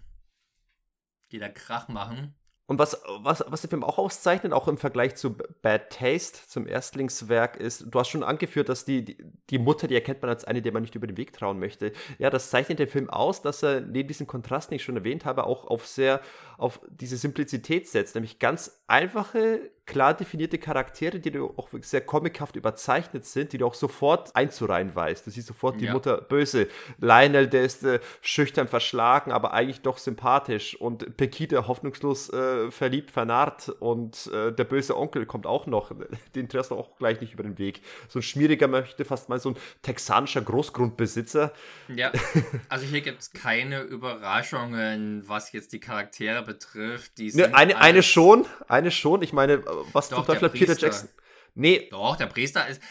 die 1.32 1.40
da 1.40 1.50
Krach 1.50 1.88
machen. 1.90 2.36
Und 2.68 2.78
was, 2.78 3.02
was, 3.22 3.44
was 3.48 3.62
der 3.62 3.70
Film 3.72 3.84
auch 3.84 3.98
auszeichnet, 3.98 4.54
auch 4.54 4.68
im 4.68 4.78
Vergleich 4.78 5.16
zu 5.16 5.36
Bad 5.36 5.90
Taste, 5.90 6.48
zum 6.48 6.68
Erstlingswerk, 6.68 7.58
ist, 7.58 7.88
du 7.90 8.00
hast 8.00 8.10
schon 8.10 8.22
angeführt, 8.22 8.70
dass 8.70 8.86
die, 8.86 9.04
die, 9.04 9.18
die 9.50 9.58
Mutter, 9.58 9.88
die 9.88 9.96
erkennt 9.96 10.22
man 10.22 10.30
als 10.30 10.46
eine, 10.46 10.62
der 10.62 10.72
man 10.72 10.84
nicht 10.84 10.94
über 10.94 11.08
den 11.08 11.18
Weg 11.18 11.34
trauen 11.34 11.58
möchte. 11.58 11.94
Ja, 12.20 12.30
das 12.30 12.52
zeichnet 12.52 12.78
den 12.78 12.88
Film 12.88 13.10
aus, 13.10 13.42
dass 13.42 13.64
er 13.64 13.82
neben 13.82 14.08
diesem 14.08 14.28
Kontrast, 14.28 14.70
den 14.70 14.76
ich 14.76 14.84
schon 14.84 14.96
erwähnt 14.96 15.26
habe, 15.26 15.48
auch 15.48 15.66
auf 15.66 15.88
sehr, 15.88 16.22
auf 16.60 16.82
diese 16.90 17.18
Simplizität 17.18 17.88
setzt, 17.88 18.16
nämlich 18.16 18.40
ganz 18.40 18.82
einfache, 18.88 19.72
klar 19.90 20.14
definierte 20.14 20.60
Charaktere, 20.60 21.20
die 21.20 21.38
auch 21.40 21.70
sehr 21.82 22.02
comichaft 22.02 22.56
überzeichnet 22.56 23.26
sind, 23.26 23.54
die 23.54 23.58
du 23.58 23.66
auch 23.66 23.74
sofort 23.74 24.36
einzureihen 24.36 24.94
weißt. 24.94 25.26
Du 25.26 25.32
siehst 25.32 25.48
sofort 25.48 25.82
die 25.82 25.86
ja. 25.86 25.94
Mutter 25.94 26.22
böse. 26.22 26.68
Lionel, 27.00 27.48
der 27.48 27.64
ist 27.64 27.84
äh, 27.84 28.00
schüchtern 28.22 28.68
verschlagen, 28.68 29.32
aber 29.32 29.52
eigentlich 29.52 29.82
doch 29.82 29.98
sympathisch. 29.98 30.80
Und 30.80 31.18
Pekita 31.18 31.68
hoffnungslos 31.68 32.32
äh, 32.32 32.70
verliebt, 32.70 33.10
vernarrt. 33.10 33.70
Und 33.80 34.28
äh, 34.28 34.52
der 34.52 34.64
böse 34.64 34.96
Onkel 34.96 35.26
kommt 35.26 35.48
auch 35.48 35.66
noch. 35.66 35.92
Den 36.36 36.50
triffst 36.50 36.70
du 36.70 36.76
auch 36.76 36.96
gleich 36.98 37.20
nicht 37.20 37.34
über 37.34 37.44
den 37.44 37.58
Weg. 37.58 37.82
So 38.10 38.20
ein 38.20 38.24
schmieriger 38.24 38.68
möchte 38.68 39.06
fast 39.06 39.28
mal 39.28 39.40
so 39.40 39.50
ein 39.50 39.58
texanischer 39.82 40.42
Großgrundbesitzer. 40.42 41.52
Ja, 41.88 42.12
also 42.70 42.86
hier 42.86 43.02
gibt 43.02 43.22
es 43.22 43.32
keine 43.32 43.82
Überraschungen, 43.82 45.28
was 45.28 45.52
jetzt 45.52 45.74
die 45.74 45.80
Charaktere 45.80 46.44
betrifft. 46.50 47.18
Die 47.18 47.32
ne, 47.34 47.54
eine, 47.54 47.78
eine 47.78 48.04
schon, 48.04 48.46
eine 48.68 48.92
schon. 48.92 49.22
Ich 49.22 49.34
meine, 49.34 49.64
was 49.94 50.10
Doch, 50.10 50.18
zum 50.18 50.26
Teufel 50.26 50.50
Peter 50.50 50.78
Jackson. 50.78 51.10
Nee. 51.54 51.88
Doch, 51.92 52.16
der 52.16 52.26
Priester 52.26 52.68
ist. 52.68 52.82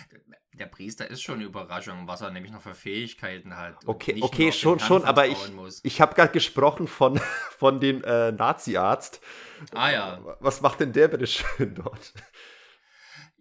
Der 0.52 0.66
Priester 0.66 1.08
ist 1.08 1.22
schon 1.22 1.36
eine 1.36 1.44
Überraschung, 1.44 2.08
was 2.08 2.20
er 2.20 2.32
nämlich 2.32 2.50
noch 2.50 2.62
für 2.62 2.74
Fähigkeiten 2.74 3.56
hat. 3.56 3.76
Okay, 3.86 4.18
okay, 4.20 4.50
schon, 4.50 4.80
schon, 4.80 5.04
aber 5.04 5.28
ich, 5.28 5.38
ich 5.84 6.00
habe 6.00 6.16
gerade 6.16 6.32
gesprochen 6.32 6.88
von, 6.88 7.20
von 7.58 7.78
dem 7.78 8.02
äh, 8.02 8.32
Nazi-Arzt. 8.32 9.20
Ah 9.72 9.90
ja. 9.90 10.36
Was 10.40 10.60
macht 10.60 10.80
denn 10.80 10.92
der 10.92 11.08
bitte 11.08 11.28
schön 11.28 11.76
dort? 11.76 12.12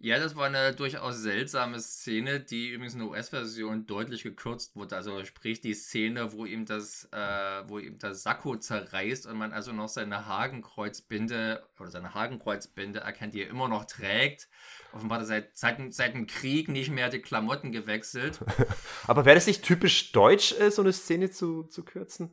Ja, 0.00 0.20
das 0.20 0.36
war 0.36 0.46
eine 0.46 0.72
durchaus 0.74 1.16
seltsame 1.22 1.80
Szene, 1.80 2.38
die 2.38 2.68
übrigens 2.68 2.92
in 2.92 3.00
der 3.00 3.08
US-Version 3.08 3.84
deutlich 3.86 4.22
gekürzt 4.22 4.76
wurde. 4.76 4.94
Also 4.94 5.24
sprich 5.24 5.60
die 5.60 5.74
Szene, 5.74 6.32
wo 6.32 6.44
ihm 6.44 6.66
das, 6.66 7.08
äh, 7.10 7.68
wo 7.68 7.80
ihm 7.80 7.98
das 7.98 8.22
Sakko 8.22 8.54
zerreißt 8.54 9.26
und 9.26 9.36
man 9.36 9.52
also 9.52 9.72
noch 9.72 9.88
seine 9.88 10.26
Hakenkreuzbinde 10.26 11.66
oder 11.80 11.90
seine 11.90 12.14
Hakenkreuzbinde 12.14 13.00
erkennt, 13.00 13.34
die 13.34 13.42
er 13.42 13.50
immer 13.50 13.66
noch 13.66 13.86
trägt. 13.86 14.48
Offenbar 14.92 15.18
hat 15.18 15.24
er 15.24 15.26
seit, 15.26 15.56
seit, 15.58 15.92
seit 15.92 16.14
dem 16.14 16.28
Krieg 16.28 16.68
nicht 16.68 16.90
mehr 16.90 17.08
die 17.08 17.20
Klamotten 17.20 17.72
gewechselt. 17.72 18.38
Aber 19.08 19.24
wäre 19.24 19.34
das 19.34 19.48
nicht 19.48 19.64
typisch 19.64 20.12
deutsch, 20.12 20.54
äh, 20.60 20.70
so 20.70 20.82
eine 20.82 20.92
Szene 20.92 21.32
zu, 21.32 21.64
zu 21.64 21.84
kürzen? 21.84 22.32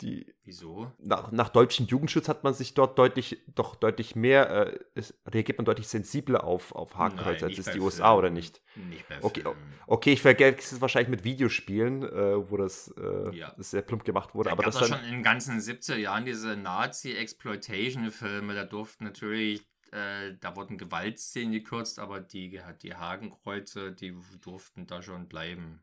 Die 0.00 0.34
Wieso? 0.44 0.90
Nach, 0.98 1.30
nach 1.32 1.48
deutschem 1.50 1.86
Jugendschutz 1.86 2.28
hat 2.28 2.44
man 2.44 2.54
sich 2.54 2.74
dort 2.74 2.98
deutlich, 2.98 3.42
doch 3.54 3.74
deutlich 3.74 4.16
mehr, 4.16 4.50
äh, 4.50 4.78
es, 4.94 5.14
reagiert 5.26 5.58
man 5.58 5.64
deutlich 5.64 5.88
sensibler 5.88 6.44
auf, 6.44 6.72
auf 6.72 6.96
Hakenkreuze 6.96 7.46
als 7.46 7.58
es 7.58 7.66
die 7.66 7.80
USA 7.80 8.14
oder 8.14 8.30
nicht? 8.30 8.62
Nicht 8.76 9.08
bei 9.08 9.22
okay, 9.22 9.44
okay, 9.86 10.12
ich 10.12 10.22
vergesse 10.22 10.76
es 10.76 10.80
wahrscheinlich 10.80 11.10
mit 11.10 11.24
Videospielen, 11.24 12.02
äh, 12.02 12.50
wo 12.50 12.56
das, 12.56 12.94
äh, 12.96 13.36
ja. 13.36 13.52
das, 13.56 13.70
sehr 13.70 13.82
plump 13.82 14.04
gemacht 14.04 14.34
wurde. 14.34 14.48
Da 14.48 14.52
aber 14.52 14.62
das 14.62 14.76
dann, 14.76 14.88
schon 14.88 15.04
in 15.04 15.10
den 15.12 15.22
ganzen 15.22 15.58
70er 15.58 15.96
Jahren 15.96 16.24
diese 16.24 16.56
Nazi-Exploitation-Filme, 16.56 18.54
da 18.54 18.64
durften 18.64 19.04
natürlich 19.04 19.68
äh, 19.90 20.34
da 20.40 20.54
wurden 20.54 20.76
Gewaltszenen 20.76 21.52
gekürzt, 21.52 21.98
aber 21.98 22.20
die, 22.20 22.60
die 22.82 22.94
Hakenkreuze, 22.94 23.92
die 23.92 24.14
durften 24.40 24.86
da 24.86 25.02
schon 25.02 25.28
bleiben. 25.28 25.82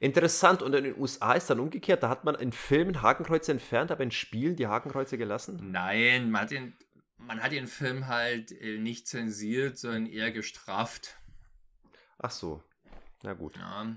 Interessant, 0.00 0.62
und 0.62 0.74
in 0.74 0.84
den 0.84 0.98
USA 0.98 1.34
ist 1.34 1.48
dann 1.48 1.60
umgekehrt, 1.60 2.02
da 2.02 2.08
hat 2.08 2.24
man 2.24 2.34
in 2.34 2.52
Filmen 2.52 3.02
Hakenkreuze 3.02 3.52
entfernt, 3.52 3.90
aber 3.90 4.02
in 4.02 4.10
Spielen 4.10 4.56
die 4.56 4.66
Hakenkreuze 4.66 5.16
gelassen? 5.16 5.70
Nein, 5.70 6.30
man 6.30 6.42
hat 6.42 6.50
den, 6.50 6.76
man 7.18 7.42
hat 7.42 7.52
den 7.52 7.66
Film 7.66 8.08
halt 8.08 8.52
äh, 8.52 8.78
nicht 8.78 9.06
zensiert, 9.06 9.78
sondern 9.78 10.06
eher 10.06 10.32
gestraft. 10.32 11.16
Ach 12.18 12.30
so, 12.30 12.62
na 13.22 13.34
gut. 13.34 13.56
Ja. 13.56 13.96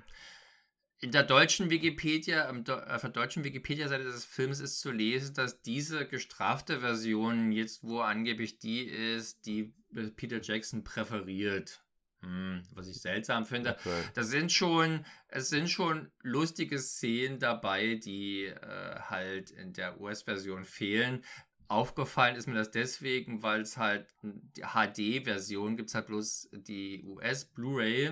In 0.99 1.11
der 1.11 1.23
deutschen 1.23 1.69
Wikipedia, 1.69 2.49
auf 2.49 3.01
der 3.01 3.09
deutschen 3.09 3.43
Wikipedia-Seite 3.43 4.05
des 4.05 4.25
Films 4.25 4.59
ist 4.59 4.79
zu 4.79 4.91
lesen, 4.91 5.35
dass 5.35 5.61
diese 5.61 6.07
gestrafte 6.07 6.79
Version 6.79 7.51
jetzt, 7.51 7.83
wo 7.83 7.99
angeblich 7.99 8.59
die 8.59 8.83
ist, 8.83 9.45
die 9.45 9.75
Peter 10.15 10.41
Jackson 10.41 10.83
präferiert. 10.83 11.84
Hm, 12.25 12.63
was 12.71 12.87
ich 12.87 12.99
seltsam 13.01 13.45
finde. 13.45 13.77
Okay. 13.79 14.01
Da 14.15 14.23
sind 14.23 14.51
schon, 14.51 15.05
es 15.27 15.49
sind 15.49 15.69
schon 15.69 16.11
lustige 16.23 16.79
Szenen 16.79 17.37
dabei, 17.37 17.95
die 17.95 18.45
äh, 18.45 18.99
halt 18.99 19.51
in 19.51 19.73
der 19.73 20.01
US-Version 20.01 20.65
fehlen. 20.65 21.23
Aufgefallen 21.67 22.35
ist 22.35 22.47
mir 22.47 22.55
das 22.55 22.71
deswegen, 22.71 23.43
weil 23.43 23.61
es 23.61 23.77
halt 23.77 24.07
die 24.23 24.61
HD-Version 24.61 25.77
gibt 25.77 25.89
es 25.89 25.95
halt 25.95 26.07
bloß 26.07 26.49
die 26.51 27.03
US-Blu-ray 27.03 28.11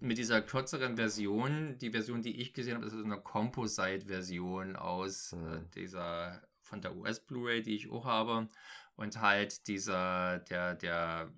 mit 0.00 0.16
dieser 0.16 0.40
kürzeren 0.40 0.96
Version. 0.96 1.76
Die 1.78 1.90
Version, 1.90 2.22
die 2.22 2.40
ich 2.40 2.54
gesehen 2.54 2.76
habe, 2.76 2.86
ist 2.86 2.94
eine 2.94 3.20
Composite-Version 3.20 4.76
aus 4.76 5.32
mhm. 5.32 5.52
äh, 5.52 5.60
dieser 5.74 6.42
von 6.62 6.80
der 6.80 6.96
US-Blu-ray, 6.96 7.62
die 7.62 7.76
ich 7.76 7.90
auch 7.90 8.06
habe. 8.06 8.48
Und 8.96 9.20
halt 9.20 9.68
dieser, 9.68 10.38
der, 10.38 10.74
der 10.74 11.30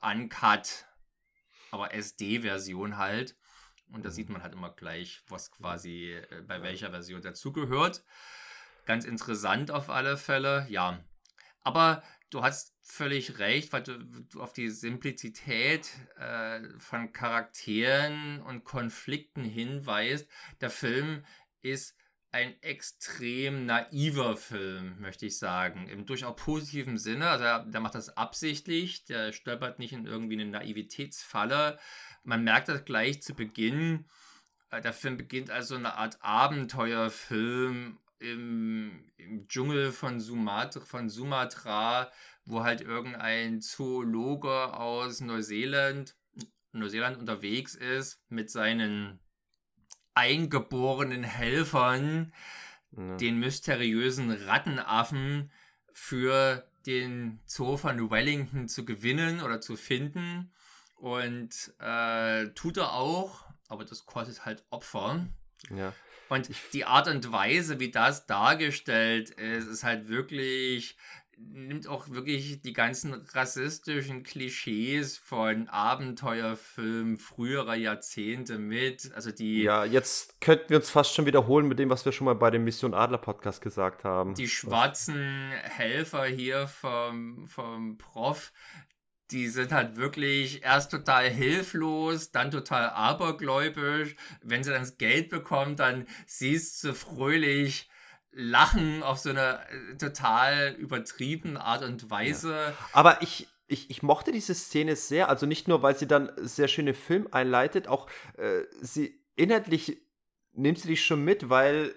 Uncut 0.00 0.86
aber 1.70 1.94
SD-Version 1.94 2.96
halt. 2.96 3.36
Und 3.92 4.04
da 4.04 4.10
sieht 4.10 4.28
mhm. 4.28 4.34
man 4.34 4.42
halt 4.42 4.54
immer 4.54 4.70
gleich, 4.70 5.22
was 5.28 5.50
quasi 5.50 6.12
äh, 6.12 6.42
bei 6.46 6.62
welcher 6.62 6.90
Version 6.90 7.22
dazugehört. 7.22 8.04
Ganz 8.86 9.04
interessant 9.04 9.70
auf 9.70 9.90
alle 9.90 10.16
Fälle, 10.16 10.66
ja. 10.68 11.02
Aber 11.62 12.02
du 12.30 12.42
hast 12.42 12.74
völlig 12.82 13.38
recht, 13.38 13.72
weil 13.72 13.82
du, 13.82 13.98
du 13.98 14.40
auf 14.40 14.52
die 14.52 14.70
Simplizität 14.70 15.88
äh, 16.18 16.60
von 16.78 17.12
Charakteren 17.12 18.40
und 18.42 18.64
Konflikten 18.64 19.44
hinweist. 19.44 20.28
Der 20.60 20.70
Film 20.70 21.24
ist 21.62 21.96
ein 22.32 22.60
extrem 22.62 23.66
naiver 23.66 24.36
Film, 24.36 25.00
möchte 25.00 25.26
ich 25.26 25.38
sagen. 25.38 25.88
Im 25.88 26.06
durchaus 26.06 26.36
positiven 26.36 26.96
Sinne. 26.96 27.28
Also 27.28 27.44
der, 27.44 27.58
der, 27.64 27.80
macht 27.80 27.96
das 27.96 28.16
absichtlich, 28.16 29.04
der 29.04 29.32
stolpert 29.32 29.78
nicht 29.78 29.92
in 29.92 30.06
irgendwie 30.06 30.40
eine 30.40 30.46
Naivitätsfalle. 30.46 31.78
Man 32.22 32.44
merkt 32.44 32.68
das 32.68 32.84
gleich 32.84 33.22
zu 33.22 33.34
Beginn. 33.34 34.06
Äh, 34.70 34.80
der 34.80 34.92
Film 34.92 35.16
beginnt 35.16 35.50
als 35.50 35.68
so 35.68 35.74
eine 35.74 35.94
Art 35.94 36.18
Abenteuerfilm 36.20 37.98
im, 38.20 39.10
im 39.16 39.48
Dschungel 39.48 39.90
von 39.90 40.20
Sumatra, 40.20 40.80
von 40.80 41.08
Sumatra, 41.08 42.12
wo 42.44 42.62
halt 42.62 42.80
irgendein 42.80 43.60
Zoologe 43.60 44.72
aus 44.74 45.20
Neuseeland, 45.20 46.16
Neuseeland 46.72 47.18
unterwegs 47.18 47.74
ist 47.74 48.22
mit 48.28 48.50
seinen 48.50 49.18
eingeborenen 50.14 51.24
Helfern, 51.24 52.32
ja. 52.96 53.16
den 53.16 53.38
mysteriösen 53.38 54.30
Rattenaffen 54.30 55.50
für 55.92 56.66
den 56.86 57.40
Zoo 57.46 57.76
von 57.76 58.10
Wellington 58.10 58.68
zu 58.68 58.84
gewinnen 58.84 59.42
oder 59.42 59.60
zu 59.60 59.76
finden. 59.76 60.52
Und 60.96 61.72
äh, 61.78 62.48
tut 62.54 62.76
er 62.76 62.92
auch, 62.92 63.46
aber 63.68 63.84
das 63.84 64.04
kostet 64.04 64.44
halt 64.44 64.64
Opfer. 64.70 65.26
Ja. 65.74 65.94
Und 66.28 66.48
die 66.72 66.84
Art 66.84 67.08
und 67.08 67.32
Weise, 67.32 67.80
wie 67.80 67.90
das 67.90 68.26
dargestellt 68.26 69.30
ist, 69.30 69.66
ist 69.66 69.82
halt 69.82 70.08
wirklich 70.08 70.96
nimmt 71.52 71.86
auch 71.88 72.10
wirklich 72.10 72.62
die 72.62 72.72
ganzen 72.72 73.14
rassistischen 73.32 74.22
Klischees 74.22 75.16
von 75.16 75.68
Abenteuerfilmen 75.68 77.16
früherer 77.18 77.74
Jahrzehnte 77.74 78.58
mit. 78.58 79.12
Also 79.14 79.30
die. 79.30 79.62
Ja, 79.62 79.84
jetzt 79.84 80.40
könnten 80.40 80.70
wir 80.70 80.76
uns 80.78 80.90
fast 80.90 81.14
schon 81.14 81.26
wiederholen 81.26 81.68
mit 81.68 81.78
dem, 81.78 81.90
was 81.90 82.04
wir 82.04 82.12
schon 82.12 82.24
mal 82.24 82.34
bei 82.34 82.50
dem 82.50 82.64
Mission 82.64 82.94
Adler 82.94 83.18
Podcast 83.18 83.60
gesagt 83.62 84.04
haben. 84.04 84.34
Die 84.34 84.48
schwarzen 84.48 85.50
Helfer 85.62 86.24
hier 86.24 86.66
vom, 86.68 87.46
vom 87.46 87.98
Prof, 87.98 88.52
die 89.30 89.48
sind 89.48 89.72
halt 89.72 89.96
wirklich 89.96 90.64
erst 90.64 90.90
total 90.90 91.28
hilflos, 91.28 92.32
dann 92.32 92.50
total 92.50 92.90
abergläubisch. 92.90 94.16
Wenn 94.42 94.64
sie 94.64 94.70
dann 94.70 94.82
das 94.82 94.98
Geld 94.98 95.28
bekommen, 95.28 95.76
dann 95.76 96.06
siehst 96.26 96.82
du 96.84 96.94
fröhlich 96.94 97.88
lachen 98.32 99.02
auf 99.02 99.18
so 99.18 99.30
eine 99.30 99.60
äh, 99.60 99.96
total 99.96 100.74
übertriebene 100.78 101.60
Art 101.60 101.82
und 101.82 102.10
Weise. 102.10 102.52
Ja. 102.52 102.72
Aber 102.92 103.22
ich, 103.22 103.48
ich, 103.66 103.90
ich 103.90 104.02
mochte 104.02 104.32
diese 104.32 104.54
Szene 104.54 104.96
sehr, 104.96 105.28
also 105.28 105.46
nicht 105.46 105.68
nur, 105.68 105.82
weil 105.82 105.96
sie 105.96 106.06
dann 106.06 106.30
sehr 106.36 106.68
schöne 106.68 106.94
Film 106.94 107.28
einleitet, 107.30 107.88
auch 107.88 108.08
äh, 108.36 108.62
sie 108.80 109.20
inhaltlich 109.36 109.98
nimmt 110.52 110.78
sie 110.78 110.88
dich 110.88 111.04
schon 111.04 111.24
mit, 111.24 111.48
weil 111.48 111.94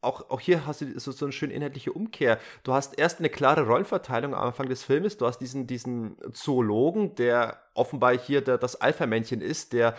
auch, 0.00 0.30
auch 0.30 0.40
hier 0.40 0.64
hast 0.64 0.80
du 0.80 0.98
so, 1.00 1.10
so 1.10 1.24
eine 1.26 1.32
schöne 1.32 1.52
inhaltliche 1.52 1.92
Umkehr. 1.92 2.38
Du 2.62 2.72
hast 2.72 2.98
erst 2.98 3.18
eine 3.18 3.30
klare 3.30 3.66
Rollenverteilung 3.66 4.34
am 4.34 4.48
Anfang 4.48 4.68
des 4.68 4.84
Filmes. 4.84 5.16
Du 5.16 5.26
hast 5.26 5.38
diesen, 5.38 5.66
diesen 5.66 6.16
Zoologen, 6.32 7.16
der 7.16 7.60
offenbar 7.78 8.16
hier 8.18 8.40
der, 8.40 8.58
das 8.58 8.80
Alpha-Männchen 8.80 9.40
ist, 9.40 9.72
der 9.72 9.94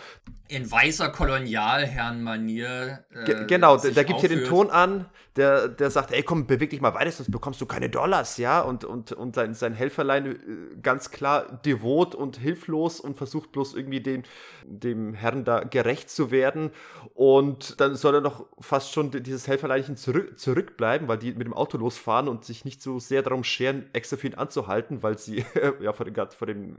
in 0.50 0.70
weißer 0.70 1.10
Kolonialherrn-Manier. 1.10 3.04
Äh, 3.14 3.46
genau, 3.46 3.76
der, 3.76 3.92
der 3.92 4.04
gibt 4.04 4.20
hier 4.20 4.28
den 4.28 4.44
Ton 4.44 4.68
an, 4.70 5.06
der, 5.36 5.68
der 5.68 5.90
sagt, 5.90 6.12
ey 6.12 6.24
komm, 6.24 6.46
beweg 6.46 6.70
dich 6.70 6.80
mal 6.80 6.92
weiter, 6.92 7.12
sonst 7.12 7.30
bekommst 7.30 7.60
du 7.60 7.66
keine 7.66 7.88
Dollars, 7.88 8.36
ja. 8.36 8.60
Und, 8.60 8.84
und, 8.84 9.12
und 9.12 9.36
sein, 9.36 9.54
sein 9.54 9.74
Helferlein 9.74 10.26
äh, 10.26 10.36
ganz 10.82 11.10
klar 11.12 11.60
devot 11.64 12.16
und 12.16 12.36
hilflos 12.36 12.98
und 12.98 13.16
versucht 13.16 13.52
bloß 13.52 13.74
irgendwie 13.74 14.00
dem, 14.00 14.24
dem 14.64 15.14
Herrn 15.14 15.44
da 15.44 15.60
gerecht 15.60 16.10
zu 16.10 16.32
werden. 16.32 16.70
Und 17.14 17.80
dann 17.80 17.94
soll 17.94 18.16
er 18.16 18.20
noch 18.20 18.46
fast 18.58 18.92
schon 18.92 19.12
dieses 19.12 19.46
Helferleinchen 19.46 19.96
zurück, 19.96 20.36
zurückbleiben, 20.38 21.06
weil 21.06 21.18
die 21.18 21.32
mit 21.32 21.46
dem 21.46 21.54
Auto 21.54 21.78
losfahren 21.78 22.28
und 22.28 22.44
sich 22.44 22.64
nicht 22.64 22.82
so 22.82 22.98
sehr 22.98 23.22
darum 23.22 23.44
scheren, 23.44 23.88
extra 23.92 24.16
für 24.16 24.26
ihn 24.26 24.34
anzuhalten, 24.34 25.04
weil 25.04 25.16
sie 25.16 25.44
ja 25.80 25.92
vor, 25.92 26.06
den, 26.06 26.14
vor 26.32 26.46
dem 26.48 26.76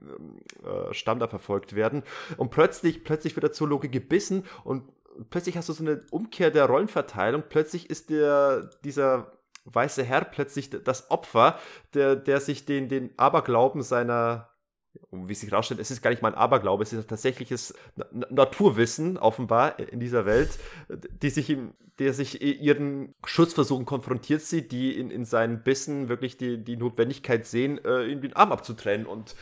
äh, 0.64 0.91
Stamm 0.94 1.20
da 1.20 1.28
verfolgt 1.28 1.76
werden. 1.76 2.04
Und 2.38 2.52
plötzlich, 2.52 3.04
plötzlich 3.04 3.36
wird 3.36 3.44
der 3.44 3.52
Zoologe 3.52 3.90
gebissen 3.90 4.46
und 4.64 4.84
plötzlich 5.30 5.58
hast 5.58 5.70
du 5.70 5.74
so 5.74 5.84
eine 5.84 6.02
Umkehr 6.12 6.52
der 6.52 6.66
Rollenverteilung. 6.66 7.44
Plötzlich 7.50 7.90
ist 7.90 8.10
der, 8.10 8.70
dieser 8.84 9.32
weiße 9.66 10.04
Herr 10.04 10.26
plötzlich 10.26 10.70
das 10.70 11.12
Opfer, 11.12 11.60
der, 11.94 12.16
der 12.16 12.40
sich 12.40 12.66
den, 12.66 12.90
den 12.90 13.12
Aberglauben 13.18 13.84
seiner 13.84 14.52
wie 15.12 15.36
sich 15.36 15.50
herausstellt, 15.50 15.80
es 15.80 15.92
ist 15.92 16.02
gar 16.02 16.10
nicht 16.10 16.22
mal 16.22 16.30
ein 16.30 16.38
Aberglaube, 16.38 16.84
es 16.84 16.92
ist 16.92 17.06
ein 17.06 17.08
tatsächliches 17.08 17.74
Naturwissen 18.30 19.18
offenbar 19.18 19.80
in 19.80 20.00
dieser 20.00 20.26
Welt, 20.26 20.60
die 20.90 21.30
sich, 21.30 21.50
im, 21.50 21.74
der 22.00 22.14
sich 22.14 22.42
ihren 22.42 23.14
Schutzversuchen 23.26 23.86
konfrontiert 23.86 24.42
sieht, 24.42 24.72
die 24.72 24.98
in, 24.98 25.10
in 25.10 25.24
seinen 25.24 25.64
Bissen 25.64 26.10
wirklich 26.10 26.38
die, 26.38 26.62
die 26.64 26.76
Notwendigkeit 26.76 27.46
sehen, 27.46 27.80
äh, 27.86 28.06
ihm 28.06 28.22
den 28.22 28.34
Arm 28.34 28.52
abzutrennen. 28.52 29.06
Und 29.06 29.36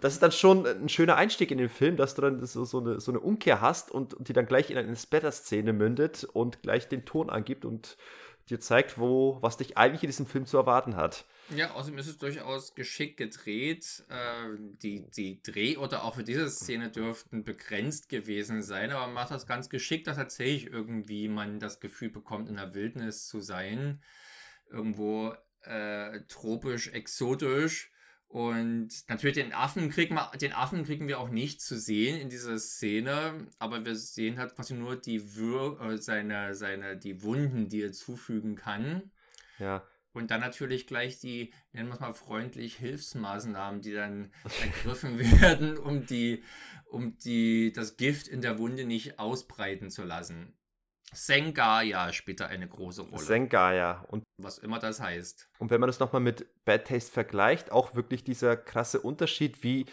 das 0.00 0.14
ist 0.14 0.22
dann 0.22 0.32
schon 0.32 0.66
ein 0.66 0.88
schöner 0.88 1.16
Einstieg 1.16 1.50
in 1.50 1.58
den 1.58 1.68
Film, 1.68 1.96
dass 1.96 2.14
du 2.14 2.22
dann 2.22 2.44
so, 2.44 2.64
so, 2.64 2.80
eine, 2.80 3.00
so 3.00 3.12
eine 3.12 3.20
Umkehr 3.20 3.60
hast 3.60 3.90
und, 3.90 4.14
und 4.14 4.28
die 4.28 4.32
dann 4.32 4.46
gleich 4.46 4.70
in 4.70 4.78
eine 4.78 4.96
Splatter-Szene 4.96 5.72
mündet 5.72 6.24
und 6.24 6.62
gleich 6.62 6.88
den 6.88 7.04
Ton 7.04 7.30
angibt 7.30 7.64
und 7.64 7.96
dir 8.48 8.60
zeigt, 8.60 8.98
wo, 8.98 9.38
was 9.42 9.56
dich 9.56 9.76
eigentlich 9.76 10.02
in 10.02 10.08
diesem 10.08 10.26
Film 10.26 10.46
zu 10.46 10.56
erwarten 10.56 10.96
hat. 10.96 11.24
Ja, 11.54 11.72
außerdem 11.72 11.98
ist 11.98 12.08
es 12.08 12.18
durchaus 12.18 12.74
geschickt 12.74 13.16
gedreht. 13.16 14.04
Äh, 14.08 14.56
die, 14.82 15.08
die 15.10 15.42
Drehorte 15.42 16.02
auch 16.02 16.16
für 16.16 16.24
diese 16.24 16.48
Szene 16.50 16.90
dürften 16.90 17.44
begrenzt 17.44 18.08
gewesen 18.08 18.62
sein, 18.62 18.90
aber 18.90 19.06
man 19.06 19.14
macht 19.14 19.30
das 19.30 19.46
ganz 19.46 19.68
geschickt, 19.68 20.06
dass 20.06 20.16
tatsächlich 20.16 20.66
irgendwie 20.66 21.28
man 21.28 21.58
das 21.58 21.80
Gefühl 21.80 22.10
bekommt, 22.10 22.48
in 22.48 22.56
der 22.56 22.74
Wildnis 22.74 23.26
zu 23.26 23.40
sein. 23.40 24.02
Irgendwo 24.68 25.34
äh, 25.62 26.20
tropisch, 26.28 26.88
exotisch. 26.88 27.92
Und 28.30 28.90
natürlich 29.08 29.34
den 29.34 29.52
Affen 29.52 29.90
kriegen 29.90 30.14
wir, 30.14 30.30
den 30.40 30.52
Affen 30.52 30.84
kriegen 30.84 31.08
wir 31.08 31.18
auch 31.18 31.30
nicht 31.30 31.60
zu 31.60 31.76
sehen 31.76 32.16
in 32.16 32.28
dieser 32.28 32.60
Szene, 32.60 33.48
aber 33.58 33.84
wir 33.84 33.96
sehen 33.96 34.38
halt 34.38 34.54
quasi 34.54 34.74
nur 34.74 34.94
die 34.94 35.34
Wür 35.34 35.80
äh, 35.80 35.98
seine, 35.98 36.54
seine, 36.54 36.96
die 36.96 37.24
Wunden, 37.24 37.68
die 37.68 37.82
er 37.82 37.90
zufügen 37.90 38.54
kann. 38.54 39.10
Ja. 39.58 39.82
Und 40.12 40.30
dann 40.30 40.40
natürlich 40.40 40.86
gleich 40.86 41.18
die, 41.18 41.52
nennen 41.72 41.88
wir 41.88 41.94
es 41.94 42.00
mal 42.00 42.12
freundlich, 42.12 42.76
Hilfsmaßnahmen, 42.76 43.80
die 43.80 43.94
dann 43.94 44.30
ergriffen 44.62 45.18
werden, 45.40 45.76
um 45.76 46.06
die, 46.06 46.44
um 46.86 47.16
die, 47.18 47.72
das 47.72 47.96
Gift 47.96 48.28
in 48.28 48.42
der 48.42 48.60
Wunde 48.60 48.84
nicht 48.84 49.18
ausbreiten 49.18 49.90
zu 49.90 50.04
lassen. 50.04 50.54
Sengaya 51.12 52.12
spielt 52.12 52.40
da 52.40 52.46
eine 52.46 52.68
große 52.68 53.02
Rolle. 53.02 53.22
Sengaya. 53.22 54.04
Und 54.08 54.22
was 54.38 54.58
immer 54.58 54.78
das 54.78 55.00
heißt. 55.00 55.48
Und 55.58 55.70
wenn 55.70 55.80
man 55.80 55.88
das 55.88 55.98
nochmal 55.98 56.22
mit 56.22 56.46
Bad 56.64 56.86
Taste 56.86 57.10
vergleicht, 57.10 57.72
auch 57.72 57.94
wirklich 57.94 58.24
dieser 58.24 58.56
krasse 58.56 59.00
Unterschied, 59.00 59.62
wie 59.62 59.86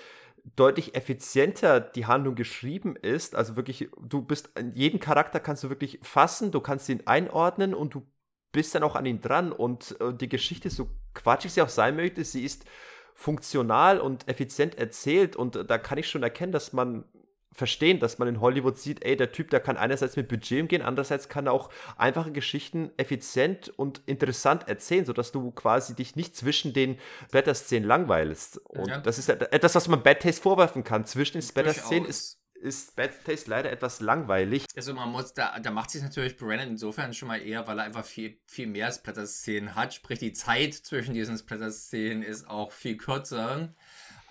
deutlich 0.56 0.96
effizienter 0.96 1.80
die 1.80 2.06
Handlung 2.06 2.36
geschrieben 2.36 2.96
ist. 2.96 3.36
Also 3.36 3.56
wirklich, 3.56 3.90
du 4.00 4.22
bist, 4.22 4.50
jeden 4.74 5.00
Charakter 5.00 5.40
kannst 5.40 5.64
du 5.64 5.70
wirklich 5.70 6.00
fassen, 6.04 6.52
du 6.52 6.62
kannst 6.62 6.88
ihn 6.90 7.04
einordnen 7.06 7.74
und 7.74 7.94
du 7.94 8.08
bist 8.52 8.74
dann 8.74 8.84
auch 8.84 8.96
an 8.96 9.06
ihn 9.06 9.22
dran 9.22 9.52
und 9.52 10.00
äh, 10.00 10.14
die 10.14 10.30
Geschichte, 10.30 10.70
so 10.70 10.90
quatschig 11.14 11.52
sie 11.52 11.62
auch 11.62 11.70
sein 11.70 11.96
möchte, 11.96 12.24
sie 12.24 12.44
ist 12.44 12.66
funktional 13.14 14.00
und 14.00 14.28
effizient 14.28 14.78
erzählt 14.78 15.36
und 15.36 15.56
äh, 15.56 15.66
da 15.66 15.78
kann 15.78 15.98
ich 15.98 16.10
schon 16.10 16.24
erkennen, 16.24 16.52
dass 16.52 16.72
man 16.72 17.04
verstehen, 17.52 18.00
dass 18.00 18.20
man 18.20 18.28
in 18.28 18.42
Hollywood 18.42 18.78
sieht, 18.78 19.04
ey, 19.04 19.16
der 19.16 19.32
Typ, 19.32 19.50
der 19.50 19.60
kann 19.60 19.78
einerseits 19.78 20.16
mit 20.16 20.28
Budget 20.28 20.62
umgehen, 20.62 20.82
andererseits 20.82 21.28
kann 21.30 21.48
er 21.48 21.54
auch 21.54 21.70
einfache 21.98 22.32
Geschichten 22.32 22.92
effizient 22.98 23.70
und 23.70 24.02
interessant 24.06 24.68
erzählen, 24.68 25.06
sodass 25.06 25.32
du 25.32 25.52
quasi 25.52 25.96
dich 25.96 26.16
nicht 26.16 26.36
zwischen 26.36 26.74
den 26.74 26.98
Splatter-Szenen 27.28 27.88
langweilst. 27.88 28.58
Und 28.60 28.90
ja. 28.90 29.00
das 29.00 29.18
ist 29.18 29.30
etwas, 29.30 29.76
was 29.76 29.88
man 29.88 30.04
Bad 30.04 30.22
Taste 30.22 30.42
vorwerfen 30.42 30.84
kann. 30.84 31.06
Zwischen 31.06 31.34
den 31.34 31.42
Splatter-Szenen 31.42 32.06
ist 32.06 32.38
ist 32.60 32.96
Bad 32.96 33.12
Taste 33.24 33.50
leider 33.50 33.72
etwas 33.72 34.00
langweilig. 34.02 34.66
Also 34.76 34.94
man 34.94 35.10
muss, 35.10 35.34
da, 35.34 35.60
da 35.60 35.72
macht 35.72 35.92
sich 35.92 36.02
natürlich 36.02 36.38
Brandon 36.38 36.70
insofern 36.70 37.14
schon 37.14 37.28
mal 37.28 37.38
eher, 37.42 37.68
weil 37.68 37.80
er 37.80 37.86
einfach 37.86 38.06
viel, 38.06 38.40
viel 38.46 38.68
mehr 38.68 38.92
Splatter-Szenen 38.92 39.76
hat. 39.76 39.94
Sprich, 39.94 40.20
die 40.20 40.34
Zeit 40.34 40.74
zwischen 40.74 41.14
diesen 41.14 41.38
Splatter-Szenen 41.38 42.24
ist 42.24 42.48
auch 42.48 42.72
viel 42.72 42.98
kürzer. 42.98 43.74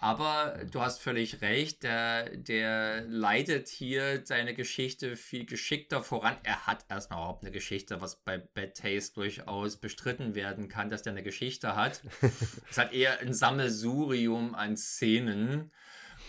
Aber 0.07 0.61
du 0.70 0.82
hast 0.82 1.02
völlig 1.02 1.42
recht, 1.42 1.82
der, 1.82 2.30
der 2.36 3.00
leitet 3.09 3.66
hier 3.66 4.24
seine 4.24 4.54
Geschichte 4.54 5.16
viel 5.16 5.44
geschickter 5.44 6.00
voran. 6.00 6.36
Er 6.44 6.64
hat 6.68 6.84
erstmal 6.88 7.18
überhaupt 7.18 7.42
eine 7.42 7.50
Geschichte, 7.50 8.00
was 8.00 8.14
bei 8.14 8.38
Bad 8.38 8.76
Taste 8.76 9.14
durchaus 9.14 9.78
bestritten 9.78 10.36
werden 10.36 10.68
kann, 10.68 10.90
dass 10.90 11.02
der 11.02 11.12
eine 11.12 11.24
Geschichte 11.24 11.74
hat. 11.74 12.02
es 12.70 12.78
hat 12.78 12.92
eher 12.92 13.18
ein 13.18 13.34
Sammelsurium 13.34 14.54
an 14.54 14.76
Szenen. 14.76 15.72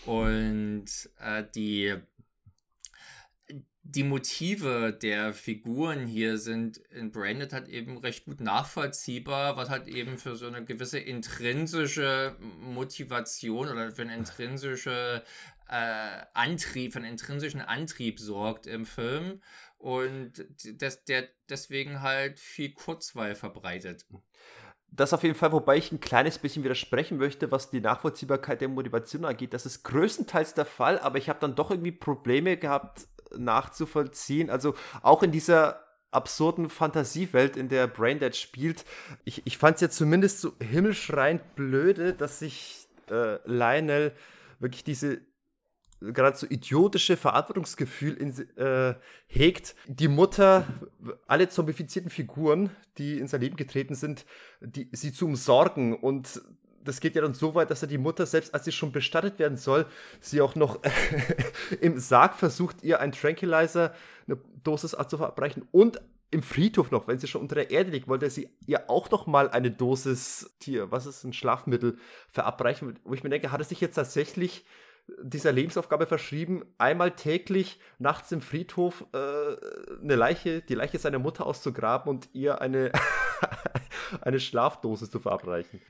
Und 0.06 0.88
äh, 1.20 1.44
die, 1.54 1.94
die 3.90 4.04
Motive 4.04 4.92
der 4.92 5.32
Figuren 5.32 6.06
hier 6.06 6.36
sind 6.36 6.76
in 6.90 7.10
Branded 7.10 7.54
halt 7.54 7.68
eben 7.68 7.96
recht 7.96 8.26
gut 8.26 8.38
nachvollziehbar, 8.38 9.56
was 9.56 9.70
halt 9.70 9.88
eben 9.88 10.18
für 10.18 10.36
so 10.36 10.46
eine 10.46 10.62
gewisse 10.62 10.98
intrinsische 10.98 12.36
Motivation 12.60 13.70
oder 13.70 13.90
für 13.90 14.02
eine 14.02 14.14
intrinsische 14.14 15.22
äh, 15.70 16.20
Antrieb, 16.34 16.92
für 16.92 16.98
einen 16.98 17.12
intrinsischen 17.12 17.62
Antrieb 17.62 18.20
sorgt 18.20 18.66
im 18.66 18.84
Film 18.84 19.40
und 19.78 20.32
das, 20.74 21.04
der 21.04 21.26
deswegen 21.48 22.02
halt 22.02 22.38
viel 22.38 22.74
Kurzweil 22.74 23.34
verbreitet. 23.34 24.04
Das 24.90 25.12
auf 25.12 25.22
jeden 25.22 25.34
Fall, 25.34 25.52
wobei 25.52 25.76
ich 25.76 25.92
ein 25.92 26.00
kleines 26.00 26.38
bisschen 26.38 26.64
widersprechen 26.64 27.18
möchte, 27.18 27.50
was 27.50 27.70
die 27.70 27.80
Nachvollziehbarkeit 27.80 28.60
der 28.60 28.68
Motivation 28.68 29.24
angeht. 29.24 29.52
Das 29.54 29.66
ist 29.66 29.82
größtenteils 29.84 30.54
der 30.54 30.64
Fall, 30.64 30.98
aber 30.98 31.18
ich 31.18 31.28
habe 31.28 31.40
dann 31.40 31.54
doch 31.54 31.70
irgendwie 31.70 31.92
Probleme 31.92 32.56
gehabt, 32.56 33.06
nachzuvollziehen. 33.36 34.50
Also 34.50 34.74
auch 35.02 35.22
in 35.22 35.32
dieser 35.32 35.84
absurden 36.10 36.70
Fantasiewelt, 36.70 37.56
in 37.56 37.68
der 37.68 37.86
Braindead 37.86 38.34
spielt. 38.34 38.84
Ich, 39.24 39.42
ich 39.46 39.58
fand 39.58 39.76
es 39.76 39.80
ja 39.82 39.90
zumindest 39.90 40.40
so 40.40 40.52
himmelschreiend 40.60 41.54
blöde, 41.54 42.14
dass 42.14 42.38
sich 42.38 42.88
äh, 43.10 43.38
Lionel 43.44 44.12
wirklich 44.58 44.84
diese 44.84 45.20
gerade 46.00 46.36
so 46.36 46.46
idiotische 46.48 47.16
Verantwortungsgefühl 47.16 48.14
in, 48.14 48.56
äh, 48.56 48.94
hegt. 49.26 49.74
Die 49.86 50.08
Mutter, 50.08 50.66
alle 51.26 51.48
zombifizierten 51.48 52.10
Figuren, 52.10 52.70
die 52.98 53.18
in 53.18 53.26
sein 53.26 53.40
Leben 53.40 53.56
getreten 53.56 53.94
sind, 53.94 54.24
die, 54.60 54.88
sie 54.92 55.12
zu 55.12 55.26
umsorgen 55.26 55.94
und 55.94 56.40
das 56.84 57.00
geht 57.00 57.14
ja 57.14 57.22
dann 57.22 57.34
so 57.34 57.54
weit, 57.54 57.70
dass 57.70 57.82
er 57.82 57.88
die 57.88 57.98
Mutter, 57.98 58.26
selbst 58.26 58.54
als 58.54 58.64
sie 58.64 58.72
schon 58.72 58.92
bestattet 58.92 59.38
werden 59.38 59.56
soll, 59.56 59.86
sie 60.20 60.40
auch 60.40 60.54
noch 60.54 60.80
im 61.80 61.98
Sarg 61.98 62.34
versucht, 62.34 62.82
ihr 62.82 63.00
ein 63.00 63.12
Tranquilizer, 63.12 63.94
eine 64.26 64.38
Dosis 64.62 64.96
zu 65.08 65.16
verabreichen 65.16 65.66
und 65.72 66.00
im 66.30 66.42
Friedhof 66.42 66.90
noch, 66.90 67.08
wenn 67.08 67.18
sie 67.18 67.26
schon 67.26 67.40
unter 67.40 67.54
der 67.54 67.70
Erde 67.70 67.90
liegt, 67.90 68.06
wollte 68.06 68.28
sie 68.28 68.50
ihr 68.66 68.90
auch 68.90 69.10
noch 69.10 69.26
mal 69.26 69.48
eine 69.48 69.70
Dosis 69.70 70.50
Tier, 70.58 70.90
was 70.90 71.06
ist 71.06 71.24
ein 71.24 71.32
Schlafmittel, 71.32 71.96
verabreichen, 72.28 72.98
wo 73.04 73.14
ich 73.14 73.22
mir 73.22 73.30
denke, 73.30 73.50
hat 73.50 73.60
er 73.60 73.64
sich 73.64 73.80
jetzt 73.80 73.94
tatsächlich 73.94 74.64
dieser 75.22 75.52
Lebensaufgabe 75.52 76.06
verschrieben, 76.06 76.64
einmal 76.76 77.12
täglich 77.12 77.80
nachts 77.98 78.30
im 78.32 78.42
Friedhof 78.42 79.06
äh, 79.12 79.16
eine 80.02 80.16
Leiche, 80.16 80.60
die 80.60 80.74
Leiche 80.74 80.98
seiner 80.98 81.18
Mutter 81.18 81.46
auszugraben 81.46 82.10
und 82.10 82.28
ihr 82.34 82.60
eine, 82.60 82.92
eine 84.20 84.40
Schlafdose 84.40 85.08
zu 85.08 85.18
verabreichen. 85.18 85.80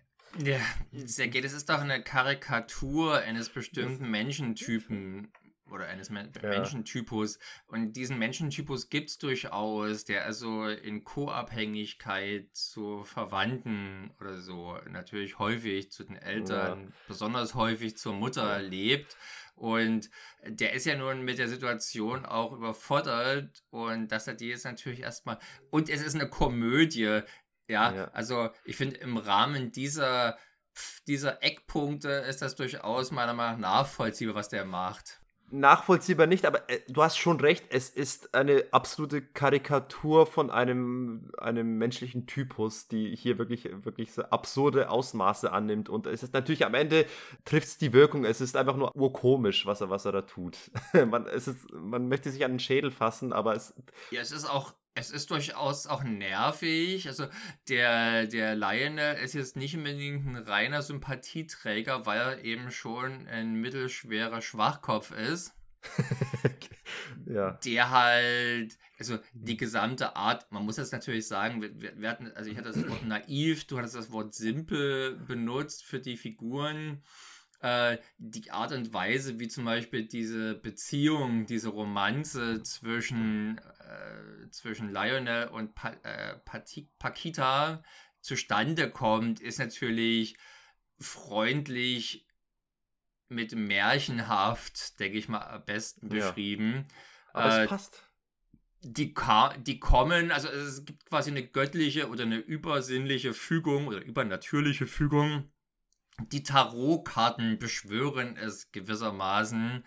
Ja, 0.42 0.60
Sergej, 0.92 1.42
das 1.42 1.52
ist 1.52 1.68
doch 1.68 1.80
eine 1.80 2.02
Karikatur 2.02 3.18
eines 3.18 3.48
bestimmten 3.48 4.08
Menschentypen 4.10 5.32
oder 5.70 5.86
eines 5.86 6.10
Men 6.10 6.30
ja. 6.40 6.48
Menschentypus. 6.48 7.38
Und 7.66 7.94
diesen 7.94 8.18
Menschentypus 8.18 8.88
gibt 8.88 9.10
es 9.10 9.18
durchaus, 9.18 10.04
der 10.04 10.24
also 10.24 10.66
in 10.66 11.04
Co-Abhängigkeit 11.04 12.48
zu 12.54 13.04
Verwandten 13.04 14.12
oder 14.20 14.38
so 14.38 14.78
natürlich 14.88 15.38
häufig 15.38 15.90
zu 15.90 16.04
den 16.04 16.16
Eltern, 16.16 16.84
ja. 16.84 16.92
besonders 17.08 17.54
häufig 17.54 17.96
zur 17.96 18.14
Mutter 18.14 18.60
lebt 18.62 19.16
Und 19.56 20.08
der 20.46 20.72
ist 20.72 20.86
ja 20.86 20.96
nun 20.96 21.22
mit 21.22 21.38
der 21.38 21.48
Situation 21.48 22.24
auch 22.24 22.52
überfordert 22.52 23.64
und 23.70 24.08
dass 24.08 24.28
er 24.28 24.34
die 24.34 24.48
jetzt 24.48 24.64
natürlich 24.64 25.00
erstmal. 25.00 25.38
Und 25.70 25.88
es 25.90 26.00
ist 26.00 26.14
eine 26.14 26.28
Komödie. 26.28 27.22
Ja, 27.68 27.94
ja. 27.94 28.10
also 28.12 28.50
ich 28.64 28.76
finde 28.76 28.96
im 28.96 29.16
Rahmen 29.16 29.72
dieser, 29.72 30.36
dieser 31.06 31.42
Eckpunkte 31.42 32.08
ist 32.08 32.42
das 32.42 32.56
durchaus 32.56 33.10
meiner 33.10 33.34
Meinung 33.34 33.60
nach 33.60 33.82
nachvollziehbar, 33.82 34.34
was 34.34 34.48
der 34.48 34.64
macht 34.64 35.20
nachvollziehbar 35.50 36.26
nicht, 36.26 36.44
aber 36.44 36.68
äh, 36.68 36.80
du 36.88 37.02
hast 37.02 37.16
schon 37.16 37.40
recht, 37.40 37.64
es 37.70 37.88
ist 37.88 38.34
eine 38.34 38.64
absolute 38.70 39.22
Karikatur 39.22 40.26
von 40.26 40.50
einem, 40.50 41.30
einem 41.38 41.78
menschlichen 41.78 42.26
Typus, 42.26 42.88
die 42.88 43.14
hier 43.16 43.38
wirklich, 43.38 43.68
wirklich 43.84 44.12
so 44.12 44.22
absurde 44.24 44.90
Ausmaße 44.90 45.52
annimmt. 45.52 45.88
Und 45.88 46.06
es 46.06 46.22
ist 46.22 46.34
natürlich 46.34 46.66
am 46.66 46.74
Ende 46.74 47.06
trifft 47.44 47.68
es 47.68 47.78
die 47.78 47.92
Wirkung, 47.92 48.24
es 48.24 48.40
ist 48.40 48.56
einfach 48.56 48.76
nur 48.76 48.94
urkomisch, 48.94 49.66
was 49.66 49.80
er, 49.80 49.90
was 49.90 50.04
er 50.04 50.12
da 50.12 50.22
tut. 50.22 50.56
man, 51.10 51.26
es 51.26 51.48
ist, 51.48 51.72
man 51.72 52.08
möchte 52.08 52.30
sich 52.30 52.44
an 52.44 52.52
den 52.52 52.60
Schädel 52.60 52.90
fassen, 52.90 53.32
aber 53.32 53.54
es. 53.54 53.74
Ja, 54.10 54.20
es 54.20 54.32
ist 54.32 54.44
auch 54.44 54.74
es 54.98 55.10
ist 55.10 55.30
durchaus 55.30 55.86
auch 55.86 56.02
nervig. 56.02 57.06
Also 57.06 57.26
der, 57.68 58.26
der 58.26 58.54
Lionel 58.56 59.16
ist 59.16 59.34
jetzt 59.34 59.56
nicht 59.56 59.76
unbedingt 59.76 60.26
ein 60.26 60.36
reiner 60.36 60.82
Sympathieträger, 60.82 62.04
weil 62.04 62.20
er 62.20 62.44
eben 62.44 62.70
schon 62.70 63.26
ein 63.28 63.54
mittelschwerer 63.54 64.42
Schwachkopf 64.42 65.12
ist. 65.12 65.54
ja. 67.26 67.52
Der 67.64 67.90
halt, 67.90 68.76
also 68.98 69.18
die 69.32 69.56
gesamte 69.56 70.16
Art, 70.16 70.50
man 70.50 70.64
muss 70.64 70.76
das 70.76 70.90
natürlich 70.90 71.28
sagen, 71.28 71.62
wir, 71.62 72.00
wir 72.00 72.10
hatten, 72.10 72.32
also 72.32 72.50
ich 72.50 72.56
hatte 72.56 72.72
das 72.72 72.88
Wort 72.88 73.06
naiv, 73.06 73.66
du 73.66 73.78
hattest 73.78 73.94
das 73.94 74.10
Wort 74.10 74.34
simpel 74.34 75.16
benutzt 75.26 75.84
für 75.84 76.00
die 76.00 76.16
Figuren 76.16 77.02
äh, 77.60 77.98
die 78.18 78.50
Art 78.50 78.72
und 78.72 78.92
Weise, 78.92 79.40
wie 79.40 79.48
zum 79.48 79.64
Beispiel 79.64 80.04
diese 80.04 80.54
Beziehung, 80.54 81.46
diese 81.46 81.70
Romanze 81.70 82.62
zwischen, 82.62 83.60
äh, 83.88 84.50
zwischen 84.50 84.92
Lionel 84.92 85.48
und 85.48 85.74
pa 85.74 85.90
äh, 86.02 86.36
Pakita 86.98 87.82
zustande 88.20 88.90
kommt, 88.90 89.40
ist 89.40 89.58
natürlich 89.58 90.36
freundlich 90.98 92.26
mit 93.28 93.54
märchenhaft, 93.54 94.98
denke 95.00 95.18
ich 95.18 95.28
mal, 95.28 95.40
am 95.40 95.64
besten 95.64 96.08
beschrieben. 96.08 96.86
Ja. 97.28 97.34
Aber 97.34 97.48
es 97.48 97.58
äh, 97.58 97.66
passt. 97.66 98.04
Die, 98.80 99.14
die 99.58 99.80
kommen, 99.80 100.30
also 100.30 100.48
es 100.48 100.84
gibt 100.84 101.04
quasi 101.06 101.30
eine 101.30 101.46
göttliche 101.46 102.08
oder 102.08 102.22
eine 102.22 102.38
übersinnliche 102.38 103.34
Fügung 103.34 103.88
oder 103.88 104.00
übernatürliche 104.00 104.86
Fügung 104.86 105.50
die 106.20 106.42
Tarotkarten 106.42 107.58
beschwören 107.58 108.36
es 108.36 108.70
gewissermaßen. 108.72 109.84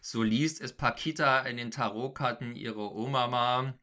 So 0.00 0.22
liest 0.22 0.60
es 0.60 0.76
Pakita 0.76 1.40
in 1.40 1.56
den 1.56 1.70
Tarotkarten 1.70 2.56
ihre 2.56 2.92
Oma, 2.92 3.74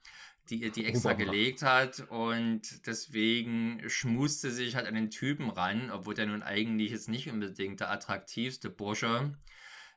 die 0.50 0.64
ihr 0.64 0.72
die 0.72 0.86
extra 0.86 1.12
Obama. 1.12 1.24
gelegt 1.26 1.62
hat 1.62 2.00
und 2.10 2.86
deswegen 2.88 3.82
schmuste 3.88 4.52
sich 4.52 4.76
halt 4.76 4.88
an 4.88 4.96
den 4.96 5.12
Typen 5.12 5.50
ran, 5.50 5.92
obwohl 5.92 6.14
der 6.14 6.26
nun 6.26 6.44
eigentlich 6.44 6.92
jetzt 6.92 7.10
nicht 7.10 7.30
unbedingt 7.30 7.80
der 7.80 7.92
attraktivste 7.92 8.70
Bursche 8.70 9.34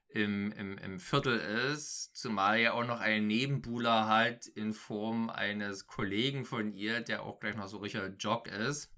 im, 0.08 0.52
im, 0.52 0.78
im 0.78 1.00
Viertel 1.00 1.38
ist, 1.72 2.16
zumal 2.16 2.60
er 2.60 2.74
auch 2.74 2.86
noch 2.86 3.00
einen 3.00 3.26
Nebenbuhler 3.26 4.06
hat 4.06 4.46
in 4.46 4.72
Form 4.72 5.28
eines 5.28 5.88
Kollegen 5.88 6.44
von 6.44 6.72
ihr, 6.72 7.00
der 7.00 7.24
auch 7.24 7.40
gleich 7.40 7.56
noch 7.56 7.66
so 7.66 7.78
richtiger 7.78 8.08
Jock 8.10 8.46
ist. 8.46 8.92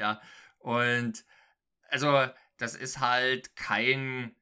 Ja, 0.00 0.20
und 0.58 1.24
also 1.92 2.26
das 2.56 2.74
ist 2.74 3.00
halt 3.00 3.54
kein, 3.54 4.34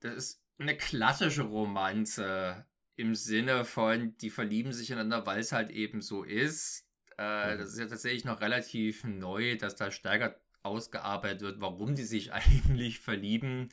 das 0.00 0.14
ist 0.14 0.42
eine 0.58 0.76
klassische 0.76 1.42
Romanze 1.42 2.66
im 2.96 3.14
Sinne 3.14 3.64
von, 3.64 4.16
die 4.18 4.30
verlieben 4.30 4.72
sich 4.72 4.90
ineinander, 4.90 5.26
weil 5.26 5.40
es 5.40 5.52
halt 5.52 5.70
eben 5.70 6.00
so 6.00 6.22
ist. 6.22 6.86
Äh, 7.16 7.54
mhm. 7.54 7.58
Das 7.58 7.72
ist 7.72 7.78
ja 7.78 7.86
tatsächlich 7.86 8.24
noch 8.24 8.40
relativ 8.40 9.04
neu, 9.04 9.56
dass 9.56 9.76
da 9.76 9.90
stärker 9.90 10.40
ausgearbeitet 10.62 11.40
wird, 11.40 11.60
warum 11.60 11.94
die 11.94 12.04
sich 12.04 12.32
eigentlich 12.32 13.00
verlieben. 13.00 13.68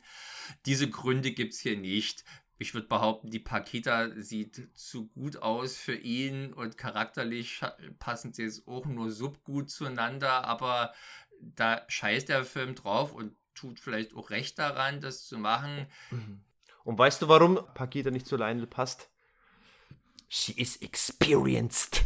Diese 0.64 0.88
Gründe 0.88 1.32
gibt 1.32 1.54
es 1.54 1.60
hier 1.60 1.76
nicht. 1.76 2.24
Ich 2.58 2.72
würde 2.72 2.88
behaupten, 2.88 3.30
die 3.30 3.38
Pakita 3.38 4.10
sieht 4.16 4.70
zu 4.74 5.08
gut 5.08 5.36
aus 5.36 5.76
für 5.76 5.94
ihn 5.94 6.54
und 6.54 6.78
charakterlich 6.78 7.60
passen 7.98 8.32
sie 8.32 8.44
jetzt 8.44 8.66
auch 8.66 8.86
nur 8.86 9.10
subgut 9.10 9.68
zueinander, 9.68 10.44
aber 10.44 10.94
da 11.40 11.82
scheißt 11.88 12.28
der 12.28 12.44
Film 12.44 12.74
drauf 12.74 13.12
und 13.12 13.36
tut 13.54 13.80
vielleicht 13.80 14.14
auch 14.14 14.30
recht 14.30 14.58
daran, 14.58 15.00
das 15.00 15.26
zu 15.26 15.38
machen. 15.38 15.86
Mhm. 16.10 16.40
Und 16.84 16.98
weißt 16.98 17.22
du, 17.22 17.28
warum 17.28 17.60
Pakita 17.74 18.10
nicht 18.10 18.26
zu 18.26 18.36
Lionel 18.36 18.66
passt? 18.66 19.10
She 20.28 20.52
is 20.52 20.76
experienced. 20.76 22.04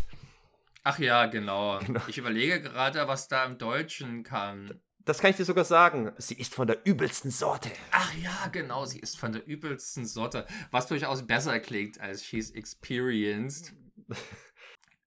Ach 0.84 0.98
ja, 0.98 1.26
genau. 1.26 1.78
genau. 1.80 2.00
Ich 2.08 2.18
überlege 2.18 2.60
gerade, 2.62 3.06
was 3.06 3.28
da 3.28 3.44
im 3.44 3.58
Deutschen 3.58 4.22
kam. 4.22 4.70
Das 5.04 5.18
kann 5.18 5.30
ich 5.30 5.36
dir 5.36 5.44
sogar 5.44 5.64
sagen. 5.64 6.12
Sie 6.18 6.34
ist 6.34 6.54
von 6.54 6.66
der 6.66 6.86
übelsten 6.86 7.30
Sorte. 7.30 7.70
Ach 7.90 8.14
ja, 8.14 8.48
genau, 8.52 8.84
sie 8.84 9.00
ist 9.00 9.18
von 9.18 9.32
der 9.32 9.46
übelsten 9.46 10.06
Sorte. 10.06 10.46
Was 10.70 10.86
durchaus 10.86 11.26
besser 11.26 11.58
klingt 11.60 12.00
als 12.00 12.24
She's 12.24 12.50
experienced. 12.50 13.72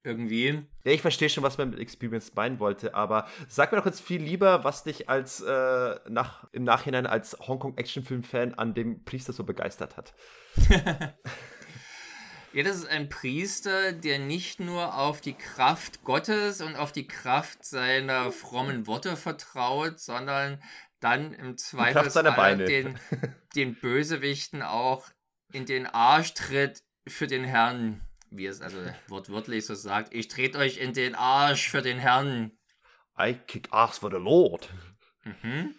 irgendwie. 0.04 0.66
Ja, 0.84 0.92
ich 0.92 1.02
verstehe 1.02 1.30
schon, 1.30 1.44
was 1.44 1.58
man 1.58 1.70
mit 1.70 1.80
Experience 1.80 2.34
meinen 2.36 2.60
wollte, 2.60 2.94
aber 2.94 3.28
sag 3.48 3.72
mir 3.72 3.78
doch 3.78 3.86
jetzt 3.86 4.02
viel 4.02 4.22
lieber, 4.22 4.64
was 4.64 4.84
dich 4.84 5.10
als 5.10 5.42
äh, 5.42 5.96
nach, 6.10 6.46
im 6.52 6.64
Nachhinein 6.64 7.06
als 7.06 7.38
Hongkong-Actionfilm-Fan 7.40 8.54
an 8.56 8.74
dem 8.74 9.04
Priester 9.06 9.34
so 9.34 9.44
begeistert 9.44 9.98
hat. 9.98 10.14
ja, 12.54 12.64
das 12.64 12.78
ist 12.78 12.88
ein 12.88 13.10
Priester, 13.10 13.94
der 13.94 14.20
nicht 14.20 14.60
nur 14.60 14.98
auf 14.98 15.22
die 15.22 15.34
Kraft 15.34 16.04
Gottes 16.04 16.62
und 16.62 16.76
auf 16.76 16.92
die 16.92 17.08
Kraft 17.08 17.64
seiner 17.64 18.32
frommen 18.32 18.88
Worte 18.88 19.16
vertraut, 19.16 20.00
sondern 20.00 20.62
dann 21.00 21.34
im 21.34 21.58
Zweifelsfall 21.58 22.58
den, 22.58 23.00
den 23.56 23.76
Bösewichten 23.76 24.62
auch 24.62 25.08
in 25.52 25.66
den 25.66 25.86
Arsch 25.86 26.34
tritt 26.34 26.84
für 27.08 27.28
den 27.28 27.44
Herrn 27.44 28.02
wie 28.36 28.46
es 28.46 28.62
also 28.62 28.78
wortwörtlich 29.08 29.66
so 29.66 29.76
sagt, 29.76 30.14
ich 30.14 30.28
trete 30.28 30.58
euch 30.58 30.78
in 30.78 30.94
den 30.94 31.16
Arsch 31.16 31.70
für 31.70 31.82
den 31.82 32.00
Herrn. 32.00 32.52
I 33.18 33.36
kick 33.48 33.68
ass 33.72 34.00
for 34.00 34.10
the 34.10 34.18
Lord. 34.18 34.70
Mhm. 35.24 35.76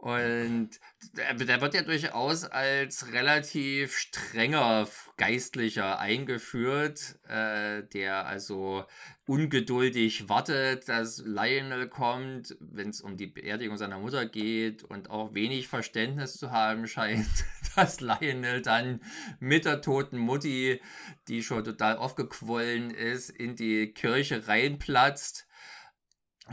Und 0.00 0.70
der 1.12 1.60
wird 1.60 1.74
ja 1.74 1.82
durchaus 1.82 2.44
als 2.44 3.12
relativ 3.12 3.98
strenger 3.98 4.88
Geistlicher 5.18 5.98
eingeführt, 5.98 7.18
äh, 7.28 7.82
der 7.82 8.24
also 8.24 8.86
ungeduldig 9.26 10.30
wartet, 10.30 10.88
dass 10.88 11.18
Lionel 11.18 11.86
kommt, 11.88 12.56
wenn 12.60 12.88
es 12.88 13.02
um 13.02 13.18
die 13.18 13.26
Beerdigung 13.26 13.76
seiner 13.76 13.98
Mutter 13.98 14.24
geht 14.24 14.84
und 14.84 15.10
auch 15.10 15.34
wenig 15.34 15.68
Verständnis 15.68 16.38
zu 16.38 16.50
haben 16.50 16.86
scheint, 16.86 17.44
dass 17.76 18.00
Lionel 18.00 18.62
dann 18.62 19.00
mit 19.38 19.64
der 19.64 19.82
toten 19.82 20.18
Mutti, 20.18 20.80
die 21.28 21.42
schon 21.42 21.64
total 21.64 21.96
aufgequollen 21.96 22.90
ist, 22.90 23.30
in 23.30 23.56
die 23.56 23.92
Kirche 23.92 24.48
reinplatzt 24.48 25.46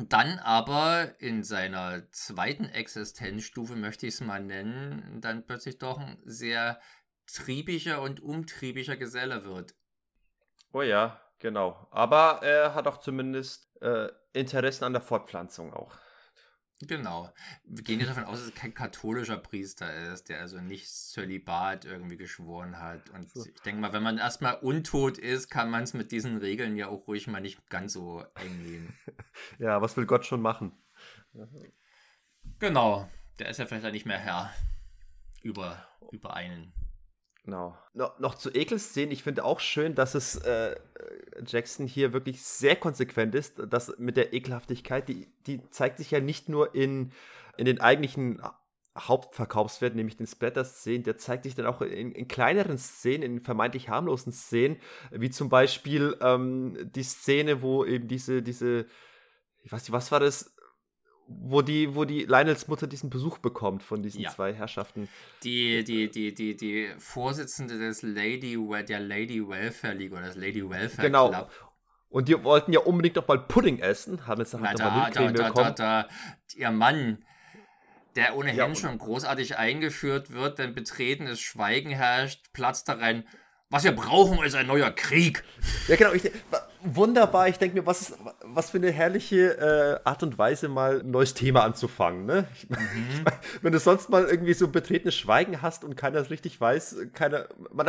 dann 0.05 0.37
aber 0.39 1.19
in 1.19 1.43
seiner 1.43 2.03
zweiten 2.11 2.65
Existenzstufe, 2.65 3.75
möchte 3.75 4.05
ich 4.05 4.15
es 4.15 4.21
mal 4.21 4.43
nennen, 4.43 5.19
dann 5.21 5.45
plötzlich 5.45 5.79
doch 5.79 5.97
ein 5.97 6.19
sehr 6.23 6.79
triebiger 7.25 8.01
und 8.01 8.21
umtriebiger 8.21 8.95
Geselle 8.95 9.43
wird. 9.43 9.73
Oh 10.71 10.83
ja, 10.83 11.19
genau. 11.39 11.87
Aber 11.91 12.41
er 12.43 12.75
hat 12.75 12.87
auch 12.87 12.97
zumindest 12.97 13.69
äh, 13.81 14.09
Interessen 14.33 14.83
an 14.83 14.93
der 14.93 15.01
Fortpflanzung 15.01 15.73
auch. 15.73 15.97
Genau. 16.81 17.33
Wir 17.65 17.83
gehen 17.83 17.99
ja 17.99 18.05
davon 18.05 18.25
aus, 18.25 18.37
dass 18.39 18.49
es 18.49 18.55
kein 18.55 18.73
katholischer 18.73 19.37
Priester 19.37 20.11
ist, 20.13 20.29
der 20.29 20.41
also 20.41 20.59
nicht 20.59 20.87
Zölibat 20.87 21.85
irgendwie 21.85 22.17
geschworen 22.17 22.79
hat. 22.79 23.09
Und 23.09 23.29
so. 23.29 23.43
ich 23.45 23.61
denke 23.61 23.81
mal, 23.81 23.93
wenn 23.93 24.03
man 24.03 24.19
erstmal 24.19 24.55
untot 24.55 25.17
ist, 25.17 25.49
kann 25.49 25.71
man 25.71 25.83
es 25.83 25.95
mit 25.95 26.11
diesen 26.11 26.37
Regeln 26.37 26.75
ja 26.75 26.87
auch 26.87 27.07
ruhig 27.07 27.25
mal 27.27 27.41
nicht 27.41 27.67
ganz 27.69 27.93
so 27.93 28.23
eng 28.35 28.61
nehmen. 28.61 28.93
ja, 29.59 29.81
was 29.81 29.97
will 29.97 30.05
Gott 30.05 30.25
schon 30.25 30.41
machen? 30.41 30.71
Genau. 32.59 33.09
Der 33.39 33.49
ist 33.49 33.57
ja 33.57 33.65
vielleicht 33.65 33.85
auch 33.85 33.91
nicht 33.91 34.05
mehr 34.05 34.19
Herr 34.19 34.53
über, 35.41 35.87
über 36.11 36.35
einen. 36.35 36.73
Genau. 37.47 37.77
No, 37.93 38.09
noch 38.19 38.35
zu 38.35 38.53
Ekelszenen. 38.53 39.11
Ich 39.11 39.23
finde 39.23 39.45
auch 39.45 39.61
schön, 39.61 39.95
dass 39.95 40.15
es 40.15 40.35
äh, 40.35 40.75
Jackson 41.45 41.87
hier 41.87 42.11
wirklich 42.11 42.43
sehr 42.43 42.75
konsequent 42.75 43.33
ist. 43.35 43.61
Das 43.69 43.97
mit 43.97 44.17
der 44.17 44.33
Ekelhaftigkeit, 44.33 45.07
die, 45.07 45.29
die 45.45 45.61
zeigt 45.69 45.97
sich 45.97 46.11
ja 46.11 46.19
nicht 46.19 46.49
nur 46.49 46.75
in, 46.75 47.13
in 47.55 47.63
den 47.63 47.79
eigentlichen 47.79 48.41
Hauptverkaufswert, 48.97 49.95
nämlich 49.95 50.17
den 50.17 50.27
Splatter-Szenen, 50.27 51.03
der 51.03 51.15
zeigt 51.15 51.43
sich 51.45 51.55
dann 51.55 51.67
auch 51.67 51.81
in, 51.81 52.11
in, 52.11 52.27
kleineren 52.27 52.77
Szenen, 52.77 53.23
in 53.23 53.39
vermeintlich 53.39 53.87
harmlosen 53.87 54.33
Szenen, 54.33 54.75
wie 55.11 55.29
zum 55.29 55.47
Beispiel 55.47 56.17
ähm, 56.19 56.91
die 56.93 57.03
Szene, 57.03 57.61
wo 57.61 57.85
eben 57.85 58.09
diese, 58.09 58.43
diese, 58.43 58.87
ich 59.63 59.71
weiß 59.71 59.83
nicht, 59.83 59.93
was 59.93 60.11
war 60.11 60.19
das, 60.19 60.53
wo 61.27 61.61
die, 61.61 61.93
wo 61.95 62.05
die 62.05 62.23
Lionels 62.23 62.67
Mutter 62.67 62.87
diesen 62.87 63.09
Besuch 63.09 63.37
bekommt 63.37 63.83
von 63.83 64.01
diesen 64.01 64.21
ja. 64.21 64.29
zwei 64.29 64.53
Herrschaften. 64.53 65.09
Die, 65.43 65.83
die, 65.83 66.09
die, 66.09 66.33
die, 66.33 66.55
die 66.55 66.89
Vorsitzende 66.97 67.77
des 67.77 68.01
Lady, 68.01 68.57
der 68.87 68.99
Lady 68.99 69.47
Welfare 69.47 69.93
League 69.93 70.13
oder 70.13 70.23
des 70.23 70.35
Lady 70.35 70.67
Welfare 70.67 71.07
genau. 71.07 71.29
Club. 71.29 71.51
Und 72.09 72.29
die 72.29 72.41
wollten 72.43 72.71
ja 72.71 72.79
unbedingt 72.79 73.17
noch 73.17 73.27
mal 73.27 73.39
Pudding 73.39 73.79
essen, 73.79 74.25
haben 74.25 74.39
jetzt 74.39 74.53
halt 74.53 74.63
noch 74.63 74.71
da, 74.73 75.09
da, 75.09 75.31
da, 75.31 75.49
da, 75.49 75.71
da, 75.71 76.07
ihr 76.55 76.71
Mann, 76.71 77.25
der 78.15 78.35
ohnehin 78.35 78.57
ja, 78.57 78.75
schon 78.75 78.97
großartig 78.97 79.57
eingeführt 79.57 80.31
wird, 80.31 80.57
denn 80.57 80.73
betretenes 80.73 81.41
Schweigen 81.41 81.91
herrscht, 81.91 82.53
platzt 82.53 82.87
da 82.87 82.93
rein. 82.93 83.27
Was 83.69 83.83
wir 83.83 83.91
brauchen, 83.91 84.43
ist 84.45 84.55
ein 84.55 84.67
neuer 84.67 84.91
Krieg. 84.91 85.43
Ja, 85.89 85.97
genau. 85.97 86.13
Ich, 86.13 86.31
wunderbar. 86.95 87.47
Ich 87.47 87.57
denke 87.57 87.79
mir, 87.79 87.85
was, 87.85 88.01
ist, 88.01 88.17
was 88.43 88.69
für 88.69 88.77
eine 88.77 88.91
herrliche 88.91 89.57
äh, 89.57 90.07
Art 90.07 90.23
und 90.23 90.37
Weise, 90.37 90.69
mal 90.69 91.01
ein 91.01 91.11
neues 91.11 91.33
Thema 91.33 91.63
anzufangen. 91.63 92.25
Ne? 92.25 92.47
Ich 92.53 92.69
mein, 92.69 92.81
mhm. 92.81 93.05
ich 93.11 93.23
mein, 93.23 93.33
wenn 93.61 93.73
du 93.73 93.79
sonst 93.79 94.09
mal 94.09 94.25
irgendwie 94.25 94.53
so 94.53 94.67
betretenes 94.67 95.15
Schweigen 95.15 95.61
hast 95.61 95.83
und 95.83 95.95
keiner 95.95 96.29
richtig 96.29 96.59
weiß, 96.59 96.97
keiner, 97.13 97.47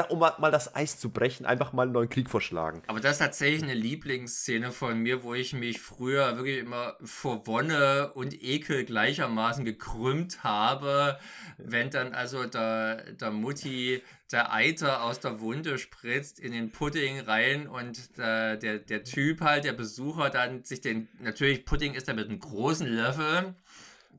um 0.09 0.19
mal, 0.19 0.35
mal 0.39 0.51
das 0.51 0.75
Eis 0.75 0.99
zu 0.99 1.11
brechen, 1.11 1.47
einfach 1.47 1.73
mal 1.73 1.83
einen 1.83 1.93
neuen 1.93 2.09
Krieg 2.09 2.31
vorschlagen. 2.31 2.83
Aber 2.87 3.01
das 3.01 3.13
ist 3.13 3.19
tatsächlich 3.19 3.63
eine 3.63 3.75
Lieblingsszene 3.75 4.73
von 4.73 4.99
mir, 4.99 5.23
wo 5.23 5.35
ich 5.35 5.53
mich 5.53 5.81
früher 5.81 6.37
wirklich 6.37 6.59
immer 6.59 6.97
vor 7.03 7.47
Wonne 7.47 8.13
und 8.15 8.43
Ekel 8.43 8.85
gleichermaßen 8.85 9.65
gekrümmt 9.65 10.45
habe, 10.45 11.19
wenn 11.59 11.91
dann 11.91 12.13
also 12.13 12.45
der, 12.45 13.13
der 13.13 13.31
Mutti 13.31 14.03
der 14.31 14.53
Eiter 14.53 15.03
aus 15.03 15.21
der 15.21 15.41
Wunde 15.41 15.79
spritzt 15.79 16.39
in 16.39 16.53
den 16.53 16.71
Pudding 16.71 17.21
rein 17.21 17.67
und 17.67 18.19
der, 18.19 18.57
der, 18.57 18.79
der 18.79 19.05
Typ 19.05 19.41
halt, 19.41 19.65
der 19.65 19.73
Besucher 19.73 20.29
dann 20.31 20.65
sich 20.65 20.81
den, 20.81 21.09
natürlich 21.21 21.65
Pudding 21.65 21.95
ist 21.95 22.09
er 22.09 22.15
mit 22.15 22.29
einem 22.29 22.39
großen 22.39 22.87
Löffel, 22.87 23.55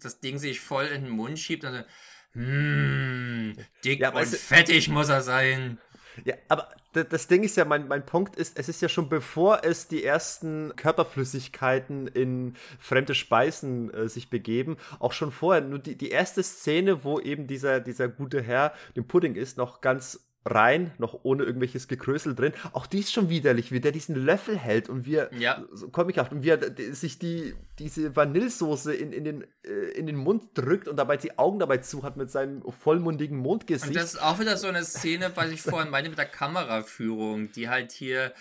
das 0.01 0.19
Ding 0.19 0.39
sich 0.39 0.59
voll 0.59 0.85
in 0.85 1.03
den 1.03 1.11
Mund 1.11 1.37
schiebt 1.37 1.63
und 1.63 1.73
so, 1.73 2.39
mm, 2.39 3.53
dick 3.83 3.99
ja, 3.99 4.09
und 4.09 4.25
fettig 4.25 4.89
muss 4.89 5.09
er 5.09 5.21
sein. 5.21 5.77
Ja, 6.25 6.35
aber 6.47 6.69
das 6.93 7.27
Ding 7.27 7.43
ist 7.43 7.55
ja, 7.55 7.65
mein, 7.65 7.87
mein 7.87 8.05
Punkt 8.05 8.35
ist, 8.35 8.57
es 8.57 8.67
ist 8.67 8.81
ja 8.81 8.89
schon 8.89 9.09
bevor 9.09 9.63
es 9.63 9.87
die 9.87 10.03
ersten 10.03 10.73
Körperflüssigkeiten 10.75 12.07
in 12.07 12.55
fremde 12.79 13.13
Speisen 13.13 13.93
äh, 13.93 14.09
sich 14.09 14.29
begeben, 14.29 14.77
auch 14.99 15.13
schon 15.13 15.31
vorher, 15.31 15.61
nur 15.61 15.79
die, 15.79 15.95
die 15.95 16.09
erste 16.09 16.41
Szene, 16.41 17.03
wo 17.03 17.19
eben 17.19 17.47
dieser, 17.47 17.79
dieser 17.79 18.07
gute 18.07 18.41
Herr 18.41 18.73
den 18.95 19.07
Pudding 19.07 19.35
isst, 19.35 19.57
noch 19.57 19.81
ganz 19.81 20.28
rein, 20.45 20.93
noch 20.97 21.19
ohne 21.23 21.43
irgendwelches 21.43 21.87
Gekrösel 21.87 22.35
drin. 22.35 22.53
Auch 22.73 22.87
die 22.87 22.99
ist 22.99 23.11
schon 23.11 23.29
widerlich, 23.29 23.71
wie 23.71 23.79
der 23.79 23.91
diesen 23.91 24.15
Löffel 24.15 24.57
hält 24.57 24.89
und 24.89 25.05
wie 25.05 25.15
er, 25.15 25.33
ja. 25.33 25.63
so 25.71 25.89
comichaft, 25.89 26.31
und 26.31 26.43
wie 26.43 26.49
er 26.49 26.59
sich 26.93 27.19
die, 27.19 27.55
diese 27.77 28.15
Vanillesoße 28.15 28.93
in, 28.93 29.11
in, 29.11 29.23
den, 29.23 29.47
äh, 29.63 29.91
in 29.95 30.07
den 30.07 30.15
Mund 30.15 30.51
drückt 30.53 30.87
und 30.87 30.95
dabei 30.95 31.17
die 31.17 31.37
Augen 31.37 31.59
dabei 31.59 31.77
zu 31.77 32.03
hat 32.03 32.17
mit 32.17 32.31
seinem 32.31 32.63
vollmundigen 32.63 33.37
Mondgesicht. 33.37 33.89
Und 33.89 33.95
das 33.95 34.13
ist 34.13 34.21
auch 34.21 34.39
wieder 34.39 34.57
so 34.57 34.67
eine 34.67 34.83
Szene, 34.83 35.31
was 35.35 35.49
ich 35.51 35.61
vorhin 35.61 35.89
meinte 35.89 36.09
mit 36.09 36.19
der 36.19 36.25
Kameraführung, 36.25 37.51
die 37.51 37.69
halt 37.69 37.91
hier 37.91 38.33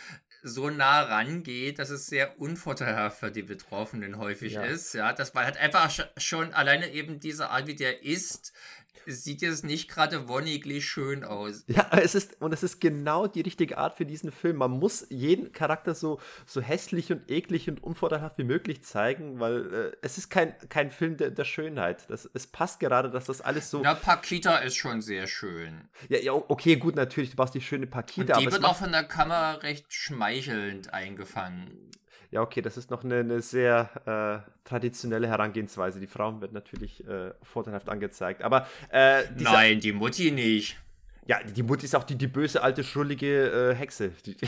so 0.43 0.71
nah 0.71 1.03
rangeht, 1.03 1.79
dass 1.79 1.91
es 1.91 2.07
sehr 2.07 2.41
unvorteilhaft 2.41 3.19
für 3.19 3.31
die 3.31 3.43
Betroffenen 3.43 4.19
häufig 4.19 4.55
ja. 4.55 4.63
ist. 4.63 4.95
Ja, 4.95 5.13
das 5.13 5.35
war 5.35 5.45
halt 5.45 5.57
einfach 5.57 5.91
schon 6.17 6.53
alleine 6.55 6.93
eben 6.93 7.21
diese 7.21 7.51
Art, 7.51 7.67
wie 7.67 7.75
der 7.75 8.05
ist, 8.05 8.53
sieht 9.07 9.43
jetzt 9.43 9.65
nicht 9.65 9.89
gerade 9.89 10.29
wonniglich 10.29 10.87
schön 10.87 11.25
aus. 11.25 11.65
Ja, 11.67 11.89
es 11.93 12.15
ist, 12.15 12.41
und 12.41 12.53
es 12.53 12.63
ist 12.63 12.81
genau 12.81 13.27
die 13.27 13.41
richtige 13.41 13.79
Art 13.79 13.95
für 13.95 14.07
diesen 14.07 14.33
Film. 14.33 14.57
Man 14.57 14.73
muss 14.73 15.07
jeden 15.11 15.53
Charakter 15.53 15.95
so, 15.95 16.21
so 16.47 16.61
hässlich 16.61 17.13
und 17.13 17.31
eklig 17.31 17.69
und 17.69 17.83
unvorteilhaft 17.83 18.39
wie 18.39 18.45
möglich 18.45 18.83
zeigen, 18.83 19.41
weil 19.41 19.73
äh, 19.73 19.97
es 20.03 20.19
ist 20.19 20.31
kein, 20.31 20.55
kein 20.69 20.91
Film 20.91 21.17
der, 21.17 21.31
der 21.31 21.45
Schönheit. 21.45 22.09
Das, 22.09 22.29
es 22.33 22.47
passt 22.47 22.81
gerade, 22.81 23.11
dass 23.11 23.27
das 23.27 23.41
alles 23.41 23.71
so. 23.71 23.81
Na, 23.83 23.95
Pakita 23.95 24.59
ist 24.59 24.77
schon 24.77 25.01
sehr 25.01 25.27
schön. 25.27 25.89
Ja, 26.09 26.19
ja, 26.19 26.33
okay, 26.33 26.77
gut, 26.77 26.97
natürlich, 26.97 27.31
du 27.31 27.37
brauchst 27.37 27.55
die 27.55 27.61
schöne 27.61 27.87
Pakita. 27.87 28.37
Und 28.37 28.45
die 28.45 28.53
wird 28.53 28.65
auch 28.65 28.77
von 28.77 28.93
der 28.93 29.05
Kamera 29.05 29.53
recht 29.55 29.93
schmeichelnd 29.93 30.93
eingefangen 30.93 31.89
ja, 32.31 32.43
okay, 32.43 32.61
das 32.61 32.77
ist 32.77 32.91
noch 32.91 33.05
eine, 33.05 33.21
eine 33.21 33.41
sehr 33.41 34.45
äh, 34.45 34.69
traditionelle 34.69 35.29
Herangehensweise. 35.29 35.99
Die 35.99 36.07
Frauen 36.07 36.41
werden 36.41 36.53
natürlich 36.53 37.07
äh, 37.07 37.33
vorteilhaft 37.43 37.89
angezeigt. 37.89 38.43
Aber 38.43 38.67
äh, 38.91 39.23
dieser, 39.35 39.53
Nein, 39.53 39.81
die 39.81 39.93
Mutti 39.93 40.31
nicht. 40.31 40.77
Ja, 41.27 41.43
die 41.43 41.63
Mutti 41.63 41.87
ist 41.87 41.95
auch 41.95 42.05
die, 42.05 42.17
die 42.17 42.27
böse, 42.27 42.63
alte, 42.63 42.85
schrullige 42.85 43.71
äh, 43.71 43.75
Hexe. 43.75 44.11
Die, 44.27 44.37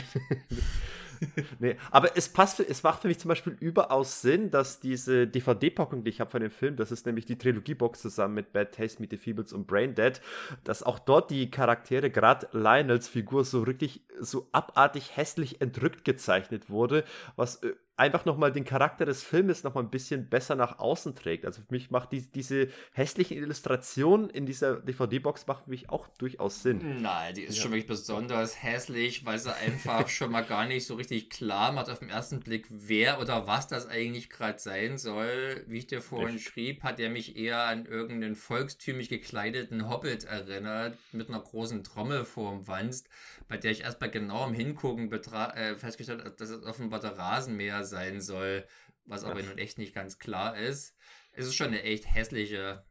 nee, 1.59 1.75
aber 1.91 2.17
es 2.17 2.29
passt, 2.29 2.59
es 2.59 2.83
macht 2.83 3.01
für 3.01 3.07
mich 3.07 3.19
zum 3.19 3.29
Beispiel 3.29 3.55
überaus 3.59 4.21
Sinn, 4.21 4.51
dass 4.51 4.79
diese 4.79 5.27
DVD-Packung, 5.27 6.03
die 6.03 6.09
ich 6.09 6.19
habe 6.19 6.29
von 6.31 6.41
dem 6.41 6.51
Film, 6.51 6.75
das 6.75 6.91
ist 6.91 7.05
nämlich 7.05 7.25
die 7.25 7.37
Trilogie-Box 7.37 8.01
zusammen 8.01 8.35
mit 8.35 8.53
Bad 8.53 8.73
Taste, 8.73 9.01
Meet 9.01 9.11
the 9.11 9.17
Feebles 9.17 9.53
und 9.53 9.67
Brain 9.67 9.95
Dead, 9.95 10.19
dass 10.63 10.83
auch 10.83 10.99
dort 10.99 11.31
die 11.31 11.51
Charaktere, 11.51 12.09
gerade 12.09 12.47
Lionels 12.51 13.07
Figur, 13.07 13.43
so 13.45 13.67
wirklich 13.67 14.01
so 14.19 14.47
abartig 14.51 15.15
hässlich 15.15 15.61
entrückt 15.61 16.05
gezeichnet 16.05 16.69
wurde, 16.69 17.03
was 17.35 17.57
äh, 17.63 17.73
einfach 18.01 18.25
nochmal 18.25 18.51
den 18.51 18.65
Charakter 18.65 19.05
des 19.05 19.21
Filmes 19.21 19.63
nochmal 19.63 19.83
ein 19.83 19.91
bisschen 19.91 20.27
besser 20.27 20.55
nach 20.55 20.79
außen 20.79 21.13
trägt. 21.13 21.45
Also 21.45 21.61
für 21.61 21.71
mich 21.71 21.91
macht 21.91 22.11
die, 22.11 22.21
diese 22.21 22.69
hässlichen 22.93 23.37
Illustrationen 23.37 24.27
in 24.31 24.47
dieser 24.47 24.77
DVD-Box 24.77 25.45
macht 25.45 25.65
für 25.65 25.69
mich 25.69 25.91
auch 25.91 26.07
durchaus 26.17 26.63
Sinn. 26.63 27.03
Nein, 27.03 27.35
die 27.35 27.43
ist 27.43 27.57
ja. 27.57 27.61
schon 27.61 27.71
wirklich 27.71 27.85
besonders 27.85 28.63
hässlich, 28.63 29.23
weil 29.23 29.37
sie 29.37 29.55
einfach 29.55 30.07
schon 30.09 30.31
mal 30.31 30.41
gar 30.41 30.65
nicht 30.65 30.87
so 30.87 30.95
richtig 30.95 31.29
klar 31.29 31.71
macht 31.73 31.91
auf 31.91 31.99
den 31.99 32.09
ersten 32.09 32.39
Blick, 32.39 32.65
wer 32.71 33.21
oder 33.21 33.45
was 33.45 33.67
das 33.67 33.87
eigentlich 33.87 34.31
gerade 34.31 34.57
sein 34.57 34.97
soll. 34.97 35.63
Wie 35.67 35.77
ich 35.77 35.85
dir 35.85 36.01
vorhin 36.01 36.37
Echt? 36.37 36.47
schrieb, 36.47 36.81
hat 36.81 36.99
er 36.99 37.11
mich 37.11 37.37
eher 37.37 37.65
an 37.65 37.85
irgendeinen 37.85 38.35
volkstümlich 38.35 39.09
gekleideten 39.09 39.87
Hobbit 39.87 40.23
erinnert, 40.23 40.97
mit 41.11 41.29
einer 41.29 41.39
großen 41.39 41.83
Trommel 41.83 42.25
vorm 42.25 42.67
Wanst, 42.67 43.09
bei 43.47 43.57
der 43.57 43.69
ich 43.69 43.81
erst 43.81 43.99
bei 43.99 44.07
genauem 44.07 44.55
Hingucken 44.55 45.11
äh, 45.11 45.75
festgestellt 45.75 46.21
habe, 46.21 46.31
dass 46.31 46.49
es 46.49 46.63
offenbar 46.63 46.99
der 46.99 47.15
Rasenmäher 47.15 47.90
sein 47.91 48.21
soll, 48.21 48.65
was 49.05 49.23
aber 49.23 49.43
nun 49.43 49.59
echt 49.59 49.77
nicht 49.77 49.93
ganz 49.93 50.17
klar 50.17 50.57
ist. 50.57 50.95
Es 51.31 51.45
ist 51.45 51.55
schon 51.55 51.67
eine 51.67 51.83
echt 51.83 52.11
hässliche, 52.13 52.83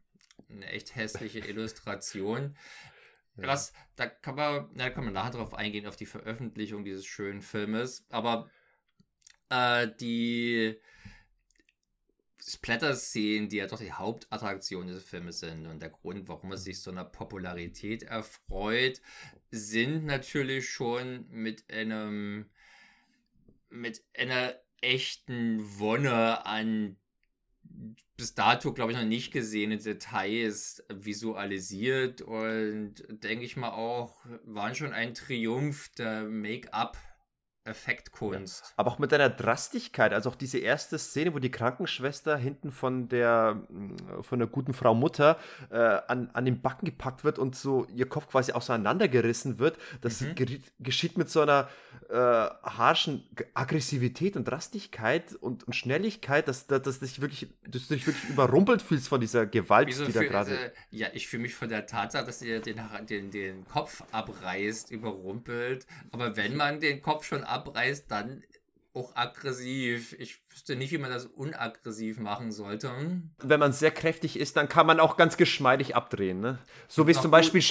eine 0.48 0.66
echt 0.66 0.94
hässliche 0.94 1.38
Illustration. 1.48 2.56
Ja. 3.36 3.48
Was, 3.48 3.72
da 3.96 4.06
kann 4.06 4.36
man, 4.36 4.74
da 4.76 4.90
kann 4.90 5.04
man 5.04 5.14
nachher 5.14 5.32
drauf 5.32 5.54
eingehen, 5.54 5.86
auf 5.86 5.96
die 5.96 6.06
Veröffentlichung 6.06 6.84
dieses 6.84 7.06
schönen 7.06 7.42
Filmes. 7.42 8.06
Aber 8.10 8.50
äh, 9.48 9.88
die 10.00 10.78
Splatter-Szenen, 12.46 13.48
die 13.48 13.56
ja 13.56 13.66
doch 13.66 13.78
die 13.78 13.92
Hauptattraktion 13.92 14.86
des 14.86 15.04
Filmes 15.04 15.40
sind 15.40 15.66
und 15.66 15.80
der 15.80 15.90
Grund, 15.90 16.28
warum 16.28 16.52
er 16.52 16.58
sich 16.58 16.80
so 16.80 16.90
einer 16.90 17.04
Popularität 17.04 18.02
erfreut, 18.02 19.00
sind 19.50 20.04
natürlich 20.04 20.68
schon 20.68 21.28
mit 21.28 21.70
einem 21.70 22.50
mit 23.68 24.02
einer 24.18 24.54
echten 24.80 25.78
Wonne 25.78 26.46
an 26.46 26.96
bis 28.16 28.34
dato, 28.34 28.74
glaube 28.74 28.92
ich, 28.92 28.98
noch 28.98 29.04
nicht 29.06 29.32
gesehene 29.32 29.78
Details 29.78 30.84
visualisiert 30.92 32.20
und 32.20 32.96
denke 33.08 33.44
ich 33.46 33.56
mal 33.56 33.70
auch, 33.70 34.24
waren 34.44 34.74
schon 34.74 34.92
ein 34.92 35.14
Triumph 35.14 35.88
der 35.96 36.24
Make-up 36.24 36.98
Effektkunst. 37.70 38.64
Ja. 38.64 38.72
Aber 38.76 38.90
auch 38.90 38.98
mit 38.98 39.12
einer 39.12 39.30
Drastigkeit, 39.30 40.12
also 40.12 40.30
auch 40.30 40.36
diese 40.36 40.58
erste 40.58 40.98
Szene, 40.98 41.34
wo 41.34 41.38
die 41.38 41.50
Krankenschwester 41.50 42.36
hinten 42.36 42.70
von 42.70 43.08
der 43.08 43.54
mm, 43.68 44.22
von 44.22 44.38
der 44.38 44.48
guten 44.48 44.74
Frau 44.74 44.94
Mutter 44.94 45.38
äh, 45.70 45.76
an, 45.78 46.30
an 46.32 46.44
den 46.44 46.60
Backen 46.60 46.86
gepackt 46.86 47.24
wird 47.24 47.38
und 47.38 47.56
so 47.56 47.86
ihr 47.94 48.08
Kopf 48.08 48.28
quasi 48.28 48.52
auseinandergerissen 48.52 49.58
wird, 49.58 49.78
das 50.00 50.20
mhm. 50.20 50.34
geschieht 50.78 51.16
mit 51.16 51.30
so 51.30 51.40
einer 51.40 51.68
äh, 52.10 52.14
harschen 52.14 53.24
Aggressivität 53.54 54.36
und 54.36 54.44
Drastigkeit 54.44 55.34
und, 55.34 55.64
und 55.64 55.74
Schnelligkeit, 55.74 56.48
dass, 56.48 56.66
dass, 56.66 56.82
dass, 56.82 56.98
dich 56.98 57.20
wirklich, 57.20 57.48
dass 57.66 57.86
du 57.86 57.94
dich 57.94 58.06
wirklich 58.06 58.28
überrumpelt 58.28 58.82
fühlst 58.82 59.08
von 59.08 59.20
dieser 59.20 59.46
Gewalt, 59.46 59.88
Wieso 59.88 60.04
die 60.06 60.12
da 60.12 60.22
gerade. 60.24 60.56
Äh, 60.56 60.70
ja, 60.90 61.08
ich 61.12 61.28
fühle 61.28 61.42
mich 61.42 61.54
von 61.54 61.68
der 61.68 61.86
Tatsache, 61.86 62.26
dass 62.26 62.42
ihr 62.42 62.60
den, 62.60 62.80
den, 63.08 63.30
den 63.30 63.64
Kopf 63.66 64.02
abreißt, 64.10 64.90
überrumpelt. 64.90 65.86
Aber 66.10 66.36
wenn 66.36 66.56
man 66.56 66.80
den 66.80 67.00
Kopf 67.00 67.24
schon 67.24 67.44
abreißt, 67.60 68.10
dann 68.10 68.42
auch 68.92 69.14
aggressiv. 69.14 70.14
Ich 70.18 70.40
wüsste 70.50 70.76
nicht, 70.76 70.92
wie 70.92 70.98
man 70.98 71.10
das 71.10 71.26
unaggressiv 71.26 72.18
machen 72.18 72.52
sollte. 72.52 72.90
Wenn 73.38 73.60
man 73.60 73.72
sehr 73.72 73.90
kräftig 73.90 74.38
ist, 74.38 74.56
dann 74.56 74.68
kann 74.68 74.86
man 74.86 75.00
auch 75.00 75.16
ganz 75.16 75.36
geschmeidig 75.36 75.94
abdrehen. 75.94 76.40
Ne? 76.40 76.58
So 76.88 77.06
wie 77.06 77.12
es 77.12 77.20
zum 77.20 77.30
Beispiel, 77.30 77.62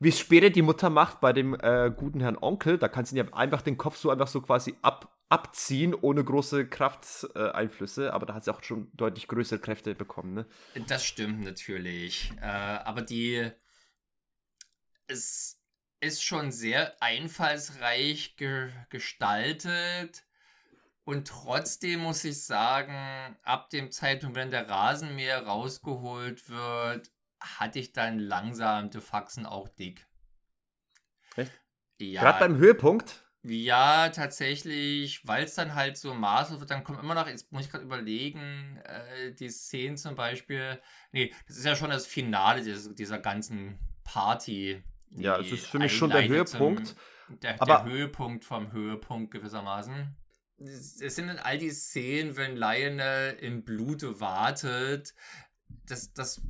wie 0.00 0.08
es 0.08 0.18
später 0.18 0.50
die 0.50 0.62
Mutter 0.62 0.90
macht 0.90 1.20
bei 1.20 1.32
dem 1.32 1.54
äh, 1.54 1.90
guten 1.94 2.20
Herrn 2.20 2.36
Onkel. 2.38 2.78
Da 2.78 2.88
kannst 2.88 3.12
du 3.12 3.16
ja 3.16 3.24
einfach 3.32 3.62
den 3.62 3.78
Kopf 3.78 3.96
so 3.96 4.10
einfach 4.10 4.28
so 4.28 4.42
quasi 4.42 4.74
ab, 4.82 5.16
abziehen, 5.30 5.94
ohne 5.94 6.22
große 6.22 6.66
Krafteinflüsse. 6.68 8.06
Äh, 8.06 8.10
aber 8.10 8.26
da 8.26 8.34
hat 8.34 8.44
sie 8.44 8.52
auch 8.52 8.62
schon 8.62 8.90
deutlich 8.94 9.26
größere 9.26 9.58
Kräfte 9.58 9.94
bekommen. 9.94 10.34
Ne? 10.34 10.46
Das 10.86 11.04
stimmt 11.04 11.40
natürlich. 11.40 12.32
Äh, 12.42 12.44
aber 12.44 13.02
die. 13.02 13.50
Es 15.10 15.57
ist 16.00 16.22
schon 16.24 16.52
sehr 16.52 17.00
einfallsreich 17.02 18.36
ge 18.36 18.70
gestaltet 18.90 20.24
Und 21.04 21.26
trotzdem 21.28 22.00
muss 22.00 22.24
ich 22.24 22.44
sagen, 22.44 23.36
ab 23.42 23.70
dem 23.70 23.90
Zeitpunkt, 23.90 24.36
wenn 24.36 24.50
der 24.50 24.68
Rasenmäher 24.68 25.46
rausgeholt 25.46 26.48
wird, 26.50 27.10
hatte 27.40 27.78
ich 27.78 27.92
dann 27.92 28.18
langsam 28.18 28.90
die 28.90 29.00
Faxen 29.00 29.46
auch 29.46 29.68
dick. 29.68 30.06
Echt? 31.36 31.52
Ja. 32.00 32.20
Gerade 32.22 32.38
beim 32.40 32.56
Höhepunkt? 32.58 33.24
Ja, 33.44 34.08
tatsächlich, 34.10 35.26
weil 35.26 35.44
es 35.44 35.54
dann 35.54 35.74
halt 35.74 35.96
so 35.96 36.12
maßlos 36.12 36.60
wird, 36.60 36.70
dann 36.70 36.84
kommt 36.84 37.00
immer 37.00 37.14
noch, 37.14 37.26
jetzt 37.28 37.52
muss 37.52 37.64
ich 37.64 37.70
gerade 37.70 37.84
überlegen, 37.84 38.78
äh, 38.84 39.32
die 39.32 39.48
Szenen 39.48 39.96
zum 39.96 40.16
Beispiel, 40.16 40.80
nee, 41.12 41.32
das 41.46 41.56
ist 41.56 41.64
ja 41.64 41.76
schon 41.76 41.90
das 41.90 42.06
Finale 42.06 42.62
dieser, 42.62 42.92
dieser 42.92 43.18
ganzen 43.20 43.78
Party. 44.04 44.82
Ja, 45.10 45.38
es 45.40 45.50
ist 45.50 45.66
für 45.66 45.78
mich 45.78 45.96
schon 45.96 46.10
der 46.10 46.26
Höhepunkt. 46.26 46.88
Zum, 46.88 47.40
der, 47.40 47.60
aber 47.60 47.84
der 47.84 47.92
Höhepunkt 47.92 48.44
vom 48.44 48.72
Höhepunkt 48.72 49.30
gewissermaßen 49.30 50.16
es 50.60 51.14
sind 51.14 51.28
dann 51.28 51.38
all 51.38 51.58
die 51.58 51.70
Szenen, 51.70 52.36
wenn 52.36 52.56
Lionel 52.56 53.36
im 53.40 53.64
Blute 53.64 54.20
wartet. 54.20 55.14
Das, 55.86 56.12
das, 56.12 56.42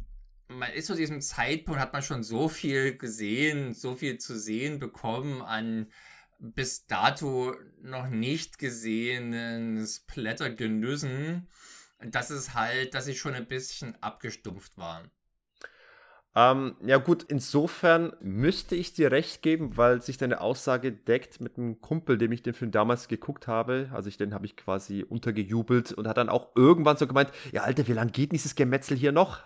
man 0.48 0.72
ist 0.72 0.86
zu 0.86 0.94
diesem 0.94 1.20
Zeitpunkt, 1.20 1.80
hat 1.80 1.92
man 1.92 2.02
schon 2.02 2.22
so 2.22 2.48
viel 2.48 2.96
gesehen, 2.96 3.74
so 3.74 3.94
viel 3.96 4.18
zu 4.18 4.38
sehen 4.38 4.78
bekommen 4.78 5.42
an 5.42 5.92
bis 6.40 6.86
dato 6.86 7.54
noch 7.82 8.08
nicht 8.08 8.58
gesehenen 8.58 9.84
Splatter-Genüssen, 9.84 11.48
dass 11.98 12.30
es 12.30 12.54
halt, 12.54 12.94
dass 12.94 13.08
ich 13.08 13.18
schon 13.18 13.34
ein 13.34 13.48
bisschen 13.48 14.00
abgestumpft 14.02 14.78
war. 14.78 15.10
Ähm, 16.38 16.76
ja 16.86 16.98
gut, 16.98 17.24
insofern 17.24 18.12
müsste 18.20 18.76
ich 18.76 18.92
dir 18.92 19.10
recht 19.10 19.42
geben, 19.42 19.76
weil 19.76 20.00
sich 20.00 20.18
deine 20.18 20.40
Aussage 20.40 20.92
deckt 20.92 21.40
mit 21.40 21.58
einem 21.58 21.80
Kumpel, 21.80 22.16
dem 22.16 22.30
ich 22.30 22.44
den 22.44 22.54
Film 22.54 22.70
damals 22.70 23.08
geguckt 23.08 23.48
habe. 23.48 23.90
Also 23.92 24.08
ich 24.08 24.18
den 24.18 24.32
habe 24.32 24.46
ich 24.46 24.54
quasi 24.54 25.02
untergejubelt 25.02 25.90
und 25.90 26.06
hat 26.06 26.16
dann 26.16 26.28
auch 26.28 26.50
irgendwann 26.54 26.96
so 26.96 27.08
gemeint, 27.08 27.32
ja 27.50 27.62
Alter, 27.62 27.88
wie 27.88 27.92
lange 27.92 28.12
geht 28.12 28.30
dieses 28.30 28.54
Gemetzel 28.54 28.96
hier 28.96 29.10
noch? 29.10 29.40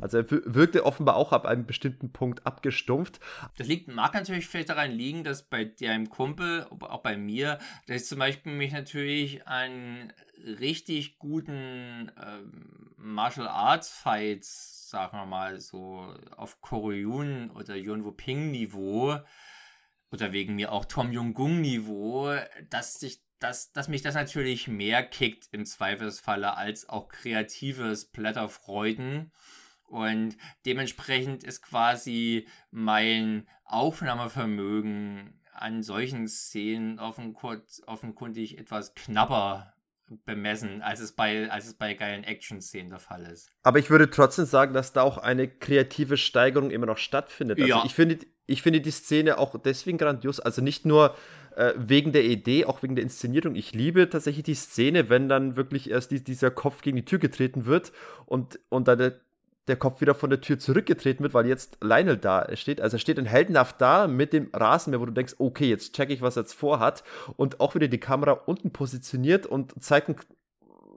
Also 0.00 0.18
er 0.18 0.30
wirkte 0.30 0.84
offenbar 0.84 1.16
auch 1.16 1.32
ab 1.32 1.46
einem 1.46 1.66
bestimmten 1.66 2.12
Punkt 2.12 2.46
abgestumpft. 2.46 3.20
Das 3.56 3.66
liegt, 3.66 3.88
mag 3.88 4.14
natürlich 4.14 4.46
vielleicht 4.46 4.68
daran 4.68 4.90
liegen, 4.92 5.24
dass 5.24 5.42
bei 5.42 5.64
deinem 5.64 6.10
Kumpel, 6.10 6.66
auch 6.70 7.02
bei 7.02 7.16
mir, 7.16 7.58
dass 7.86 8.02
ich 8.02 8.08
zum 8.08 8.18
Beispiel 8.18 8.52
mich 8.52 8.72
natürlich 8.72 9.46
an 9.46 10.12
richtig 10.36 11.18
guten 11.18 12.10
ähm, 12.22 12.92
Martial 12.96 13.48
Arts 13.48 13.90
Fights 13.90 14.80
sagen 14.90 15.16
wir 15.16 15.26
mal, 15.26 15.60
so 15.60 16.14
auf 16.36 16.60
Koryun 16.60 17.50
oder 17.52 17.76
Yonwo 17.76 18.10
Ping 18.10 18.50
Niveau 18.50 19.18
oder 20.10 20.32
wegen 20.32 20.56
mir 20.56 20.72
auch 20.72 20.84
Tom 20.84 21.12
Jung-gung 21.12 21.60
Niveau, 21.60 22.34
dass 22.68 22.94
sich 22.94 23.22
dass, 23.38 23.72
dass 23.72 23.88
mich 23.88 24.02
das 24.02 24.14
natürlich 24.14 24.68
mehr 24.68 25.02
kickt 25.02 25.48
im 25.52 25.64
Zweifelsfalle 25.64 26.58
als 26.58 26.90
auch 26.90 27.08
kreatives 27.08 28.04
Blätterfreuden. 28.04 29.32
Und 29.90 30.36
dementsprechend 30.66 31.42
ist 31.42 31.62
quasi 31.62 32.46
mein 32.70 33.48
Aufnahmevermögen 33.64 35.40
an 35.52 35.82
solchen 35.82 36.28
Szenen 36.28 37.00
offenkundig 37.00 38.58
etwas 38.58 38.94
knapper 38.94 39.74
bemessen, 40.24 40.80
als 40.82 41.00
es 41.00 41.12
bei, 41.12 41.50
als 41.50 41.66
es 41.66 41.74
bei 41.74 41.94
geilen 41.94 42.22
Action-Szenen 42.22 42.90
der 42.90 43.00
Fall 43.00 43.24
ist. 43.24 43.50
Aber 43.64 43.80
ich 43.80 43.90
würde 43.90 44.10
trotzdem 44.10 44.44
sagen, 44.44 44.74
dass 44.74 44.92
da 44.92 45.02
auch 45.02 45.18
eine 45.18 45.48
kreative 45.48 46.16
Steigerung 46.16 46.70
immer 46.70 46.86
noch 46.86 46.98
stattfindet. 46.98 47.58
Also 47.58 47.68
ja. 47.68 47.82
ich 47.84 47.94
finde, 47.94 48.18
ich 48.46 48.62
finde 48.62 48.80
die 48.80 48.90
Szene 48.92 49.38
auch 49.38 49.58
deswegen 49.60 49.98
grandios, 49.98 50.38
also 50.38 50.62
nicht 50.62 50.86
nur 50.86 51.16
äh, 51.56 51.72
wegen 51.76 52.12
der 52.12 52.24
Idee, 52.24 52.64
auch 52.64 52.82
wegen 52.82 52.94
der 52.94 53.02
Inszenierung. 53.02 53.56
Ich 53.56 53.72
liebe 53.72 54.08
tatsächlich 54.08 54.44
die 54.44 54.54
Szene, 54.54 55.08
wenn 55.08 55.28
dann 55.28 55.56
wirklich 55.56 55.90
erst 55.90 56.12
die, 56.12 56.22
dieser 56.22 56.52
Kopf 56.52 56.82
gegen 56.82 56.96
die 56.96 57.04
Tür 57.04 57.18
getreten 57.18 57.66
wird 57.66 57.92
und, 58.26 58.60
und 58.68 58.86
dann 58.88 58.98
der 58.98 59.20
der 59.68 59.76
Kopf 59.76 60.00
wieder 60.00 60.14
von 60.14 60.30
der 60.30 60.40
Tür 60.40 60.58
zurückgetreten 60.58 61.22
wird, 61.22 61.34
weil 61.34 61.46
jetzt 61.46 61.78
Lionel 61.82 62.16
da 62.16 62.54
steht. 62.56 62.80
Also 62.80 62.96
er 62.96 63.00
steht 63.00 63.18
dann 63.18 63.26
heldenhaft 63.26 63.80
da 63.80 64.08
mit 64.08 64.32
dem 64.32 64.50
Rasenmäher, 64.52 65.00
wo 65.00 65.06
du 65.06 65.12
denkst, 65.12 65.34
okay, 65.38 65.68
jetzt 65.68 65.94
check 65.94 66.10
ich, 66.10 66.22
was 66.22 66.36
er 66.36 66.42
jetzt 66.42 66.54
vorhat. 66.54 67.04
Und 67.36 67.60
auch 67.60 67.74
wieder 67.74 67.88
die 67.88 67.98
Kamera 67.98 68.32
unten 68.32 68.72
positioniert 68.72 69.46
und 69.46 69.82
zeigt 69.82 70.08
einen 70.08 70.18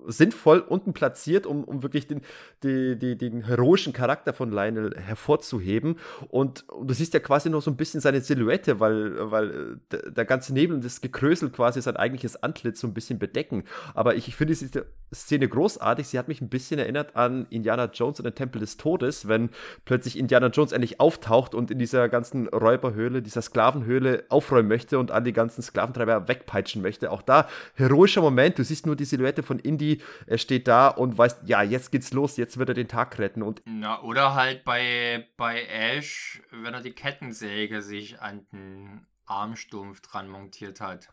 sinnvoll 0.08 0.60
unten 0.60 0.94
platziert, 0.94 1.46
um, 1.46 1.64
um 1.64 1.84
wirklich 1.84 2.08
den, 2.08 2.22
die, 2.64 2.98
die, 2.98 3.18
den 3.18 3.46
heroischen 3.46 3.94
Charakter 3.94 4.34
von 4.34 4.52
Lionel 4.52 4.96
hervorzuheben. 4.98 5.98
Und, 6.30 6.68
und, 6.70 6.90
du 6.90 6.94
siehst 6.94 7.14
ja 7.14 7.20
quasi 7.20 7.50
noch 7.50 7.62
so 7.62 7.72
ein 7.72 7.78
bisschen 7.78 8.02
seine 8.02 8.22
Silhouette, 8.22 8.80
weil, 8.80 9.32
weil 9.32 9.80
der, 9.92 10.12
der 10.12 10.26
ganze 10.26 10.54
Nebel 10.54 10.76
und 10.76 10.86
das 10.86 11.02
Gekrösel 11.02 11.50
quasi 11.50 11.82
sein 11.82 11.96
eigentliches 11.96 12.42
Antlitz 12.42 12.80
so 12.80 12.88
ein 12.88 12.94
bisschen 12.94 13.20
bedecken. 13.20 13.64
Aber 13.94 14.16
ich, 14.16 14.28
ich 14.28 14.36
finde 14.36 14.54
diese 14.54 14.86
Szene 15.14 15.48
großartig. 15.48 16.08
Sie 16.08 16.20
hat 16.20 16.28
mich 16.28 16.42
ein 16.42 16.50
bisschen 16.50 16.80
erinnert 16.80 17.16
an 17.16 17.46
Indiana 17.50 17.90
Jones 17.94 18.20
und 18.20 18.26
den 18.26 18.36
Tempel 18.36 18.60
des 18.60 18.78
Todes, 18.78 19.28
wenn 19.28 19.50
plötzlich 19.86 20.18
Indiana 20.18 20.48
Jones 20.48 20.72
endlich 20.72 21.00
auftaucht 21.00 21.56
und 21.56 21.72
in 21.72 21.80
dieser 21.80 22.10
ganzen 22.10 22.48
Räuberhöhle, 22.48 23.22
dieser 23.22 23.42
Sklavenhöhle 23.42 24.24
aufräumen 24.30 24.70
möchte 24.70 25.00
und 25.00 25.12
all 25.12 25.24
die 25.24 25.34
ganzen 25.34 25.62
Sklaventreiber 25.62 26.28
wegpeitschen 26.28 26.82
möchte. 26.82 27.12
Auch 27.12 27.22
da 27.22 27.48
heroischer 27.76 28.22
Moment. 28.22 28.58
Du 28.58 28.64
siehst 28.64 28.86
nur 28.86 28.96
die 28.96 29.06
Silhouette 29.06 29.44
von 29.44 29.60
Indy 29.60 29.93
er 30.26 30.38
steht 30.38 30.68
da 30.68 30.88
und 30.88 31.18
weiß, 31.18 31.42
ja, 31.46 31.62
jetzt 31.62 31.92
geht's 31.92 32.14
los, 32.14 32.38
jetzt 32.38 32.58
wird 32.58 32.70
er 32.70 32.76
den 32.76 32.88
Tag 32.88 33.20
retten. 33.20 33.44
Und 33.44 33.62
Na, 33.66 34.02
oder 34.02 34.36
halt 34.36 34.64
bei, 34.64 35.28
bei 35.38 35.66
Ash, 35.66 36.42
wenn 36.52 36.74
er 36.74 36.82
die 36.82 36.94
Kettensäge 36.94 37.82
sich 37.82 38.22
an 38.22 38.46
den 38.52 39.06
Armstumpf 39.26 40.02
dran 40.02 40.30
montiert 40.30 40.82
hat. 40.82 41.10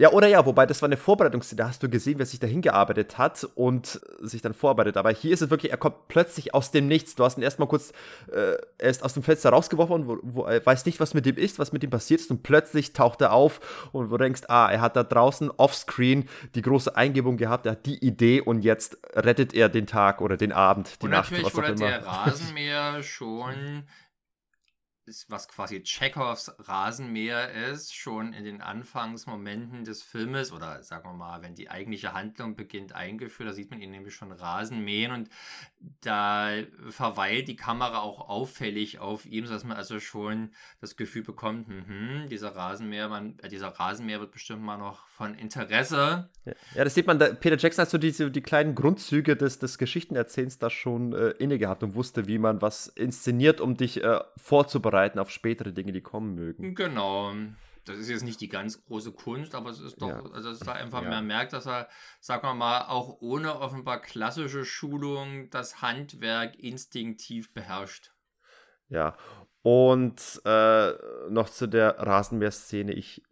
Ja, 0.00 0.12
oder 0.12 0.28
ja, 0.28 0.46
wobei 0.46 0.64
das 0.64 0.80
war 0.80 0.88
eine 0.88 0.96
Vorbereitungsszene, 0.96 1.58
da 1.58 1.68
hast 1.68 1.82
du 1.82 1.90
gesehen, 1.90 2.18
wer 2.18 2.24
sich 2.24 2.40
da 2.40 2.46
hingearbeitet 2.46 3.18
hat 3.18 3.46
und 3.54 4.00
sich 4.22 4.40
dann 4.40 4.54
vorarbeitet. 4.54 4.96
Aber 4.96 5.10
hier 5.10 5.30
ist 5.30 5.42
es 5.42 5.50
wirklich, 5.50 5.72
er 5.72 5.76
kommt 5.76 6.08
plötzlich 6.08 6.54
aus 6.54 6.70
dem 6.70 6.88
Nichts. 6.88 7.16
Du 7.16 7.24
hast 7.24 7.36
ihn 7.36 7.42
erstmal 7.42 7.68
kurz, 7.68 7.92
äh, 8.32 8.56
er 8.78 8.88
ist 8.88 9.04
aus 9.04 9.12
dem 9.12 9.22
Fenster 9.22 9.50
rausgeworfen, 9.50 10.08
wo, 10.08 10.16
wo 10.22 10.44
er 10.44 10.64
weiß 10.64 10.86
nicht, 10.86 11.00
was 11.00 11.12
mit 11.12 11.26
ihm 11.26 11.36
ist, 11.36 11.58
was 11.58 11.72
mit 11.72 11.84
ihm 11.84 11.90
passiert 11.90 12.22
ist 12.22 12.30
und 12.30 12.42
plötzlich 12.42 12.94
taucht 12.94 13.20
er 13.20 13.34
auf 13.34 13.60
und 13.92 14.08
du 14.08 14.16
denkst, 14.16 14.44
ah, 14.48 14.70
er 14.72 14.80
hat 14.80 14.96
da 14.96 15.02
draußen 15.02 15.50
offscreen 15.50 16.26
die 16.54 16.62
große 16.62 16.96
Eingebung 16.96 17.36
gehabt, 17.36 17.66
er 17.66 17.72
hat 17.72 17.84
die 17.84 18.02
Idee 18.02 18.40
und 18.40 18.62
jetzt 18.62 18.96
rettet 19.12 19.52
er 19.52 19.68
den 19.68 19.86
Tag 19.86 20.22
oder 20.22 20.38
den 20.38 20.52
Abend, 20.52 20.96
die 21.02 21.04
und 21.04 21.10
Nacht, 21.10 21.30
was 21.30 21.54
auch 21.54 21.58
immer. 21.58 21.68
Natürlich 21.68 21.90
der 21.90 22.06
Rasenmäher 22.06 23.02
schon 23.02 23.84
was 25.28 25.48
quasi 25.48 25.82
Chekhovs 25.82 26.52
Rasenmäher 26.58 27.52
ist, 27.70 27.94
schon 27.94 28.32
in 28.32 28.44
den 28.44 28.60
Anfangsmomenten 28.60 29.84
des 29.84 30.02
Filmes 30.02 30.52
oder 30.52 30.82
sagen 30.82 31.08
wir 31.08 31.14
mal, 31.14 31.42
wenn 31.42 31.54
die 31.54 31.70
eigentliche 31.70 32.12
Handlung 32.12 32.56
beginnt, 32.56 32.94
eingeführt. 32.94 33.48
Da 33.48 33.52
sieht 33.52 33.70
man 33.70 33.80
ihn 33.80 33.90
nämlich 33.90 34.14
schon 34.14 34.32
Rasenmähen 34.32 35.12
und 35.12 35.28
da 36.00 36.50
verweilt 36.88 37.48
die 37.48 37.56
Kamera 37.56 37.98
auch 37.98 38.28
auffällig 38.28 38.98
auf 38.98 39.26
ihm, 39.26 39.46
sodass 39.46 39.64
man 39.64 39.76
also 39.76 39.98
schon 40.00 40.50
das 40.80 40.96
Gefühl 40.96 41.22
bekommt, 41.22 41.68
mh, 41.68 42.26
dieser 42.26 42.54
Rasenmäher, 42.54 43.08
man, 43.08 43.38
äh, 43.42 43.48
dieser 43.48 43.68
Rasenmäher 43.68 44.20
wird 44.20 44.32
bestimmt 44.32 44.62
mal 44.62 44.78
noch 44.78 45.06
von 45.08 45.34
Interesse. 45.34 46.28
Ja, 46.74 46.84
das 46.84 46.94
sieht 46.94 47.06
man, 47.06 47.18
da, 47.18 47.32
Peter 47.32 47.56
Jackson 47.58 47.82
hat 47.82 47.90
so 47.90 47.98
diese, 47.98 48.30
die 48.30 48.42
kleinen 48.42 48.74
Grundzüge 48.74 49.36
des, 49.36 49.58
des 49.58 49.78
Geschichtenerzählens 49.78 50.58
da 50.58 50.70
schon 50.70 51.12
äh, 51.12 51.30
inne 51.38 51.58
gehabt 51.58 51.82
und 51.82 51.94
wusste, 51.94 52.26
wie 52.26 52.38
man 52.38 52.62
was 52.62 52.86
inszeniert, 52.88 53.60
um 53.60 53.76
dich 53.76 54.02
äh, 54.02 54.20
vorzubereiten 54.36 54.99
vorbereiten 55.00 55.18
auf 55.18 55.30
spätere 55.30 55.72
Dinge, 55.72 55.92
die 55.92 56.00
kommen 56.00 56.34
mögen. 56.34 56.74
Genau. 56.74 57.32
Das 57.86 57.96
ist 57.96 58.10
jetzt 58.10 58.24
nicht 58.24 58.40
die 58.40 58.48
ganz 58.48 58.84
große 58.84 59.12
Kunst, 59.12 59.54
aber 59.54 59.70
es 59.70 59.80
ist 59.80 60.00
doch, 60.00 60.08
ja. 60.08 60.22
also 60.32 60.50
dass 60.50 60.60
da 60.60 60.72
einfach, 60.72 61.02
ja. 61.02 61.08
man 61.08 61.26
merkt, 61.26 61.54
dass 61.54 61.66
er, 61.66 61.88
sagen 62.20 62.46
wir 62.46 62.54
mal, 62.54 62.82
auch 62.82 63.20
ohne 63.20 63.58
offenbar 63.58 64.00
klassische 64.00 64.64
Schulung 64.64 65.48
das 65.50 65.80
Handwerk 65.80 66.58
instinktiv 66.58 67.52
beherrscht. 67.54 68.12
Ja, 68.88 69.16
und 69.62 70.42
äh, 70.44 70.92
noch 71.30 71.48
zu 71.48 71.66
der 71.66 71.98
Rasenmäher-Szene. 71.98 72.92
Ich 72.92 73.22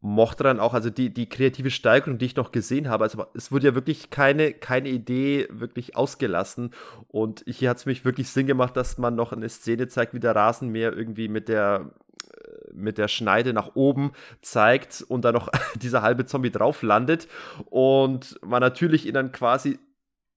mochte 0.00 0.44
dann 0.44 0.60
auch, 0.60 0.72
also 0.72 0.88
die, 0.88 1.12
die 1.12 1.28
kreative 1.28 1.70
Steigerung, 1.70 2.18
die 2.18 2.26
ich 2.26 2.36
noch 2.36 2.52
gesehen 2.52 2.88
habe, 2.88 3.04
also 3.04 3.26
es 3.34 3.52
wurde 3.52 3.66
ja 3.66 3.74
wirklich 3.74 4.10
keine, 4.10 4.52
keine 4.52 4.88
Idee 4.88 5.46
wirklich 5.50 5.94
ausgelassen 5.94 6.72
und 7.08 7.44
hier 7.46 7.68
hat 7.68 7.76
es 7.76 7.86
mich 7.86 8.04
wirklich 8.04 8.30
Sinn 8.30 8.46
gemacht, 8.46 8.76
dass 8.76 8.96
man 8.96 9.14
noch 9.14 9.32
eine 9.32 9.48
Szene 9.48 9.88
zeigt, 9.88 10.14
wie 10.14 10.20
der 10.20 10.34
Rasenmäher 10.34 10.96
irgendwie 10.96 11.28
mit 11.28 11.48
der 11.48 11.90
äh, 12.32 12.72
mit 12.72 12.96
der 12.96 13.08
Schneide 13.08 13.52
nach 13.52 13.74
oben 13.74 14.12
zeigt 14.40 15.04
und 15.06 15.24
dann 15.24 15.34
noch 15.34 15.50
dieser 15.76 16.00
halbe 16.00 16.24
Zombie 16.24 16.50
drauf 16.50 16.82
landet 16.82 17.28
und 17.66 18.38
man 18.42 18.60
natürlich 18.60 19.06
ihn 19.06 19.14
dann 19.14 19.32
quasi 19.32 19.78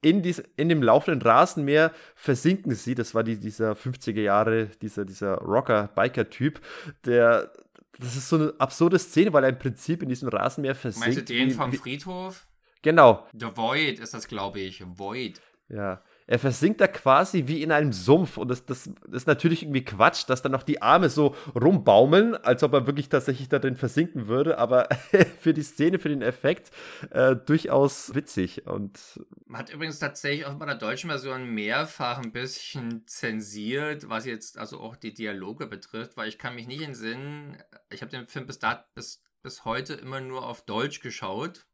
in, 0.01 0.21
dies, 0.21 0.43
in 0.57 0.67
dem 0.67 0.83
laufenden 0.83 1.21
Rasenmäher 1.21 1.91
versinken 2.15 2.75
sieht. 2.75 2.99
Das 2.99 3.15
war 3.15 3.23
die, 3.23 3.39
dieser 3.39 3.71
50er 3.71 4.19
Jahre, 4.19 4.67
dieser, 4.81 5.05
dieser 5.05 5.35
Rocker-Biker-Typ, 5.35 6.59
der 7.05 7.51
das 7.99 8.15
ist 8.15 8.29
so 8.29 8.37
eine 8.37 8.53
absurde 8.57 8.97
Szene, 8.99 9.33
weil 9.33 9.43
er 9.43 9.49
im 9.49 9.59
Prinzip 9.59 10.01
in 10.03 10.09
diesem 10.09 10.29
Rasenmäher 10.29 10.75
versinkt. 10.75 11.15
Meinst 11.15 11.29
du 11.29 11.33
den 11.33 11.51
vom 11.51 11.73
Friedhof? 11.73 12.47
Genau. 12.81 13.27
The 13.33 13.55
Void 13.55 13.99
ist 13.99 14.13
das, 14.13 14.27
glaube 14.27 14.59
ich. 14.59 14.83
Void. 14.85 15.41
Ja. 15.69 16.03
Er 16.27 16.39
versinkt 16.39 16.81
da 16.81 16.87
quasi 16.87 17.47
wie 17.47 17.61
in 17.61 17.71
einem 17.71 17.91
Sumpf. 17.91 18.37
Und 18.37 18.47
das, 18.49 18.65
das, 18.65 18.89
das, 19.07 19.23
ist 19.23 19.27
natürlich 19.27 19.63
irgendwie 19.63 19.83
Quatsch, 19.83 20.23
dass 20.27 20.41
dann 20.41 20.51
noch 20.51 20.63
die 20.63 20.81
Arme 20.81 21.09
so 21.09 21.35
rumbaumeln, 21.55 22.35
als 22.35 22.63
ob 22.63 22.73
er 22.73 22.87
wirklich 22.87 23.09
tatsächlich 23.09 23.49
da 23.49 23.59
drin 23.59 23.75
versinken 23.75 24.27
würde. 24.27 24.57
Aber 24.57 24.87
für 25.39 25.53
die 25.53 25.63
Szene, 25.63 25.99
für 25.99 26.09
den 26.09 26.21
Effekt, 26.21 26.71
äh, 27.11 27.35
durchaus 27.35 28.15
witzig. 28.15 28.67
Und 28.67 28.99
Man 29.45 29.59
hat 29.59 29.73
übrigens 29.73 29.99
tatsächlich 29.99 30.45
auch 30.45 30.55
bei 30.55 30.65
der 30.65 30.75
deutschen 30.75 31.09
Version 31.09 31.45
mehrfach 31.53 32.19
ein 32.19 32.31
bisschen 32.31 33.05
zensiert, 33.07 34.09
was 34.09 34.25
jetzt 34.25 34.57
also 34.57 34.79
auch 34.79 34.95
die 34.95 35.13
Dialoge 35.13 35.67
betrifft, 35.67 36.17
weil 36.17 36.29
ich 36.29 36.37
kann 36.37 36.55
mich 36.55 36.67
nicht 36.67 36.81
entsinnen, 36.81 37.57
ich 37.89 38.01
habe 38.01 38.11
den 38.11 38.27
Film 38.27 38.45
bis, 38.45 38.59
da, 38.59 38.85
bis, 38.95 39.21
bis 39.41 39.65
heute 39.65 39.93
immer 39.93 40.21
nur 40.21 40.47
auf 40.47 40.65
Deutsch 40.65 41.01
geschaut, 41.01 41.65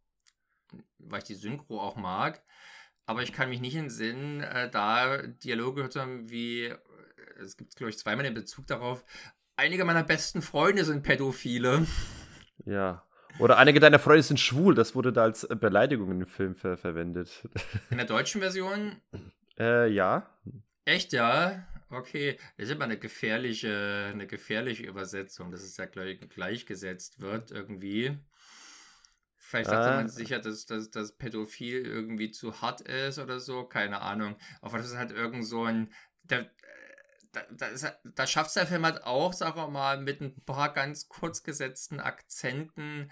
weil 0.98 1.20
ich 1.20 1.26
die 1.26 1.36
Synchro 1.36 1.80
auch 1.80 1.96
mag. 1.96 2.42
Aber 3.10 3.24
ich 3.24 3.34
kann 3.34 3.50
mich 3.50 3.60
nicht 3.60 3.76
entsinnen, 3.76 4.42
äh, 4.42 4.70
da 4.70 5.18
Dialoge 5.18 5.78
gehört 5.78 5.94
zu 5.94 6.00
haben, 6.00 6.30
wie, 6.30 6.66
äh, 6.66 6.78
es 7.42 7.58
gibt, 7.58 7.76
glaube 7.76 7.90
ich, 7.90 7.98
zweimal 7.98 8.24
den 8.24 8.36
Bezug 8.36 8.68
darauf, 8.68 9.04
einige 9.56 9.84
meiner 9.84 10.04
besten 10.04 10.44
Freunde 10.44 10.86
sind 10.86 11.02
Pädophile. 11.02 11.88
Ja. 12.66 13.08
Oder 13.40 13.58
einige 13.58 13.80
deiner 13.80 14.00
Freunde 14.00 14.22
sind 14.22 14.40
schwul, 14.40 14.76
das 14.76 14.94
wurde 14.94 15.14
da 15.14 15.24
als 15.24 15.48
Beleidigung 15.48 16.12
in 16.12 16.20
dem 16.20 16.28
Film 16.28 16.56
ver 16.56 16.78
verwendet. 16.78 17.48
In 17.90 17.98
der 17.98 18.06
deutschen 18.06 18.42
Version? 18.42 18.98
äh, 19.58 19.90
ja. 19.90 20.30
Echt, 20.84 21.14
ja? 21.14 21.66
Okay. 21.90 22.38
Das 22.58 22.68
ist 22.68 22.76
immer 22.76 22.84
eine 22.84 23.00
gefährliche, 23.00 24.10
eine 24.12 24.28
gefährliche 24.28 24.84
Übersetzung, 24.84 25.52
dass 25.52 25.64
es 25.64 25.78
ja 25.78 25.86
gleich, 25.86 26.20
gleichgesetzt 26.30 27.22
wird 27.22 27.50
irgendwie. 27.50 28.20
Vielleicht 29.50 29.72
dachte 29.72 29.96
man 29.96 30.10
sich 30.10 30.30
ja, 30.30 30.38
dass, 30.38 30.68
dass, 30.68 30.92
dass 30.92 31.18
Pädophil 31.18 31.84
irgendwie 31.84 32.30
zu 32.30 32.62
hart 32.62 32.82
ist 32.82 33.18
oder 33.18 33.40
so, 33.40 33.64
keine 33.64 34.00
Ahnung. 34.02 34.38
Aber 34.62 34.78
das 34.78 34.92
ist 34.92 34.98
halt 34.98 35.10
irgend 35.10 35.44
so 35.44 35.64
ein. 35.64 35.92
Da, 36.28 36.46
da 38.04 38.28
schafft 38.28 38.50
es 38.50 38.54
der 38.54 38.68
Film 38.68 38.86
halt 38.86 39.04
auch, 39.06 39.34
sagen 39.34 39.58
wir 39.58 39.68
mal, 39.68 40.00
mit 40.00 40.22
ein 40.22 40.40
paar 40.46 40.72
ganz 40.72 41.08
kurz 41.08 41.42
gesetzten 41.42 42.00
Akzenten 42.00 43.12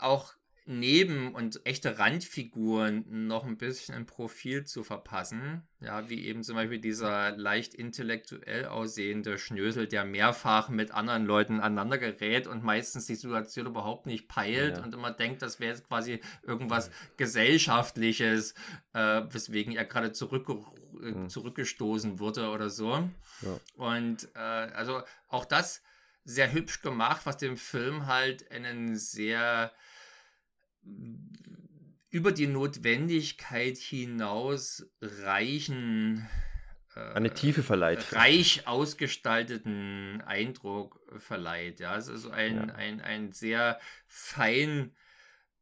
auch 0.00 0.34
neben 0.68 1.34
und 1.34 1.64
echte 1.64 1.98
Randfiguren 1.98 3.26
noch 3.26 3.46
ein 3.46 3.56
bisschen 3.56 3.94
ein 3.94 4.04
Profil 4.04 4.66
zu 4.66 4.84
verpassen. 4.84 5.66
Ja, 5.80 6.10
wie 6.10 6.26
eben 6.26 6.42
zum 6.42 6.56
Beispiel 6.56 6.78
dieser 6.78 7.34
leicht 7.34 7.72
intellektuell 7.72 8.66
aussehende 8.66 9.38
Schnösel, 9.38 9.88
der 9.88 10.04
mehrfach 10.04 10.68
mit 10.68 10.90
anderen 10.90 11.24
Leuten 11.24 11.60
aneinander 11.60 11.96
gerät 11.96 12.46
und 12.46 12.64
meistens 12.64 13.06
die 13.06 13.14
Situation 13.14 13.66
überhaupt 13.66 14.04
nicht 14.04 14.28
peilt 14.28 14.76
ja. 14.76 14.84
und 14.84 14.92
immer 14.92 15.10
denkt, 15.10 15.40
das 15.40 15.58
wäre 15.58 15.72
jetzt 15.72 15.88
quasi 15.88 16.20
irgendwas 16.42 16.90
Gesellschaftliches, 17.16 18.52
äh, 18.92 19.22
weswegen 19.30 19.74
er 19.74 19.86
gerade 19.86 20.12
zurück, 20.12 20.50
äh, 21.02 21.28
zurückgestoßen 21.28 22.18
wurde 22.18 22.50
oder 22.50 22.68
so. 22.68 23.08
Ja. 23.40 23.60
Und 23.76 24.28
äh, 24.34 24.38
also 24.38 25.00
auch 25.28 25.46
das 25.46 25.82
sehr 26.24 26.52
hübsch 26.52 26.82
gemacht, 26.82 27.22
was 27.24 27.38
dem 27.38 27.56
Film 27.56 28.06
halt 28.06 28.50
einen 28.50 28.96
sehr 28.96 29.72
über 32.10 32.32
die 32.32 32.46
Notwendigkeit 32.46 33.76
hinaus 33.76 34.86
reichen 35.00 36.28
äh, 36.98 37.14
eine 37.14 37.32
Tiefe 37.32 37.62
verleiht. 37.62 38.12
Reich 38.12 38.66
ausgestalteten 38.66 40.22
Eindruck 40.22 41.00
verleiht. 41.18 41.80
Ja, 41.80 41.96
es 41.96 42.08
ist 42.08 42.26
ein, 42.26 42.68
ja. 42.68 42.74
ein, 42.74 43.00
ein 43.00 43.32
sehr 43.32 43.78
fein 44.06 44.94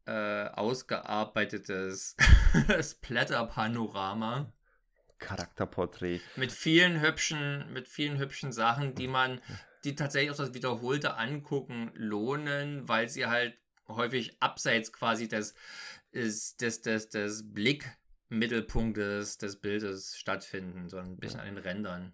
äh, 0.07 0.47
ausgearbeitetes 0.49 2.17
Splatter-Panorama. 2.81 4.53
Charakterporträt. 5.19 6.21
Mit 6.37 6.53
vielen 6.53 7.01
hübschen, 7.01 7.73
mit 7.73 7.89
vielen 7.89 8.19
hübschen 8.19 8.53
Sachen, 8.53 8.95
die 8.95 9.09
man, 9.09 9.41
die 9.85 9.95
tatsächlich 9.95 10.31
auch 10.31 10.37
das 10.37 10.55
wiederholte 10.55 11.17
Angucken 11.17 11.91
lohnen, 11.95 12.87
weil 12.87 13.09
sie 13.09 13.27
halt 13.27 13.57
häufig 13.89 14.37
abseits 14.41 14.93
quasi 14.93 15.29
des, 15.29 15.55
des, 16.13 16.57
des, 16.57 16.81
des, 16.83 17.09
des 17.09 17.53
Blickmittelpunktes 17.53 19.39
des 19.39 19.57
Bildes 19.57 20.17
stattfinden, 20.17 20.89
sondern 20.89 21.13
ein 21.13 21.19
bisschen 21.19 21.41
ja. 21.41 21.47
an 21.47 21.55
den 21.55 21.65
Rändern. 21.65 22.13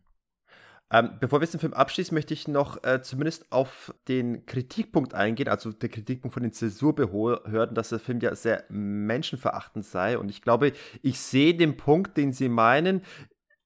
Ähm, 0.93 1.13
bevor 1.21 1.41
wir 1.41 1.47
den 1.47 1.59
Film 1.59 1.73
abschließen, 1.73 2.15
möchte 2.15 2.35
ich 2.35 2.49
noch 2.49 2.85
äh, 2.85 3.01
zumindest 3.01 3.51
auf 3.51 3.95
den 4.09 4.45
Kritikpunkt 4.45 5.15
eingehen, 5.15 5.49
also 5.49 5.73
der 5.73 5.89
Kritikpunkt 5.89 6.35
von 6.35 6.43
den 6.43 6.53
Zensurbehörden, 6.53 7.75
dass 7.75 7.89
der 7.89 7.99
Film 7.99 8.21
ja 8.21 8.35
sehr 8.35 8.65
menschenverachtend 8.69 9.87
sei. 9.87 10.19
Und 10.19 10.29
ich 10.29 10.43
glaube, 10.43 10.73
ich 11.01 11.19
sehe 11.19 11.55
den 11.55 11.79
Punkt, 11.79 12.19
den 12.19 12.35
Sie 12.35 12.51
meinen, 12.51 13.01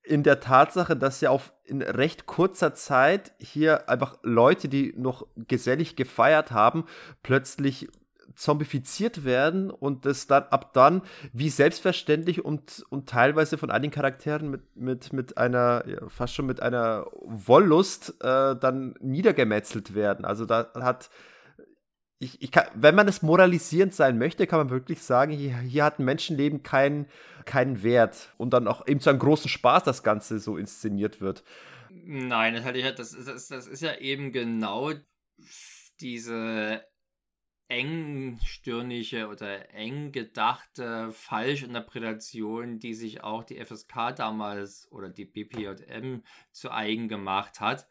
in 0.07 0.23
der 0.23 0.41
Tatsache, 0.41 0.97
dass 0.97 1.21
ja 1.21 1.31
auf 1.31 1.53
in 1.65 1.83
recht 1.83 2.27
kurzer 2.27 2.75
Zeit 2.75 3.33
hier 3.39 3.89
einfach 3.89 4.19
Leute, 4.23 4.69
die 4.69 4.95
noch 4.97 5.27
gesellig 5.37 5.97
gefeiert 5.97 6.53
haben, 6.53 6.85
plötzlich 7.23 7.89
zombifiziert 8.37 9.25
werden 9.25 9.71
und 9.71 10.05
das 10.05 10.27
dann 10.27 10.45
ab 10.45 10.73
dann 10.75 11.03
wie 11.33 11.49
selbstverständlich 11.49 12.45
und, 12.45 12.85
und 12.91 13.09
teilweise 13.09 13.59
von 13.59 13.71
einigen 13.71 13.93
Charakteren 13.93 14.51
mit, 14.51 14.77
mit, 14.77 15.13
mit 15.13 15.39
einer, 15.39 15.85
ja, 15.87 16.09
fast 16.09 16.35
schon 16.35 16.47
mit 16.47 16.61
einer 16.61 17.07
Wollust 17.23 18.15
äh, 18.21 18.55
dann 18.55 18.95
niedergemetzelt 19.01 19.95
werden. 19.95 20.25
Also 20.25 20.45
da 20.45 20.71
hat 20.75 21.11
ich, 22.19 22.41
ich 22.41 22.51
kann, 22.51 22.67
wenn 22.75 22.95
man 22.95 23.09
es 23.09 23.23
moralisierend 23.23 23.95
sein 23.95 24.19
möchte, 24.19 24.47
kann 24.47 24.59
man 24.59 24.71
wirklich 24.71 25.03
sagen, 25.03 25.33
hier, 25.33 25.59
hier 25.59 25.85
hat 25.85 25.99
ein 25.99 26.05
Menschenleben 26.05 26.63
keinen 26.63 27.07
keinen 27.47 27.83
Wert. 27.83 28.35
Und 28.37 28.51
dann 28.51 28.69
auch 28.69 28.87
eben 28.87 29.01
zu 29.01 29.11
einem 29.11 29.19
großen 29.19 29.49
Spaß 29.49 29.85
das 29.85 30.03
Ganze 30.03 30.39
so 30.39 30.59
inszeniert 30.59 31.21
wird. 31.21 31.45
Nein, 31.91 32.55
das, 32.55 32.65
halt, 32.65 32.99
das, 32.99 33.17
das, 33.25 33.49
das 33.49 33.67
ist 33.67 33.81
ja 33.81 33.97
eben 33.97 34.33
genau 34.33 34.93
diese 36.01 36.85
engstirnige 37.69 39.29
oder 39.29 39.75
eng 39.75 40.13
gedachte 40.13 41.11
Falschinterpretation, 41.13 42.79
die 42.79 42.95
sich 42.95 43.25
auch 43.25 43.43
die 43.43 43.65
FSK 43.65 44.15
damals 44.15 44.91
oder 44.93 45.09
die 45.09 45.25
BPJM 45.25 46.23
zu 46.53 46.71
eigen 46.71 47.09
gemacht 47.09 47.61
hat 47.61 47.89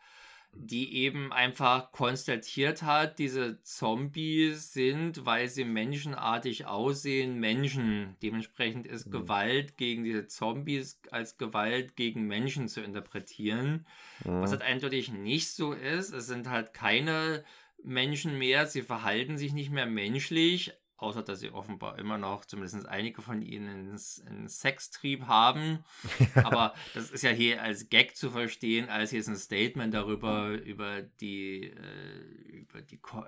die 0.58 0.96
eben 0.96 1.34
einfach 1.34 1.92
konstatiert 1.92 2.82
hat, 2.82 3.20
diese 3.20 3.62
Zombies 3.62 4.74
sind, 4.74 5.26
weil 5.26 5.50
sie 5.50 5.66
menschenartig 5.66 6.66
aussehen, 6.66 7.40
Menschen. 7.40 8.16
Dementsprechend 8.24 8.88
ist 8.88 9.08
mhm. 9.08 9.12
Gewalt 9.12 9.78
gegen 9.78 10.04
diese 10.04 10.28
Zombies 10.28 11.02
als 11.12 11.38
Gewalt 11.38 11.96
gegen 11.96 12.26
Menschen 12.28 12.68
zu 12.68 12.82
interpretieren. 12.82 13.86
Mhm. 14.24 14.42
Was 14.42 14.52
halt 14.52 14.62
eindeutig 14.62 15.12
nicht 15.12 15.52
so 15.52 15.74
ist. 15.74 16.14
Es 16.14 16.28
sind 16.28 16.50
halt 16.50 16.74
keine 16.74 17.44
Menschen 17.84 18.38
mehr, 18.38 18.66
sie 18.66 18.82
verhalten 18.82 19.38
sich 19.38 19.54
nicht 19.54 19.72
mehr 19.72 19.86
menschlich, 19.86 20.74
außer 21.06 21.22
dass 21.22 21.40
sie 21.40 21.52
offenbar 21.52 22.00
immer 22.00 22.18
noch, 22.18 22.46
zumindest 22.46 22.88
einige 22.88 23.22
von 23.22 23.42
ihnen, 23.42 23.98
einen 24.26 24.50
Sextrieb 24.50 25.28
haben. 25.28 25.86
Aber 26.36 26.74
das 26.96 27.12
ist 27.12 27.22
ja 27.22 27.30
hier 27.30 27.62
als 27.62 27.90
Gag 27.90 28.16
zu 28.18 28.32
verstehen, 28.32 28.90
als 28.90 29.12
jetzt 29.12 29.30
ein 29.30 29.38
Statement 29.38 29.94
darüber, 29.94 30.50
über 30.50 31.04
die, 31.04 31.66
äh, 31.66 32.58
über 32.58 32.82
die 32.82 32.98
Ko 32.98 33.24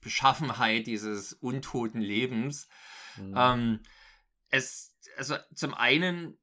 Beschaffenheit 0.00 0.86
dieses 0.86 1.34
untoten 1.34 2.00
Lebens. 2.00 2.68
Mhm. 3.18 3.34
Ähm, 3.36 3.80
es, 4.48 4.96
also 5.18 5.36
zum 5.54 5.74
einen 5.74 6.38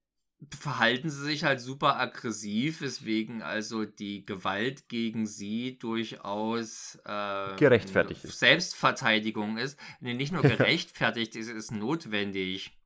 verhalten 0.59 1.09
sie 1.09 1.23
sich 1.23 1.43
halt 1.43 1.59
super 1.59 1.99
aggressiv, 1.99 2.81
weswegen 2.81 3.41
also 3.41 3.85
die 3.85 4.25
Gewalt 4.25 4.87
gegen 4.87 5.25
sie 5.25 5.79
durchaus 5.79 6.99
äh, 7.05 7.55
gerechtfertigt 7.55 8.23
ist. 8.23 8.39
Selbstverteidigung 8.39 9.57
ist. 9.57 9.79
Nee, 9.99 10.13
nicht 10.13 10.31
nur 10.31 10.41
gerechtfertigt, 10.43 11.35
es 11.35 11.47
ist 11.47 11.71
notwendig. 11.71 12.77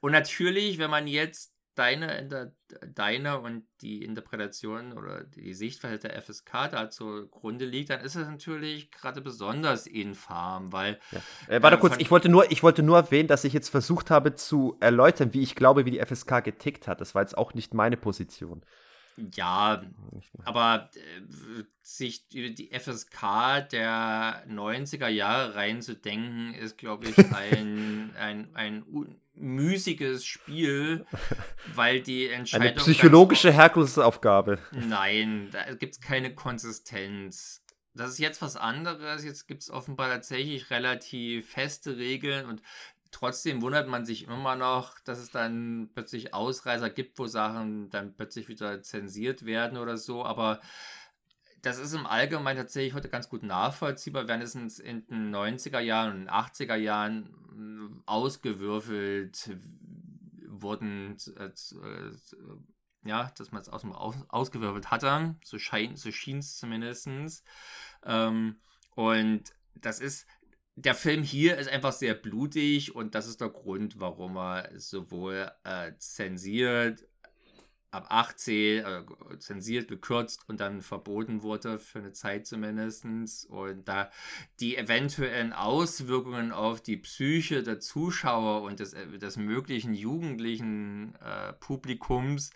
Und 0.00 0.12
natürlich, 0.12 0.78
wenn 0.78 0.90
man 0.90 1.06
jetzt 1.06 1.57
deine, 1.78 2.52
deine 2.94 3.40
und 3.40 3.64
die 3.80 4.02
Interpretation 4.02 4.92
oder 4.92 5.24
die 5.24 5.54
Sichtweise 5.54 5.98
der 5.98 6.20
FSK 6.20 6.70
da 6.70 6.90
zugrunde 6.90 7.64
liegt, 7.64 7.90
dann 7.90 8.00
ist 8.00 8.16
es 8.16 8.26
natürlich 8.26 8.90
gerade 8.90 9.20
besonders 9.20 9.86
infam, 9.86 10.72
weil. 10.72 10.98
Ja. 11.12 11.20
Äh, 11.56 11.62
warte 11.62 11.76
äh, 11.76 11.80
kurz, 11.80 11.96
ich 11.98 12.10
wollte, 12.10 12.28
nur, 12.28 12.50
ich 12.50 12.62
wollte 12.62 12.82
nur 12.82 12.96
erwähnen, 12.96 13.28
dass 13.28 13.44
ich 13.44 13.52
jetzt 13.52 13.68
versucht 13.68 14.10
habe 14.10 14.34
zu 14.34 14.76
erläutern, 14.80 15.32
wie 15.32 15.42
ich 15.42 15.54
glaube, 15.54 15.84
wie 15.84 15.92
die 15.92 16.04
FSK 16.04 16.42
getickt 16.44 16.88
hat. 16.88 17.00
Das 17.00 17.14
war 17.14 17.22
jetzt 17.22 17.38
auch 17.38 17.54
nicht 17.54 17.74
meine 17.74 17.96
Position. 17.96 18.62
Ja, 19.34 19.82
aber 20.44 20.90
äh, 20.94 21.62
sich 21.82 22.28
die 22.28 22.70
FSK 22.72 23.68
der 23.70 24.44
90er 24.48 25.08
Jahre 25.08 25.54
reinzudenken, 25.54 26.54
ist, 26.54 26.78
glaube 26.78 27.08
ich, 27.08 27.18
ein, 27.34 28.14
ein, 28.16 28.48
ein 28.54 28.84
müßiges 29.34 30.24
Spiel, 30.24 31.06
weil 31.74 32.00
die 32.00 32.28
Entscheidung. 32.28 32.68
Eine 32.68 32.76
psychologische 32.76 33.52
Herkulesaufgabe. 33.52 34.58
Nein, 34.72 35.48
da 35.50 35.74
gibt 35.74 35.94
es 35.94 36.00
keine 36.00 36.34
Konsistenz. 36.34 37.62
Das 37.94 38.10
ist 38.10 38.18
jetzt 38.18 38.42
was 38.42 38.56
anderes. 38.56 39.24
Jetzt 39.24 39.48
gibt 39.48 39.62
es 39.62 39.70
offenbar 39.70 40.08
tatsächlich 40.08 40.70
relativ 40.70 41.50
feste 41.50 41.96
Regeln 41.96 42.46
und 42.46 42.62
trotzdem 43.10 43.62
wundert 43.62 43.88
man 43.88 44.04
sich 44.04 44.24
immer 44.24 44.56
noch, 44.56 44.98
dass 45.00 45.18
es 45.18 45.30
dann 45.30 45.90
plötzlich 45.94 46.34
Ausreißer 46.34 46.90
gibt, 46.90 47.18
wo 47.18 47.26
Sachen 47.26 47.90
dann 47.90 48.14
plötzlich 48.14 48.48
wieder 48.48 48.82
zensiert 48.82 49.44
werden 49.44 49.78
oder 49.78 49.96
so. 49.96 50.24
Aber 50.24 50.60
das 51.62 51.78
ist 51.78 51.94
im 51.94 52.06
Allgemeinen 52.06 52.58
tatsächlich 52.58 52.94
heute 52.94 53.08
ganz 53.08 53.28
gut 53.28 53.42
nachvollziehbar, 53.42 54.28
während 54.28 54.44
es 54.44 54.54
in 54.78 55.06
den 55.06 55.34
90er 55.34 55.80
Jahren 55.80 56.22
und 56.22 56.30
80er 56.30 56.76
Jahren 56.76 57.34
hm, 57.50 58.02
ausgewürfelt 58.06 59.50
wurden, 60.46 61.16
ja, 63.04 63.30
dass 63.36 63.52
man 63.52 63.62
es 63.62 63.68
aus, 63.68 63.84
aus, 63.84 64.16
ausgewürfelt 64.28 64.90
hatte, 64.90 65.36
so, 65.42 65.56
so 65.58 66.12
schien 66.12 66.38
es 66.38 66.56
zumindest. 66.56 67.44
Ähm, 68.04 68.60
und 68.94 69.44
das 69.74 70.00
ist, 70.00 70.26
der 70.84 70.94
Film 70.94 71.22
hier 71.22 71.58
ist 71.58 71.68
einfach 71.68 71.92
sehr 71.92 72.14
blutig 72.14 72.94
und 72.94 73.14
das 73.14 73.26
ist 73.26 73.40
der 73.40 73.48
Grund, 73.48 73.98
warum 73.98 74.36
er 74.36 74.70
sowohl 74.78 75.50
äh, 75.64 75.92
zensiert, 75.98 77.04
ab 77.90 78.06
18, 78.10 78.84
äh, 78.84 79.04
zensiert, 79.38 79.88
gekürzt 79.88 80.48
und 80.48 80.60
dann 80.60 80.82
verboten 80.82 81.42
wurde, 81.42 81.78
für 81.78 81.98
eine 81.98 82.12
Zeit 82.12 82.46
zumindest. 82.46 83.04
Und 83.48 83.88
da 83.88 84.10
die 84.60 84.76
eventuellen 84.76 85.52
Auswirkungen 85.52 86.52
auf 86.52 86.80
die 86.80 86.98
Psyche 86.98 87.62
der 87.62 87.80
Zuschauer 87.80 88.62
und 88.62 88.78
des, 88.78 88.92
äh, 88.92 89.18
des 89.18 89.36
möglichen 89.36 89.94
jugendlichen 89.94 91.16
äh, 91.16 91.54
Publikums 91.54 92.50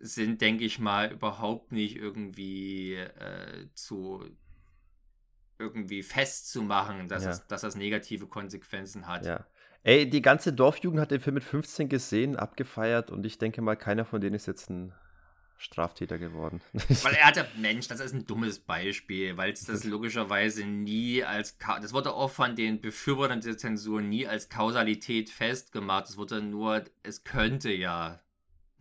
sind, 0.00 0.42
denke 0.42 0.64
ich 0.64 0.78
mal, 0.78 1.12
überhaupt 1.12 1.72
nicht 1.72 1.96
irgendwie 1.96 2.94
äh, 2.94 3.68
zu 3.74 4.24
irgendwie 5.58 6.02
festzumachen, 6.02 7.08
dass, 7.08 7.24
ja. 7.24 7.30
es, 7.30 7.46
dass 7.46 7.62
das 7.62 7.76
negative 7.76 8.26
Konsequenzen 8.26 9.06
hat. 9.06 9.26
Ja. 9.26 9.46
Ey, 9.82 10.08
die 10.08 10.22
ganze 10.22 10.52
Dorfjugend 10.52 11.00
hat 11.00 11.10
den 11.10 11.20
Film 11.20 11.34
mit 11.34 11.44
15 11.44 11.88
gesehen, 11.88 12.36
abgefeiert 12.36 13.10
und 13.10 13.26
ich 13.26 13.38
denke 13.38 13.60
mal, 13.60 13.76
keiner 13.76 14.04
von 14.04 14.20
denen 14.20 14.34
ist 14.34 14.46
jetzt 14.46 14.70
ein 14.70 14.94
Straftäter 15.58 16.18
geworden. 16.18 16.60
Weil 16.72 17.14
er 17.14 17.26
hatte, 17.26 17.46
Mensch, 17.56 17.88
das 17.88 18.00
ist 18.00 18.14
ein 18.14 18.26
dummes 18.26 18.58
Beispiel, 18.58 19.36
weil 19.36 19.52
es 19.52 19.64
das 19.64 19.84
logischerweise 19.84 20.64
nie 20.64 21.22
als, 21.22 21.56
das 21.58 21.92
wurde 21.92 22.12
auch 22.12 22.30
von 22.30 22.56
den 22.56 22.80
Befürwortern 22.80 23.40
der 23.40 23.56
Zensur 23.56 24.00
nie 24.02 24.26
als 24.26 24.48
Kausalität 24.48 25.30
festgemacht. 25.30 26.08
Es 26.08 26.16
wurde 26.16 26.42
nur, 26.42 26.84
es 27.02 27.24
könnte 27.24 27.70
ja 27.70 28.20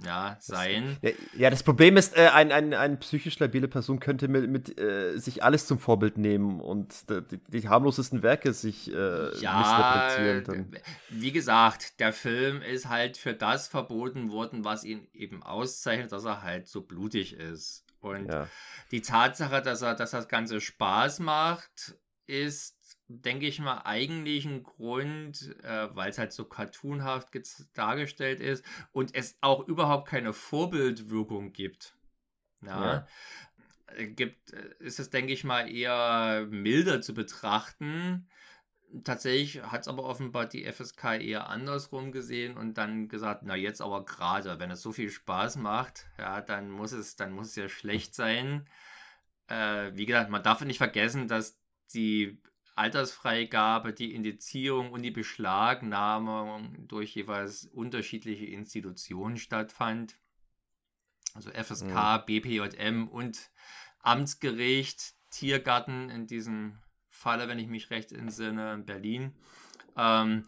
ja, 0.06 0.38
sein. 0.40 0.98
Das, 1.02 1.14
ja, 1.38 1.50
das 1.50 1.64
Problem 1.64 1.98
ist, 1.98 2.18
äh, 2.18 2.28
ein, 2.28 2.52
ein, 2.52 2.74
eine 2.74 2.98
psychisch 2.98 3.40
labile 3.40 3.68
Person 3.68 4.00
könnte 4.00 4.28
mit, 4.28 4.50
mit 4.50 4.80
äh, 4.80 5.18
sich 5.18 5.44
alles 5.44 5.68
zum 5.68 5.80
Vorbild 5.80 6.18
nehmen 6.18 6.60
und 6.60 7.10
die, 7.10 7.40
die 7.48 7.68
harmlosesten 7.68 8.24
Werke 8.24 8.54
sich 8.54 8.92
äh, 8.94 9.38
ja, 9.40 10.42
dann. 10.42 10.72
Wie 11.10 11.32
gesagt, 11.32 12.00
der 12.00 12.14
Film 12.14 12.62
ist 12.62 12.90
halt 12.90 13.18
für 13.18 13.34
das 13.34 13.68
verboten 13.68 14.32
worden, 14.32 14.64
was 14.64 14.84
ihn 14.84 15.08
eben 15.14 15.44
auszeichnet, 15.44 16.12
dass 16.12 16.26
er 16.26 16.44
halt 16.44 16.68
so 16.68 16.82
blutig 16.82 17.34
ist. 17.34 17.86
Und 18.00 18.30
ja. 18.30 18.48
die 18.92 19.02
Tatsache, 19.02 19.62
dass 19.62 19.82
er, 19.82 19.96
dass 19.96 20.12
das 20.12 20.28
Ganze 20.28 20.60
Spaß 20.60 21.20
macht, 21.20 21.96
ist 22.28 22.83
denke 23.22 23.48
ich 23.48 23.60
mal, 23.60 23.82
eigentlich 23.86 24.46
ein 24.46 24.64
Grund, 24.64 25.56
äh, 25.64 25.96
weil 25.96 26.10
es 26.10 26.18
halt 26.18 26.34
so 26.34 26.46
cartoonhaft 26.46 27.30
dargestellt 27.74 28.40
ist 28.40 28.64
und 28.92 29.14
es 29.16 29.38
auch 29.42 29.68
überhaupt 29.68 30.08
keine 30.08 30.34
Vorbildwirkung 30.34 31.54
gibt. 31.54 31.96
Ja. 32.62 32.86
ja. 32.86 33.08
Äh, 33.96 34.08
gibt, 34.08 34.54
äh, 34.54 34.74
ist 34.80 35.00
es, 35.00 35.10
denke 35.10 35.34
ich 35.34 35.44
mal, 35.44 35.70
eher 35.70 36.48
milder 36.50 37.02
zu 37.02 37.14
betrachten. 37.14 38.28
Tatsächlich 39.04 39.64
hat 39.64 39.82
es 39.82 39.88
aber 39.88 40.04
offenbar 40.04 40.46
die 40.46 40.72
FSK 40.72 41.20
eher 41.20 41.50
andersrum 41.50 42.12
gesehen 42.12 42.58
und 42.58 42.78
dann 42.78 43.08
gesagt, 43.08 43.42
na 43.44 43.56
jetzt 43.56 43.82
aber 43.82 44.06
gerade, 44.06 44.60
wenn 44.60 44.70
es 44.70 44.82
so 44.82 44.92
viel 44.92 45.10
Spaß 45.10 45.58
macht, 45.58 46.06
ja, 46.20 46.42
dann 46.42 46.70
muss 46.70 46.92
es, 46.92 47.16
dann 47.16 47.32
muss 47.32 47.50
es 47.50 47.56
ja 47.56 47.70
schlecht 47.70 48.14
sein. 48.14 48.70
Äh, 49.48 49.92
wie 49.96 50.06
gesagt, 50.06 50.30
man 50.30 50.44
darf 50.44 50.64
nicht 50.64 50.78
vergessen, 50.78 51.28
dass 51.28 51.60
die 51.94 52.40
Altersfreigabe, 52.76 53.94
die 53.94 54.14
Indizierung 54.14 54.92
und 54.92 55.04
die 55.04 55.12
Beschlagnahme 55.12 56.70
durch 56.88 57.16
jeweils 57.16 57.66
unterschiedliche 57.66 58.46
Institutionen 58.46 59.38
stattfand. 59.38 60.16
Also 61.34 61.52
FSK, 61.52 61.86
mhm. 61.86 62.26
BPJM 62.26 63.08
und 63.08 63.52
Amtsgericht, 64.00 65.14
Tiergarten 65.30 66.10
in 66.10 66.28
diesem 66.28 66.78
Falle, 67.10 67.48
wenn 67.48 67.60
ich 67.60 67.68
mich 67.68 67.90
recht 67.90 68.12
entsinne, 68.12 68.74
in 68.74 68.86
Berlin. 68.86 69.34
Ähm, 69.96 70.44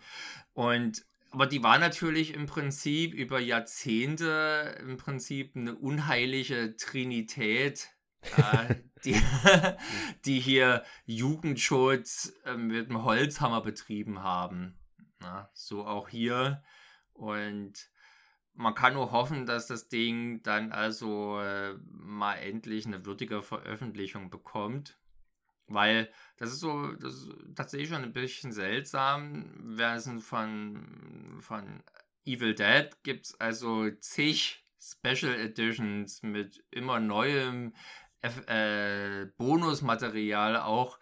und 0.54 1.06
aber 1.32 1.48
die 1.48 1.64
war 1.64 1.78
natürlich 1.80 2.34
im 2.34 2.46
Prinzip 2.46 3.14
über 3.14 3.40
Jahrzehnte 3.40 4.78
im 4.80 4.96
Prinzip 4.96 5.56
eine 5.56 5.76
unheilige 5.76 6.78
Trinität 6.78 7.90
äh, 8.38 8.76
die, 9.04 9.22
die 10.26 10.40
hier 10.40 10.84
Jugendschutz 11.06 12.34
äh, 12.46 12.56
mit 12.56 12.90
dem 12.90 13.04
Holzhammer 13.04 13.62
betrieben 13.62 14.24
haben. 14.24 14.78
Na, 15.20 15.50
so 15.54 15.86
auch 15.86 16.10
hier. 16.10 16.64
Und 17.14 17.90
man 18.54 18.74
kann 18.74 18.94
nur 18.94 19.12
hoffen, 19.12 19.46
dass 19.46 19.68
das 19.68 19.90
Ding 19.90 20.42
dann 20.44 20.72
also 20.72 21.40
äh, 21.40 21.76
mal 21.90 22.36
endlich 22.36 22.86
eine 22.86 23.06
würdige 23.06 23.42
Veröffentlichung 23.42 24.30
bekommt. 24.30 24.98
Weil 25.68 26.12
das 26.38 26.52
ist 26.52 26.60
so, 26.60 26.92
das 26.94 27.14
ist 27.16 27.30
tatsächlich 27.56 27.90
schon 27.90 28.04
ein 28.04 28.14
bisschen 28.14 28.52
seltsam. 28.52 29.52
Während 29.58 30.24
von, 30.24 31.38
von 31.42 31.84
Evil 32.24 32.54
Dead 32.54 32.92
gibt 33.04 33.26
es 33.26 33.40
also 33.40 33.90
zig 34.00 34.64
Special 34.80 35.34
Editions 35.34 36.22
mit 36.22 36.64
immer 36.70 37.00
neuem 37.00 37.74
äh, 38.48 39.28
Bonusmaterial 39.38 40.58
auch, 40.58 41.00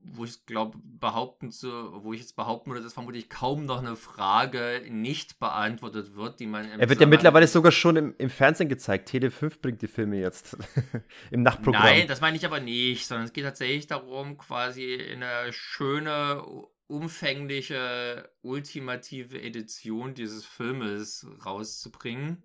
wo 0.00 0.24
ich 0.24 0.46
glaube 0.46 0.78
behaupten 0.82 1.50
zu, 1.50 1.70
wo 2.02 2.12
ich 2.12 2.20
jetzt 2.20 2.36
behaupten 2.36 2.70
würde, 2.70 2.82
dass 2.82 2.92
vermutlich 2.92 3.28
kaum 3.28 3.66
noch 3.66 3.78
eine 3.78 3.96
Frage 3.96 4.82
nicht 4.88 5.38
beantwortet 5.38 6.14
wird, 6.14 6.40
die 6.40 6.46
man. 6.46 6.66
er 6.66 6.88
wird 6.88 7.00
ja 7.00 7.06
mittlerweile 7.06 7.46
sogar 7.46 7.72
schon 7.72 7.96
im, 7.96 8.14
im 8.18 8.30
Fernsehen 8.30 8.68
gezeigt. 8.68 9.08
Tele 9.08 9.30
5 9.30 9.60
bringt 9.60 9.82
die 9.82 9.88
Filme 9.88 10.18
jetzt 10.18 10.56
im 11.30 11.42
Nachtprogramm. 11.42 11.82
Nein, 11.82 12.08
das 12.08 12.20
meine 12.20 12.36
ich 12.36 12.44
aber 12.46 12.60
nicht, 12.60 13.06
sondern 13.06 13.26
es 13.26 13.32
geht 13.32 13.44
tatsächlich 13.44 13.86
darum, 13.86 14.38
quasi 14.38 14.98
eine 15.12 15.52
schöne, 15.52 16.42
umfängliche, 16.86 18.30
ultimative 18.42 19.40
Edition 19.40 20.14
dieses 20.14 20.44
Filmes 20.44 21.26
rauszubringen. 21.44 22.42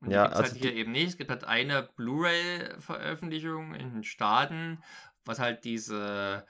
Und 0.00 0.10
ja, 0.10 0.24
die 0.24 0.34
gibt 0.34 0.46
es 0.46 0.52
halt 0.52 0.62
hier 0.62 0.74
eben 0.74 0.92
nicht. 0.92 1.08
Es 1.08 1.16
gibt 1.16 1.30
halt 1.30 1.44
eine 1.44 1.88
Blu-ray-Veröffentlichung 1.96 3.74
in 3.74 3.92
den 3.92 4.04
Staaten, 4.04 4.82
was 5.24 5.38
halt 5.38 5.64
diese, 5.64 6.46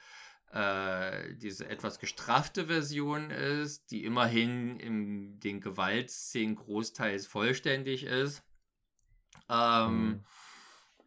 äh, 0.53 1.35
diese 1.37 1.69
etwas 1.69 1.99
gestraffte 1.99 2.67
Version 2.67 3.31
ist, 3.31 3.91
die 3.91 4.05
immerhin 4.05 4.81
in 4.81 5.41
den 5.41 5.61
Gewaltszenen 5.61 6.57
großteils 6.57 7.27
vollständig 7.27 8.05
ist. 8.05 8.43
Ähm, 9.49 10.09
mhm. 10.09 10.25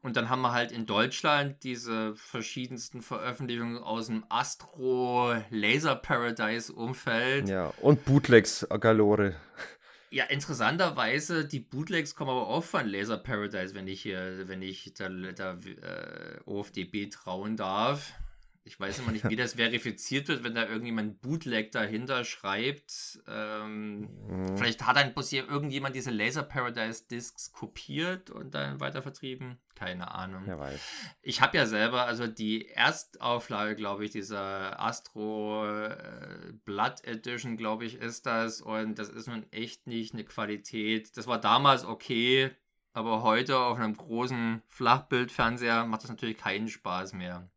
Und 0.02 0.16
dann 0.16 0.30
haben 0.30 0.42
wir 0.42 0.54
halt 0.54 0.72
in 0.72 0.86
Deutschland 0.86 1.64
diese 1.64 2.16
verschiedensten 2.16 3.02
Veröffentlichungen 3.02 3.78
aus 3.78 4.08
dem 4.08 4.24
Astro 4.30 5.36
Laser 5.50 5.96
Paradise 5.96 6.72
Umfeld. 6.72 7.50
Ja, 7.50 7.74
und 7.82 8.06
Bootlegs 8.06 8.66
Galore. 8.80 9.36
Ja, 10.12 10.26
interessanterweise, 10.26 11.46
die 11.46 11.60
Bootlegs 11.60 12.16
kommen 12.16 12.32
aber 12.32 12.48
auch 12.48 12.64
von 12.64 12.88
Laser 12.88 13.18
Paradise, 13.18 13.76
wenn 13.76 13.88
ich 13.88 14.02
hier, 14.02 14.48
wenn 14.48 14.64
ich 14.64 14.92
der, 14.96 15.10
der 15.10 15.58
äh, 15.66 16.50
OFDB 16.50 17.12
trauen 17.12 17.58
darf. 17.58 18.14
Ich 18.70 18.80
weiß 18.80 19.00
immer 19.00 19.12
nicht, 19.12 19.28
wie 19.28 19.36
das 19.36 19.54
verifiziert 19.56 20.28
wird, 20.28 20.44
wenn 20.44 20.54
da 20.54 20.68
irgendjemand 20.68 21.22
Bootleg 21.22 21.72
dahinter 21.72 22.24
schreibt. 22.24 23.20
Ähm, 23.28 24.02
mhm. 24.28 24.58
Vielleicht 24.58 24.86
hat 24.86 24.96
dann 24.96 25.12
bloß 25.12 25.34
irgendjemand 25.34 25.96
diese 25.96 26.12
Laser 26.12 26.44
Paradise 26.44 27.08
Discs 27.10 27.52
kopiert 27.52 28.30
und 28.30 28.54
dann 28.54 28.80
weiter 28.80 29.02
vertrieben. 29.02 29.58
Keine 29.74 30.12
Ahnung. 30.14 30.44
Wer 30.46 30.60
weiß. 30.60 30.80
Ich 31.24 31.42
habe 31.42 31.58
ja 31.58 31.66
selber, 31.66 32.06
also 32.06 32.28
die 32.28 32.68
Erstauflage, 32.68 33.76
glaube 33.76 34.06
ich, 34.06 34.12
dieser 34.12 34.80
Astro 34.80 35.66
äh, 35.68 36.54
Blood 36.64 37.04
Edition, 37.06 37.58
glaube 37.58 37.86
ich, 37.86 37.96
ist 37.96 38.28
das. 38.28 38.62
Und 38.62 39.00
das 39.00 39.10
ist 39.10 39.28
nun 39.28 39.52
echt 39.52 39.88
nicht 39.88 40.14
eine 40.14 40.26
Qualität. 40.26 41.18
Das 41.18 41.26
war 41.26 41.42
damals 41.42 41.86
okay, 41.86 42.52
aber 42.94 43.24
heute 43.24 43.58
auf 43.58 43.80
einem 43.80 43.98
großen 43.98 44.62
Flachbildfernseher 44.68 45.86
macht 45.86 46.04
das 46.04 46.12
natürlich 46.12 46.38
keinen 46.38 46.68
Spaß 46.68 47.14
mehr. 47.14 47.50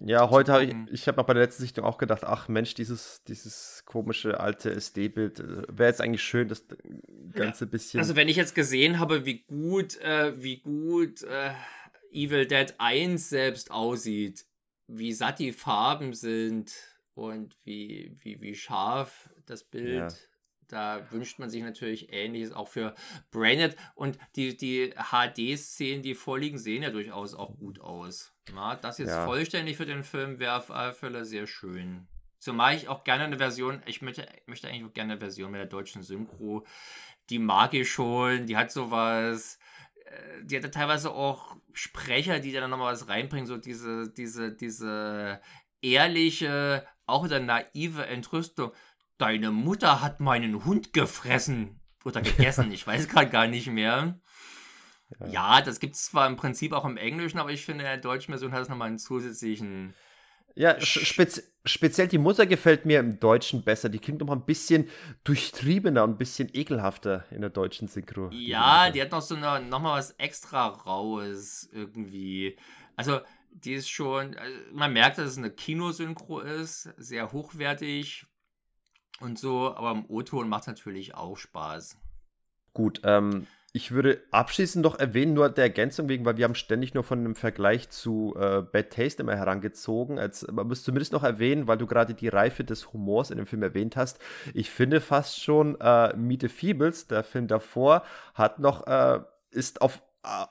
Ja, 0.00 0.30
heute 0.30 0.52
habe 0.52 0.64
ich, 0.64 0.74
ich 0.90 1.08
habe 1.08 1.22
bei 1.22 1.34
der 1.34 1.42
letzten 1.42 1.62
Sichtung 1.62 1.84
auch 1.84 1.98
gedacht, 1.98 2.24
ach 2.24 2.48
Mensch, 2.48 2.74
dieses, 2.74 3.22
dieses 3.24 3.82
komische 3.84 4.40
alte 4.40 4.72
SD-Bild, 4.72 5.40
äh, 5.40 5.62
wäre 5.68 5.90
jetzt 5.90 6.00
eigentlich 6.00 6.22
schön, 6.22 6.48
das 6.48 6.64
ganze 7.32 7.64
ja. 7.64 7.70
bisschen. 7.70 8.00
Also 8.00 8.16
wenn 8.16 8.28
ich 8.28 8.36
jetzt 8.36 8.54
gesehen 8.54 8.98
habe, 8.98 9.26
wie 9.26 9.42
gut, 9.42 10.00
äh, 10.00 10.32
wie 10.42 10.60
gut 10.60 11.22
äh, 11.22 11.52
Evil 12.10 12.46
Dead 12.46 12.74
1 12.78 13.28
selbst 13.28 13.70
aussieht, 13.70 14.46
wie 14.86 15.12
satt 15.12 15.38
die 15.38 15.52
Farben 15.52 16.14
sind 16.14 16.72
und 17.14 17.56
wie, 17.64 18.16
wie, 18.22 18.40
wie 18.40 18.54
scharf 18.54 19.30
das 19.46 19.64
Bild 19.64 20.14
da 20.72 21.10
wünscht 21.10 21.38
man 21.38 21.50
sich 21.50 21.62
natürlich 21.62 22.12
Ähnliches 22.12 22.52
auch 22.52 22.68
für 22.68 22.94
Brained. 23.30 23.76
Und 23.94 24.18
die, 24.36 24.56
die 24.56 24.94
HD-Szenen, 24.94 26.02
die 26.02 26.14
vorliegen, 26.14 26.58
sehen 26.58 26.82
ja 26.82 26.90
durchaus 26.90 27.34
auch 27.34 27.56
gut 27.58 27.80
aus. 27.80 28.32
Na, 28.52 28.76
das 28.76 28.98
jetzt 28.98 29.10
ja. 29.10 29.24
vollständig 29.24 29.76
für 29.76 29.86
den 29.86 30.02
Film 30.02 30.38
wäre 30.38 30.56
auf 30.56 30.70
alle 30.70 30.92
Fälle 30.92 31.24
sehr 31.24 31.46
schön. 31.46 32.06
Zumal 32.38 32.74
ich 32.74 32.88
auch 32.88 33.04
gerne 33.04 33.24
eine 33.24 33.38
Version, 33.38 33.82
ich 33.86 34.02
möchte, 34.02 34.26
möchte 34.46 34.68
eigentlich 34.68 34.84
auch 34.84 34.94
gerne 34.94 35.12
eine 35.12 35.20
Version 35.20 35.52
mit 35.52 35.60
der 35.60 35.68
deutschen 35.68 36.02
Synchro. 36.02 36.66
Die 37.30 37.38
mag 37.38 37.72
ich 37.74 37.90
schon, 37.90 38.46
die 38.46 38.56
hat 38.56 38.72
sowas 38.72 39.58
äh, 40.06 40.44
die 40.44 40.56
hatte 40.56 40.70
teilweise 40.70 41.12
auch 41.12 41.56
Sprecher, 41.72 42.40
die 42.40 42.52
dann 42.52 42.70
nochmal 42.70 42.92
was 42.92 43.08
reinbringen, 43.08 43.46
so 43.46 43.56
diese, 43.56 44.10
diese, 44.10 44.52
diese 44.52 45.40
ehrliche, 45.80 46.86
auch 47.06 47.24
wieder 47.24 47.40
naive 47.40 48.06
Entrüstung. 48.06 48.72
Deine 49.22 49.52
Mutter 49.52 50.00
hat 50.00 50.18
meinen 50.18 50.64
Hund 50.64 50.92
gefressen 50.92 51.80
oder 52.04 52.20
gegessen, 52.22 52.72
ich 52.72 52.84
weiß 52.84 53.06
gerade 53.06 53.30
gar 53.30 53.46
nicht 53.46 53.68
mehr. 53.68 54.18
Ja. 55.20 55.26
ja, 55.28 55.60
das 55.60 55.78
gibt 55.78 55.94
es 55.94 56.06
zwar 56.06 56.26
im 56.26 56.36
Prinzip 56.36 56.72
auch 56.72 56.84
im 56.84 56.96
Englischen, 56.96 57.38
aber 57.38 57.50
ich 57.50 57.64
finde, 57.64 57.84
in 57.84 57.90
der 57.90 57.98
deutschen 57.98 58.32
Version 58.32 58.50
hat 58.50 58.62
es 58.62 58.68
nochmal 58.68 58.88
einen 58.88 58.98
zusätzlichen 58.98 59.94
ja, 60.54 60.78
spez 60.80 61.42
speziell 61.64 62.08
die 62.08 62.18
Mutter 62.18 62.44
gefällt 62.46 62.84
mir 62.84 62.98
im 62.98 63.20
Deutschen 63.20 63.62
besser. 63.62 63.88
Die 63.88 64.00
klingt 64.00 64.20
noch 64.20 64.30
ein 64.30 64.44
bisschen 64.44 64.88
durchtriebener 65.24 66.02
und 66.02 66.10
ein 66.10 66.18
bisschen 66.18 66.50
ekelhafter 66.52 67.24
in 67.30 67.40
der 67.40 67.50
deutschen 67.50 67.86
Synchro. 67.86 68.28
Ja, 68.32 68.86
die, 68.86 68.94
die 68.94 69.02
hat 69.02 69.12
noch 69.12 69.22
so 69.22 69.36
eine, 69.36 69.64
noch 69.64 69.80
mal 69.80 69.96
was 69.96 70.10
extra 70.18 70.66
Raues 70.66 71.70
irgendwie. 71.72 72.58
Also, 72.96 73.20
die 73.50 73.74
ist 73.74 73.88
schon, 73.88 74.36
also 74.36 74.54
man 74.72 74.92
merkt, 74.92 75.18
dass 75.18 75.30
es 75.30 75.38
eine 75.38 75.50
Kinosynchro 75.50 76.40
ist, 76.40 76.92
sehr 76.96 77.32
hochwertig 77.32 78.26
und 79.22 79.38
so, 79.38 79.74
aber 79.74 79.92
im 79.92 80.04
O-Ton 80.08 80.48
macht 80.48 80.62
es 80.62 80.66
natürlich 80.68 81.14
auch 81.14 81.36
Spaß. 81.36 81.96
Gut, 82.74 83.00
ähm, 83.04 83.46
ich 83.74 83.92
würde 83.92 84.22
abschließend 84.30 84.84
noch 84.84 84.98
erwähnen, 84.98 85.32
nur 85.32 85.48
der 85.48 85.64
Ergänzung 85.64 86.08
wegen, 86.08 86.26
weil 86.26 86.36
wir 86.36 86.44
haben 86.44 86.54
ständig 86.54 86.92
nur 86.92 87.04
von 87.04 87.20
einem 87.20 87.34
Vergleich 87.34 87.88
zu 87.88 88.34
äh, 88.38 88.60
Bad 88.60 88.90
Taste 88.90 89.22
immer 89.22 89.34
herangezogen. 89.34 90.18
Als, 90.18 90.46
man 90.52 90.68
muss 90.68 90.84
zumindest 90.84 91.12
noch 91.12 91.22
erwähnen, 91.22 91.66
weil 91.66 91.78
du 91.78 91.86
gerade 91.86 92.12
die 92.12 92.28
Reife 92.28 92.64
des 92.64 92.92
Humors 92.92 93.30
in 93.30 93.38
dem 93.38 93.46
Film 93.46 93.62
erwähnt 93.62 93.96
hast. 93.96 94.18
Ich 94.52 94.70
finde 94.70 95.00
fast 95.00 95.42
schon 95.42 95.80
äh, 95.80 96.14
Meet 96.14 96.50
Feebles, 96.50 97.06
der 97.06 97.24
Film 97.24 97.46
davor, 97.46 98.02
hat 98.34 98.58
noch, 98.58 98.86
äh, 98.86 99.20
ist 99.50 99.80
auf 99.80 100.02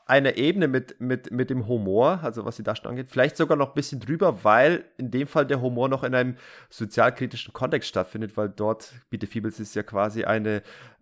einer 0.06 0.35
Ebene 0.35 0.68
mit, 0.68 0.99
mit, 0.99 1.31
mit 1.31 1.49
dem 1.49 1.68
Humor, 1.68 2.19
also 2.23 2.43
was 2.43 2.57
die 2.57 2.64
Darstellung 2.64 2.98
angeht, 2.98 3.10
vielleicht 3.10 3.38
sogar 3.38 3.56
noch 3.56 3.69
ein 3.69 3.73
bisschen 3.73 4.02
drüber, 4.02 4.43
weil 4.43 4.84
in 4.98 5.11
dem 5.11 5.27
Fall 5.27 5.45
der 5.45 5.61
Humor 5.61 5.88
noch 5.88 6.03
in 6.03 6.14
einem 6.14 6.35
sozialkritischen 6.69 7.53
Kontext 7.53 7.88
stattfindet, 7.88 8.35
weil 8.35 8.49
dort, 8.49 8.91
Meet 9.11 9.22
the 9.22 9.27
Feebles 9.27 9.60
ist 9.61 9.73
ja 9.76 9.84
quasi 9.84 10.26
eine 10.26 10.61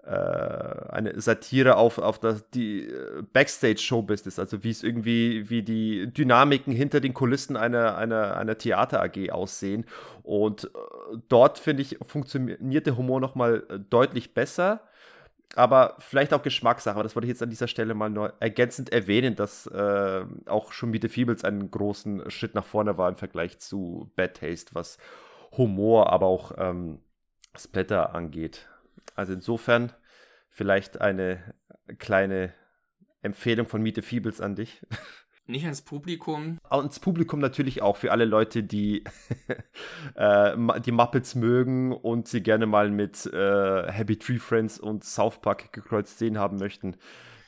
äh, 0.09 0.11
eine 0.11 1.19
Satire 1.19 1.75
auf, 1.75 1.99
auf 1.99 2.19
das, 2.19 2.49
die 2.51 2.85
äh, 2.85 3.21
Backstage-Show-Business, 3.33 4.39
also 4.39 4.63
wie 4.63 4.71
es 4.71 4.81
irgendwie, 4.81 5.49
wie 5.49 5.61
die 5.61 6.11
Dynamiken 6.11 6.73
hinter 6.73 6.99
den 6.99 7.13
Kulissen 7.13 7.55
einer, 7.57 7.95
einer, 7.97 8.37
einer 8.37 8.57
Theater-AG 8.57 9.29
aussehen. 9.31 9.85
Und 10.23 10.63
äh, 10.63 10.67
dort, 11.27 11.59
finde 11.59 11.83
ich, 11.83 11.99
funktioniert 12.07 12.87
der 12.87 12.97
Humor 12.97 13.19
nochmal 13.19 13.63
deutlich 13.89 14.33
besser. 14.33 14.81
Aber 15.55 15.95
vielleicht 15.99 16.33
auch 16.33 16.43
Geschmackssache, 16.43 17.01
das 17.01 17.15
wollte 17.15 17.25
ich 17.25 17.31
jetzt 17.31 17.41
an 17.41 17.49
dieser 17.49 17.67
Stelle 17.67 17.95
mal 17.95 18.09
nur 18.09 18.33
ergänzend 18.39 18.91
erwähnen, 18.91 19.35
dass 19.35 19.65
äh, 19.65 20.23
auch 20.45 20.71
schon 20.71 20.91
Meet 20.91 21.03
the 21.03 21.09
Feebles 21.09 21.43
einen 21.43 21.71
großen 21.71 22.29
Schritt 22.29 22.53
nach 22.53 22.65
vorne 22.65 22.97
war 22.97 23.09
im 23.09 23.15
Vergleich 23.17 23.59
zu 23.59 24.11
Bad 24.15 24.35
Taste, 24.35 24.75
was 24.75 24.99
Humor, 25.57 26.13
aber 26.13 26.27
auch 26.27 26.51
ähm, 26.57 26.99
Splatter 27.57 28.13
angeht. 28.13 28.69
Also 29.15 29.33
insofern 29.33 29.91
vielleicht 30.49 31.01
eine 31.01 31.55
kleine 31.97 32.53
Empfehlung 33.21 33.67
von 33.67 33.81
Miete 33.81 34.01
Feebles 34.01 34.41
an 34.41 34.55
dich. 34.55 34.85
Nicht 35.49 35.63
ans 35.63 35.81
Publikum. 35.81 36.59
Ans 36.69 36.99
Publikum 36.99 37.39
natürlich 37.39 37.81
auch 37.81 37.97
für 37.97 38.11
alle 38.11 38.25
Leute, 38.25 38.61
die 38.61 39.03
äh, 40.15 40.55
die 40.81 40.91
Muppets 40.91 41.33
mögen 41.33 41.91
und 41.91 42.27
sie 42.27 42.43
gerne 42.43 42.67
mal 42.67 42.91
mit 42.91 43.25
äh, 43.25 43.91
Happy 43.91 44.17
Tree 44.17 44.37
Friends 44.37 44.79
und 44.79 45.03
South 45.03 45.41
Park 45.41 45.73
gekreuzt 45.73 46.19
sehen 46.19 46.37
haben 46.37 46.57
möchten. 46.57 46.97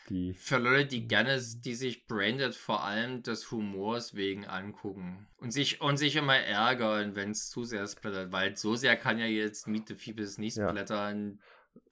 Die 0.09 0.33
für 0.33 0.57
Leute, 0.57 0.87
die 0.87 1.07
gerne, 1.07 1.39
die 1.39 1.75
sich 1.75 2.07
Branded 2.07 2.55
vor 2.55 2.83
allem 2.83 3.21
des 3.21 3.51
Humors 3.51 4.15
wegen 4.15 4.45
angucken 4.45 5.27
und 5.37 5.51
sich, 5.51 5.79
und 5.79 5.97
sich 5.97 6.15
immer 6.15 6.37
ärgern, 6.37 7.15
wenn 7.15 7.29
es 7.29 7.51
zu 7.51 7.65
sehr 7.65 7.87
splattert, 7.87 8.31
weil 8.31 8.57
so 8.57 8.75
sehr 8.75 8.97
kann 8.97 9.19
ja 9.19 9.27
jetzt 9.27 9.67
Meet 9.67 9.89
the 9.89 9.95
Feebles 9.95 10.39
nicht 10.39 10.57
ja. 10.57 10.67
splattern 10.67 11.39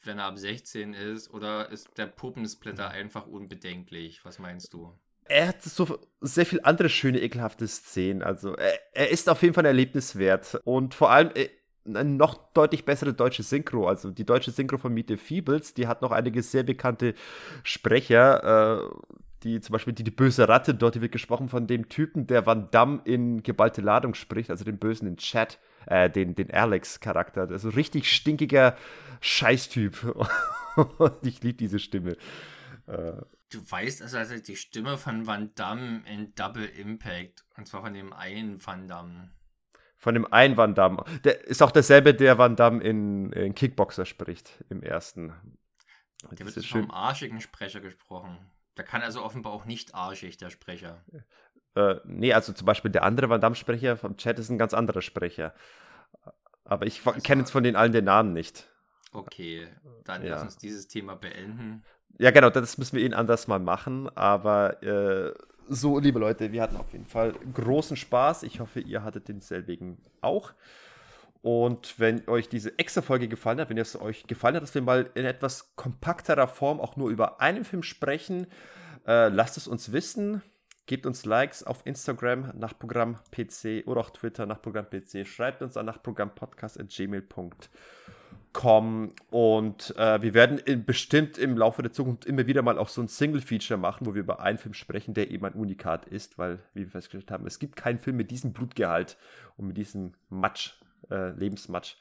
wenn 0.03 0.17
er 0.17 0.25
ab 0.25 0.37
16 0.37 0.93
ist? 0.93 1.29
Oder 1.29 1.69
ist 1.69 1.97
der 1.97 2.07
Puppensplitter 2.07 2.89
einfach 2.89 3.27
unbedenklich? 3.27 4.25
Was 4.25 4.39
meinst 4.39 4.73
du? 4.73 4.93
Er 5.29 5.49
hat 5.49 5.61
so 5.61 5.99
sehr 6.21 6.45
viel 6.45 6.59
andere 6.63 6.89
schöne, 6.89 7.21
ekelhafte 7.21 7.67
Szenen. 7.67 8.23
Also 8.23 8.55
er, 8.55 8.73
er 8.93 9.09
ist 9.09 9.29
auf 9.29 9.41
jeden 9.41 9.53
Fall 9.53 9.63
ein 9.63 9.67
Erlebnis 9.67 10.17
wert. 10.17 10.59
Und 10.65 10.93
vor 10.93 11.11
allem 11.11 11.31
äh, 11.35 11.49
eine 11.85 12.03
noch 12.09 12.51
deutlich 12.53 12.85
bessere 12.85 13.13
deutsche 13.13 13.43
Synchro. 13.43 13.87
Also 13.87 14.11
die 14.11 14.25
deutsche 14.25 14.51
Synchro 14.51 14.77
von 14.77 14.93
Meet 14.93 15.09
the 15.09 15.17
Feebles, 15.17 15.73
die 15.73 15.87
hat 15.87 16.01
noch 16.01 16.11
einige 16.11 16.41
sehr 16.41 16.63
bekannte 16.63 17.13
Sprecher. 17.63 18.81
Äh, 18.81 18.95
die 19.43 19.61
zum 19.61 19.73
Beispiel 19.73 19.93
die, 19.93 20.03
die 20.03 20.11
böse 20.11 20.49
Ratte, 20.49 20.73
dort 20.73 20.99
wird 20.99 21.13
gesprochen 21.13 21.47
von 21.47 21.65
dem 21.65 21.87
Typen, 21.87 22.27
der 22.27 22.45
Van 22.45 22.69
Damme 22.71 23.01
in 23.05 23.41
geballte 23.41 23.79
Ladung 23.81 24.13
spricht, 24.13 24.49
also 24.49 24.65
den 24.65 24.79
Bösen 24.79 25.07
in 25.07 25.15
Chat 25.15 25.59
äh, 25.85 26.09
den, 26.09 26.35
den 26.35 26.51
Alex-Charakter. 26.51 27.47
Also 27.49 27.69
richtig 27.69 28.11
stinkiger 28.11 28.75
Scheißtyp. 29.21 30.15
Und 30.97 31.25
ich 31.25 31.41
liebe 31.41 31.57
diese 31.57 31.79
Stimme. 31.79 32.17
Äh, 32.87 33.13
du 33.49 33.59
weißt 33.69 34.01
also, 34.01 34.17
also 34.17 34.37
die 34.37 34.55
Stimme 34.55 34.97
von 34.97 35.27
Van 35.27 35.53
Damme 35.55 36.03
in 36.05 36.33
Double 36.35 36.65
Impact. 36.65 37.45
Und 37.57 37.67
zwar 37.67 37.81
von 37.81 37.93
dem 37.93 38.13
einen 38.13 38.65
Van 38.65 38.87
Damme. 38.87 39.31
Von 39.97 40.13
dem 40.13 40.31
einen 40.31 40.55
Van 40.55 40.75
Damme. 40.75 41.03
Der 41.23 41.45
ist 41.45 41.61
auch 41.61 41.71
derselbe, 41.71 42.13
der 42.13 42.37
Van 42.37 42.55
Damme 42.55 42.83
in, 42.83 43.31
in 43.33 43.53
Kickboxer 43.53 44.05
spricht, 44.05 44.63
im 44.69 44.81
ersten. 44.81 45.33
Der 46.31 46.45
wird 46.45 46.65
vom 46.65 46.91
arschigen 46.91 47.41
Sprecher 47.41 47.81
gesprochen. 47.81 48.37
Der 48.77 48.85
kann 48.85 49.01
also 49.01 49.23
offenbar 49.23 49.51
auch 49.53 49.65
nicht 49.65 49.93
arschig, 49.93 50.37
der 50.37 50.49
Sprecher. 50.49 51.03
Äh, 51.75 51.95
nee, 52.05 52.33
also 52.33 52.53
zum 52.53 52.65
Beispiel 52.65 52.91
der 52.91 53.03
andere 53.03 53.29
Van 53.29 53.41
Damme-Sprecher 53.41 53.97
vom 53.97 54.17
Chat 54.17 54.39
ist 54.39 54.49
ein 54.49 54.57
ganz 54.57 54.73
anderer 54.73 55.01
Sprecher. 55.01 55.53
Aber 56.63 56.85
ich 56.85 57.05
also, 57.05 57.19
kenne 57.21 57.41
jetzt 57.41 57.51
von 57.51 57.63
den 57.63 57.75
allen 57.75 57.91
den 57.91 58.05
Namen 58.05 58.33
nicht. 58.33 58.69
Okay, 59.11 59.67
dann 60.03 60.23
ja. 60.23 60.31
lass 60.31 60.43
uns 60.43 60.57
dieses 60.57 60.87
Thema 60.87 61.15
beenden. 61.15 61.83
Ja, 62.17 62.31
genau, 62.31 62.49
das 62.49 62.77
müssen 62.77 62.97
wir 62.97 63.05
ihn 63.05 63.13
anders 63.13 63.47
mal 63.47 63.59
machen. 63.59 64.09
Aber 64.15 64.81
äh, 64.83 65.33
so, 65.67 65.99
liebe 65.99 66.19
Leute, 66.19 66.51
wir 66.51 66.61
hatten 66.61 66.77
auf 66.77 66.91
jeden 66.91 67.05
Fall 67.05 67.33
großen 67.53 67.95
Spaß. 67.95 68.43
Ich 68.43 68.59
hoffe, 68.59 68.79
ihr 68.79 69.03
hattet 69.03 69.27
denselbigen 69.27 69.97
auch. 70.21 70.53
Und 71.41 71.99
wenn 71.99 72.27
euch 72.27 72.49
diese 72.49 72.77
extra 72.79 73.01
Folge 73.01 73.27
gefallen 73.27 73.59
hat, 73.59 73.69
wenn 73.69 73.77
es 73.77 73.99
euch 73.99 74.27
gefallen 74.27 74.55
hat, 74.55 74.63
dass 74.63 74.75
wir 74.75 74.81
mal 74.81 75.09
in 75.13 75.25
etwas 75.25 75.75
kompakterer 75.75 76.47
Form 76.47 76.81
auch 76.81 76.97
nur 76.97 77.09
über 77.09 77.39
einen 77.39 77.63
Film 77.63 77.83
sprechen, 77.83 78.47
äh, 79.07 79.29
lasst 79.29 79.55
es 79.57 79.67
uns 79.67 79.91
wissen. 79.91 80.41
Gebt 80.85 81.05
uns 81.05 81.23
Likes 81.25 81.63
auf 81.63 81.85
Instagram, 81.85 82.51
Nachtprogramm 82.57 83.19
PC 83.31 83.83
oder 83.85 84.01
auch 84.01 84.09
Twitter, 84.09 84.47
Nachtprogramm 84.47 84.87
PC. 84.89 85.25
Schreibt 85.25 85.61
uns 85.61 85.77
an 85.77 85.85
nachtprogrammpodcast.gmail.com 88.53 89.13
und 89.29 89.95
äh, 89.97 90.21
wir 90.21 90.33
werden 90.33 90.57
in, 90.57 90.85
bestimmt 90.85 91.37
im 91.37 91.57
Laufe 91.57 91.81
der 91.81 91.91
Zukunft 91.91 92.25
immer 92.25 92.47
wieder 92.47 92.61
mal 92.61 92.77
auch 92.77 92.89
so 92.89 93.01
ein 93.01 93.07
Single-Feature 93.07 93.79
machen, 93.79 94.05
wo 94.05 94.13
wir 94.13 94.21
über 94.21 94.39
einen 94.39 94.57
Film 94.57 94.73
sprechen, 94.73 95.13
der 95.13 95.31
eben 95.31 95.45
ein 95.45 95.53
Unikat 95.53 96.05
ist, 96.05 96.37
weil, 96.37 96.59
wie 96.73 96.81
wir 96.81 96.91
festgestellt 96.91 97.31
haben, 97.31 97.45
es 97.47 97.59
gibt 97.59 97.75
keinen 97.75 97.99
Film 97.99 98.17
mit 98.17 98.31
diesem 98.31 98.53
Blutgehalt 98.53 99.17
und 99.57 99.67
mit 99.67 99.77
diesem 99.77 100.13
Matsch, 100.29 100.73
äh, 101.09 101.31
Lebensmatsch, 101.31 101.95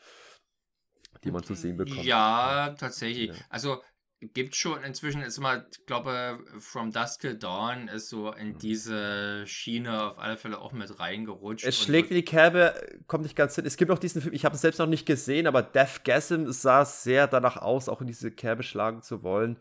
die 1.24 1.30
man 1.30 1.42
zu 1.42 1.54
sehen 1.54 1.76
bekommt. 1.76 2.04
Ja, 2.04 2.74
tatsächlich. 2.78 3.30
Ja. 3.30 3.44
Also 3.50 3.82
gibt 4.20 4.56
schon 4.56 4.82
inzwischen, 4.82 5.22
ist 5.22 5.38
mal, 5.38 5.66
ich 5.70 5.86
glaube, 5.86 6.38
From 6.58 6.90
Dusk 6.90 7.20
Till 7.20 7.36
Dawn 7.36 7.88
ist 7.88 8.08
so 8.08 8.32
in 8.32 8.48
mhm. 8.48 8.58
diese 8.58 9.46
Schiene 9.46 10.10
auf 10.10 10.18
alle 10.18 10.36
Fälle 10.36 10.58
auch 10.58 10.72
mit 10.72 10.98
reingerutscht. 10.98 11.64
Es 11.64 11.78
schlägt 11.78 12.10
in 12.10 12.16
die 12.16 12.24
Kerbe, 12.24 12.74
kommt 13.06 13.22
nicht 13.22 13.36
ganz 13.36 13.54
hin. 13.54 13.64
Es 13.64 13.76
gibt 13.76 13.90
auch 13.90 13.98
diesen 13.98 14.20
Film, 14.20 14.34
ich 14.34 14.44
habe 14.44 14.56
es 14.56 14.60
selbst 14.60 14.78
noch 14.78 14.86
nicht 14.86 15.06
gesehen, 15.06 15.46
aber 15.46 15.62
Death 15.62 16.04
Gasm 16.04 16.50
sah 16.50 16.84
sehr 16.84 17.28
danach 17.28 17.56
aus, 17.56 17.88
auch 17.88 18.00
in 18.00 18.06
diese 18.08 18.30
Kerbe 18.30 18.62
schlagen 18.62 19.02
zu 19.02 19.22
wollen. 19.22 19.56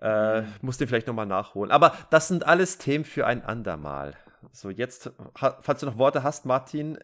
Äh, 0.00 0.42
mhm. 0.42 0.52
Muss 0.62 0.78
den 0.78 0.86
vielleicht 0.86 1.08
nochmal 1.08 1.26
nachholen. 1.26 1.72
Aber 1.72 1.96
das 2.10 2.28
sind 2.28 2.46
alles 2.46 2.78
Themen 2.78 3.04
für 3.04 3.26
ein 3.26 3.42
andermal. 3.42 4.14
So, 4.52 4.70
jetzt, 4.70 5.10
falls 5.34 5.80
du 5.80 5.86
noch 5.86 5.98
Worte 5.98 6.22
hast, 6.22 6.46
Martin, 6.46 6.98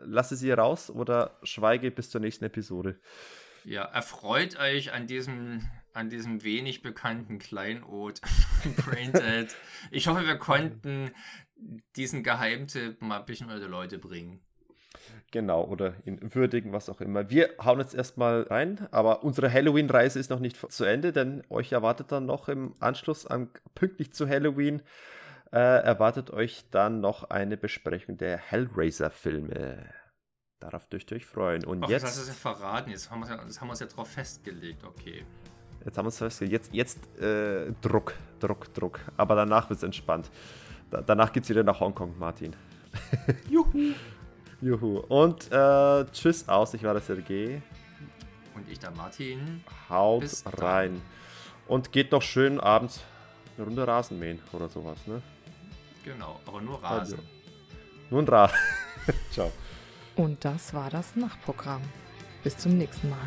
lasse 0.00 0.36
sie 0.36 0.50
raus 0.50 0.88
oder 0.88 1.36
schweige 1.42 1.90
bis 1.90 2.08
zur 2.08 2.22
nächsten 2.22 2.46
Episode. 2.46 2.98
Ja, 3.64 3.84
erfreut 3.84 4.58
euch 4.58 4.92
an 4.92 5.06
diesem 5.06 5.68
an 5.94 6.10
diesem 6.10 6.42
wenig 6.42 6.82
bekannten 6.82 7.38
Kleinod 7.38 8.20
Braindead. 8.76 9.54
Ich 9.90 10.06
hoffe, 10.08 10.26
wir 10.26 10.36
konnten 10.36 11.10
diesen 11.96 12.22
Geheimtipp 12.22 13.02
mal 13.02 13.20
ein 13.20 13.26
bisschen 13.26 13.48
unter 13.48 13.60
die 13.60 13.70
Leute 13.70 13.98
bringen. 13.98 14.40
Genau, 15.30 15.64
oder 15.64 15.94
in 16.04 16.34
würdigen, 16.34 16.72
was 16.72 16.88
auch 16.88 17.00
immer. 17.00 17.30
Wir 17.30 17.54
hauen 17.62 17.78
jetzt 17.78 17.94
erstmal 17.94 18.42
rein, 18.42 18.88
aber 18.90 19.22
unsere 19.22 19.52
Halloween-Reise 19.52 20.18
ist 20.18 20.30
noch 20.30 20.40
nicht 20.40 20.56
zu 20.56 20.84
Ende, 20.84 21.12
denn 21.12 21.44
euch 21.48 21.70
erwartet 21.72 22.10
dann 22.10 22.26
noch 22.26 22.48
im 22.48 22.74
Anschluss 22.80 23.26
an, 23.26 23.50
pünktlich 23.74 24.12
zu 24.12 24.28
Halloween 24.28 24.82
äh, 25.52 25.82
erwartet 25.82 26.30
euch 26.30 26.64
dann 26.70 27.00
noch 27.00 27.24
eine 27.24 27.56
Besprechung 27.56 28.16
der 28.16 28.38
Hellraiser-Filme. 28.38 29.92
Darauf 30.60 30.86
dürft 30.86 31.10
ihr 31.10 31.16
euch 31.16 31.26
freuen. 31.26 31.64
Und 31.64 31.84
Och, 31.84 31.90
jetzt. 31.90 32.02
Das 32.02 32.18
hast 32.18 32.26
du 32.26 32.28
ja 32.28 32.34
verraten. 32.34 32.90
Jetzt 32.90 33.10
haben 33.10 33.20
wir 33.20 33.72
es 33.72 33.80
ja, 33.80 33.86
ja 33.86 33.92
drauf 33.92 34.10
festgelegt. 34.10 34.84
Okay. 34.84 35.24
Jetzt 35.84 35.96
haben 35.96 36.04
wir 36.04 36.10
es 36.10 36.18
festgelegt. 36.18 36.52
Jetzt, 36.52 36.74
jetzt 36.74 37.22
äh, 37.22 37.72
Druck, 37.80 38.14
Druck, 38.38 38.72
Druck. 38.74 39.00
Aber 39.16 39.34
danach 39.34 39.70
wird 39.70 39.78
es 39.78 39.82
entspannt. 39.82 40.30
Da, 40.90 41.00
danach 41.00 41.32
geht 41.32 41.44
es 41.44 41.50
wieder 41.50 41.62
nach 41.62 41.80
Hongkong, 41.80 42.18
Martin. 42.18 42.54
Juhu. 43.50 43.94
Juhu. 44.60 44.98
Und 45.08 45.50
äh, 45.50 46.04
tschüss 46.12 46.48
aus. 46.48 46.74
Ich 46.74 46.82
war 46.82 46.92
der 46.92 47.02
Sergej. 47.02 47.62
Und 48.54 48.68
ich 48.68 48.78
der 48.78 48.90
Martin. 48.90 49.64
Haut 49.88 50.24
rein. 50.58 51.00
Und 51.66 51.92
geht 51.92 52.12
noch 52.12 52.22
schön 52.22 52.60
abends 52.60 53.00
eine 53.56 53.66
Runde 53.66 53.86
Rasen 53.86 54.18
mähen 54.18 54.40
oder 54.52 54.68
sowas, 54.68 54.98
ne? 55.06 55.22
Genau, 56.04 56.40
aber 56.46 56.60
nur 56.60 56.82
Rasen. 56.82 57.18
Also, 57.18 57.28
nur 58.10 58.22
ein 58.22 58.28
Rasen. 58.28 58.56
Ciao. 59.30 59.52
Und 60.16 60.44
das 60.44 60.74
war 60.74 60.90
das 60.90 61.14
Nachtprogramm. 61.16 61.82
Bis 62.42 62.56
zum 62.56 62.76
nächsten 62.76 63.10
Mal. 63.10 63.18